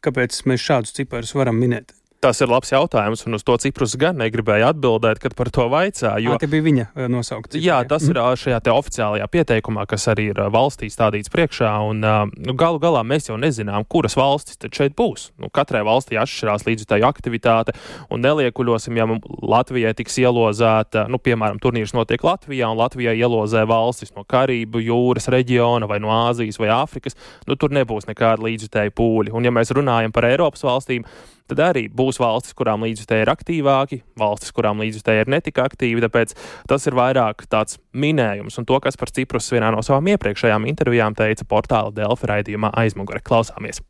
Kāpēc 0.04 0.44
mēs 0.46 0.62
šādus 0.62 0.94
ciparus 0.94 1.34
varam 1.34 1.58
minēt? 1.58 1.97
Tas 2.18 2.40
ir 2.42 2.50
labs 2.50 2.72
jautājums, 2.72 3.20
un 3.28 3.36
uz 3.36 3.44
to 3.46 3.54
Ciprus 3.62 3.92
gan 3.94 4.16
negribēja 4.18 4.72
atbildēt, 4.72 5.20
kad 5.22 5.36
par 5.38 5.52
to 5.54 5.68
vaicāja. 5.70 6.18
Jo... 6.18 6.34
Tā 6.42 6.48
bija 6.50 6.64
viņa 6.66 6.86
nosaukta. 7.06 7.60
Jā, 7.62 7.76
tas 7.86 8.08
mm. 8.08 8.10
ir 8.10 8.40
šajā 8.42 8.72
oficiālajā 8.74 9.28
pieteikumā, 9.30 9.84
kas 9.86 10.08
arī 10.10 10.32
ir 10.32 10.40
valstī 10.50 10.88
stādīts 10.90 11.30
priekšā. 11.30 11.70
Un, 11.86 12.02
nu, 12.02 12.56
galu 12.58 12.82
galā 12.82 13.04
mēs 13.06 13.30
jau 13.30 13.38
nezinām, 13.38 13.86
kuras 13.86 14.18
valstis 14.18 14.58
šeit 14.74 14.96
būs. 14.98 15.28
Nu, 15.38 15.46
katrai 15.54 15.84
valstī 15.86 16.18
atšķirās 16.18 16.66
līdzjutēju 16.66 17.06
aktivitāte, 17.06 17.76
un 18.10 18.26
neliekuļosim, 18.26 18.98
ja 18.98 19.06
Latvijai 19.54 19.94
tiks 20.02 20.18
ielozēta, 20.18 21.06
nu, 21.06 21.22
piemēram, 21.22 21.62
turnīrs 21.62 21.94
notiek 21.94 22.26
Latvijā, 22.26 22.66
un 22.66 22.82
Latvijai 22.82 23.14
ielozē 23.14 23.62
valstis 23.70 24.10
no 24.18 24.26
Karību 24.26 24.82
jūras 24.82 25.30
reģiona 25.30 25.86
vai 25.86 26.02
no 26.02 26.10
Āzijas 26.10 26.58
vai 26.58 26.74
Āfrikas, 26.80 27.14
nu, 27.46 27.54
tur 27.54 27.70
nebūs 27.78 28.10
nekāda 28.10 28.42
līdzjutēja 28.50 28.98
pūļi. 28.98 29.38
Un, 29.38 29.46
ja 29.46 29.54
mēs 29.54 29.70
runājam 29.70 30.10
par 30.10 30.26
Eiropas 30.26 30.66
valstīm, 30.66 31.06
tad 31.50 31.62
arī 31.64 31.86
būs 31.88 32.20
valstis, 32.22 32.56
kurām 32.58 32.84
līdzjutēji 32.86 33.24
ir 33.24 33.32
aktīvāki, 33.32 34.00
valstis, 34.18 34.52
kurām 34.56 34.82
līdzjutēji 34.84 35.24
ir 35.24 35.32
netik 35.32 35.60
aktīvi. 35.62 36.04
Tāpēc 36.04 36.34
tas 36.70 36.88
ir 36.88 36.96
vairāk 36.98 37.46
tāds 37.50 37.80
minējums, 37.92 38.60
un 38.60 38.68
to, 38.68 38.78
kas 38.84 39.00
par 39.00 39.12
Ciprus 39.14 39.50
vienā 39.54 39.72
no 39.74 39.84
savām 39.84 40.12
iepriekšējām 40.14 40.68
intervijām 40.70 41.16
teica 41.18 41.46
portāla 41.48 41.94
Delfa 41.94 42.34
raidījumā 42.34 42.72
aizmugure. 42.84 43.22
Klausāmies! 43.24 43.82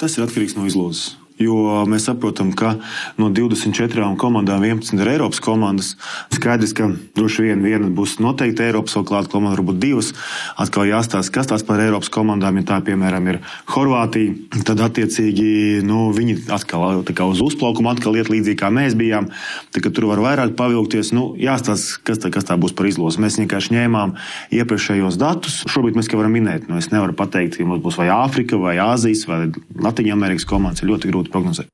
Tas 0.00 0.16
ir 0.16 0.26
atkarīgs 0.26 0.56
no 0.56 0.64
izlozes. 0.68 1.12
Jo 1.42 1.82
mēs 1.90 2.06
saprotam, 2.06 2.52
ka 2.54 2.76
no 3.18 3.30
24 3.34 4.12
komandām 4.20 4.62
11 4.62 5.00
ir 5.00 5.10
Eiropas 5.14 5.42
komandas. 5.42 5.94
Skaidrs, 6.34 6.74
ka 6.76 6.90
droši 7.16 7.48
vien 7.48 7.64
viena 7.64 7.90
būs 7.90 8.18
noteikti 8.22 8.66
Eiropas, 8.66 8.94
vēl 8.98 9.06
klāta 9.08 9.32
komanda, 9.32 9.56
varbūt 9.56 9.80
divas. 9.82 10.12
Atkal 10.60 10.90
jāstāsta, 10.90 11.32
kas 11.34 11.50
tās 11.50 11.66
par 11.66 11.82
Eiropas 11.82 12.12
komandām, 12.12 12.60
ja 12.60 12.68
tā, 12.72 12.80
piemēram, 12.84 13.30
ir 13.32 13.40
Horvātija. 13.72 14.62
Tad, 14.62 14.82
attiecīgi, 14.84 15.82
nu, 15.86 16.10
viņi 16.14 16.44
atkal 16.52 17.02
uz 17.32 17.42
uzplaukumu 17.42 17.90
atkal 17.92 18.16
iet 18.18 18.30
līdzīgi, 18.32 18.58
kā 18.60 18.70
mēs 18.72 18.96
bijām. 18.98 19.30
Tā, 19.74 19.82
tur 19.88 20.08
var 20.10 20.22
vairāk 20.22 20.54
pavilkties. 20.58 21.12
Nu, 21.16 21.32
jāstāsta, 21.40 22.02
kas, 22.06 22.22
tā, 22.22 22.32
kas 22.34 22.46
tā 22.48 22.58
būs 22.60 22.76
par 22.76 22.88
izlozi. 22.90 23.20
Mēs 23.22 23.40
vienkārši 23.40 23.76
ņēmām 23.76 24.14
iepriekšējos 24.58 25.18
datus. 25.20 25.62
Šobrīd 25.72 25.98
mēs 25.98 26.10
varam 26.12 26.34
minēt, 26.36 26.68
nu, 26.70 26.78
es 26.80 26.90
nevaru 26.92 27.16
pateikt, 27.18 27.58
ja 27.60 27.68
mums 27.68 27.82
būs 27.84 27.98
vai 28.00 28.10
Āfrika, 28.12 28.60
vai 28.60 28.76
Āzijas, 28.82 29.24
vai 29.30 29.46
Latvijas 29.82 30.16
Amerikas 30.16 30.48
komandas. 30.48 30.84
Ir 30.84 30.92
ļoti 30.92 31.10
grūti 31.10 31.31
prognozēt. 31.32 31.72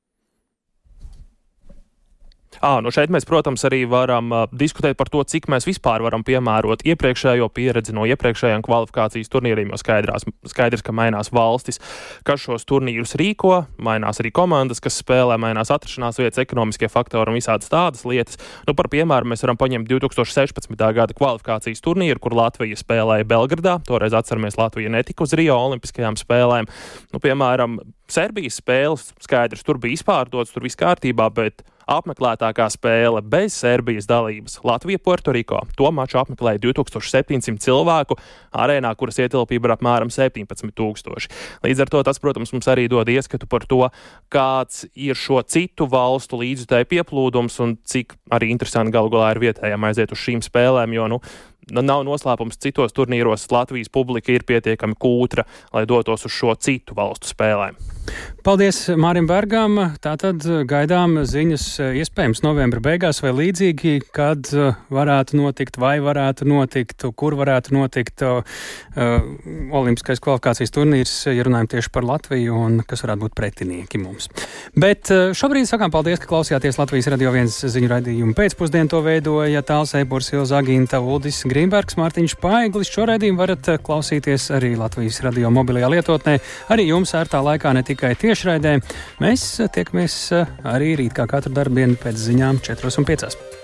À, 2.58 2.78
nu 2.82 2.90
šeit 2.90 3.10
mēs, 3.14 3.26
protams, 3.28 3.62
arī 3.68 3.84
varam 3.86 4.32
uh, 4.34 4.44
diskutēt 4.50 4.96
par 4.98 5.10
to, 5.12 5.22
cik 5.22 5.46
mēs 5.52 5.66
vispār 5.68 6.02
varam 6.02 6.24
piemērot 6.26 6.82
iepriekšējo 6.90 7.46
pieredzi 7.54 7.94
no 7.94 8.02
iepriekšējiem 8.10 8.64
kvalifikācijas 8.66 9.30
turnīriem, 9.30 9.70
jo 9.70 9.78
skaidrās, 9.78 10.26
skaidrs, 10.50 10.82
ka 10.82 10.94
mainās 10.96 11.30
valstis, 11.34 11.78
kas 12.26 12.42
šos 12.42 12.66
turnīrus 12.66 13.14
rīko, 13.20 13.60
mainās 13.84 14.18
arī 14.22 14.32
komandas, 14.34 14.82
kas 14.82 14.98
spēlē, 15.04 15.36
mainās 15.38 15.70
atrašanās 15.74 16.18
vietas, 16.18 16.40
ekonomiskie 16.42 16.90
faktori 16.90 17.30
un 17.30 17.38
visādas 17.38 17.70
tādas 17.70 18.02
lietas. 18.08 18.40
Nu, 18.66 18.74
par 18.78 18.90
piemēru 18.90 19.30
mēs 19.30 19.46
varam 19.46 19.60
paņemt 19.60 19.86
2016. 19.92 20.74
gada 20.98 21.14
kvalifikācijas 21.14 21.84
turnīru, 21.84 22.18
kur 22.24 22.34
Latvija 22.38 22.80
spēlēja 22.80 23.28
Belgradā. 23.28 23.76
Toreiz 23.86 24.16
atceramies, 24.18 24.58
Latvija 24.58 24.90
netika 24.90 25.28
uz 25.28 25.36
Rio 25.38 25.60
Olimpiskajām 25.68 26.18
spēlēm. 26.18 26.66
Nu, 27.14 27.22
piemēram, 27.22 27.78
Serbijas 28.08 28.56
spēles 28.62 29.10
skaidrs, 29.20 29.64
tur 29.66 29.76
bija 29.82 29.98
izpārdots, 29.98 30.54
tur 30.54 30.64
viss 30.64 30.78
kārtībā, 30.80 31.26
bet 31.36 31.60
apmeklētākā 31.88 32.68
spēle 32.72 33.22
bez 33.24 33.56
Serbijas 33.60 34.08
dalības 34.08 34.58
Latvija 34.64 35.00
Puertoriko. 35.00 35.62
To 35.76 35.90
maču 35.94 36.20
apmeklēja 36.20 36.60
2700 36.68 37.60
cilvēku 37.64 38.18
arēnā, 38.56 38.94
kuras 38.96 39.20
ietilpība 39.20 39.68
ir 39.68 39.74
apmēram 39.76 40.12
17,000. 40.12 41.28
Līdz 41.64 41.84
ar 41.84 41.92
to 41.92 42.02
tas, 42.08 42.20
protams, 42.22 42.52
mums 42.56 42.70
arī 42.72 42.86
dod 42.92 43.08
ieskatu 43.12 43.48
par 43.48 43.66
to, 43.68 43.82
kāds 44.32 44.86
ir 44.94 45.18
šo 45.18 45.42
citu 45.44 45.88
valstu 45.88 46.40
līdzjutēju 46.40 46.88
pieplūdums 46.92 47.60
un 47.64 47.76
cik 47.88 48.16
arī 48.32 48.52
interesanti 48.54 48.94
galu 48.94 49.12
galā 49.12 49.34
ir 49.34 49.44
vietējiem 49.48 49.88
aiziet 49.88 50.16
uz 50.16 50.24
šīm 50.24 50.44
spēlēm, 50.44 50.96
jo 50.96 51.08
nu, 51.12 51.20
nu, 51.72 51.84
nav 51.84 52.04
noslēpums, 52.08 52.60
citos 52.60 52.96
turnīros 52.96 53.48
Latvijas 53.52 53.92
publika 53.92 54.32
ir 54.32 54.48
pietiekami 54.48 54.96
kūtra, 54.96 55.48
lai 55.76 55.86
dotos 55.88 56.28
uz 56.28 56.36
šo 56.36 56.56
citu 56.56 56.96
valstu 56.96 57.32
spēlēm. 57.32 57.97
Paldies 58.46 58.80
Mārim 58.96 59.26
Bergam. 59.28 59.76
Tātad 60.00 60.44
gaidām 60.70 61.18
ziņas 61.28 61.64
iespējams 62.00 62.40
novembra 62.46 62.80
beigās 62.80 63.20
vai 63.20 63.34
līdzīgi, 63.36 63.98
kad 64.14 64.48
varētu 64.94 65.36
notikt, 65.36 65.76
vai 65.80 65.98
varētu 66.00 66.46
notikt, 66.48 67.04
kur 67.18 67.36
varētu 67.36 67.74
notikt 67.76 68.24
uh, 68.24 68.40
Olimpiskais 69.78 70.22
kvalifikācijas 70.24 70.72
turnīrs, 70.74 71.12
ja 71.28 71.44
runājam 71.44 71.68
tieši 71.74 71.92
par 71.92 72.06
Latviju 72.08 72.56
un 72.56 72.80
kas 72.88 73.04
varētu 73.04 73.24
būt 73.26 73.36
pretinieki 73.36 74.00
mums. 74.00 74.30
Bet 74.78 75.10
šobrīd 75.10 75.68
sakām 75.68 75.92
paldies, 75.92 76.22
ka 76.22 76.30
klausījāties 76.30 76.80
Latvijas 76.80 77.10
radio 77.12 77.34
viens 77.34 77.58
ziņu 77.60 77.90
raidījumu 77.92 78.36
pēcpusdienu 78.38 78.92
to 78.92 79.02
veidoja 79.04 79.62
Tāls 79.66 79.94
Eiburs, 79.98 80.30
Ilza 80.32 80.62
Aginta, 80.62 81.02
Uldis 81.04 81.42
Grīmbergs, 81.48 81.98
Mārtiņš 82.00 82.38
Paiglis. 82.42 82.90
Šo 82.92 83.06
raidījumu 83.10 83.42
varat 83.42 83.70
klausīties 83.84 84.48
arī 84.56 84.72
Latvijas 84.78 85.20
radio 85.26 85.52
mobilajā 85.54 85.92
lietotnē, 85.92 86.38
arī 86.72 86.88
jums 86.88 87.14
ērtā 87.18 87.42
laikā 87.44 87.74
ne 87.76 87.84
tikai 87.98 88.14
tiešraidē. 88.14 88.76
Mēs 89.18 89.44
tiekamies 89.74 90.18
arī 90.62 90.94
rīt 91.02 91.18
kā 91.18 91.26
katru 91.26 91.50
darbu 91.56 91.82
dienu 91.82 91.98
pēc 91.98 92.26
ziņām 92.28 92.62
4 92.62 92.94
un 93.02 93.08
5. 93.10 93.57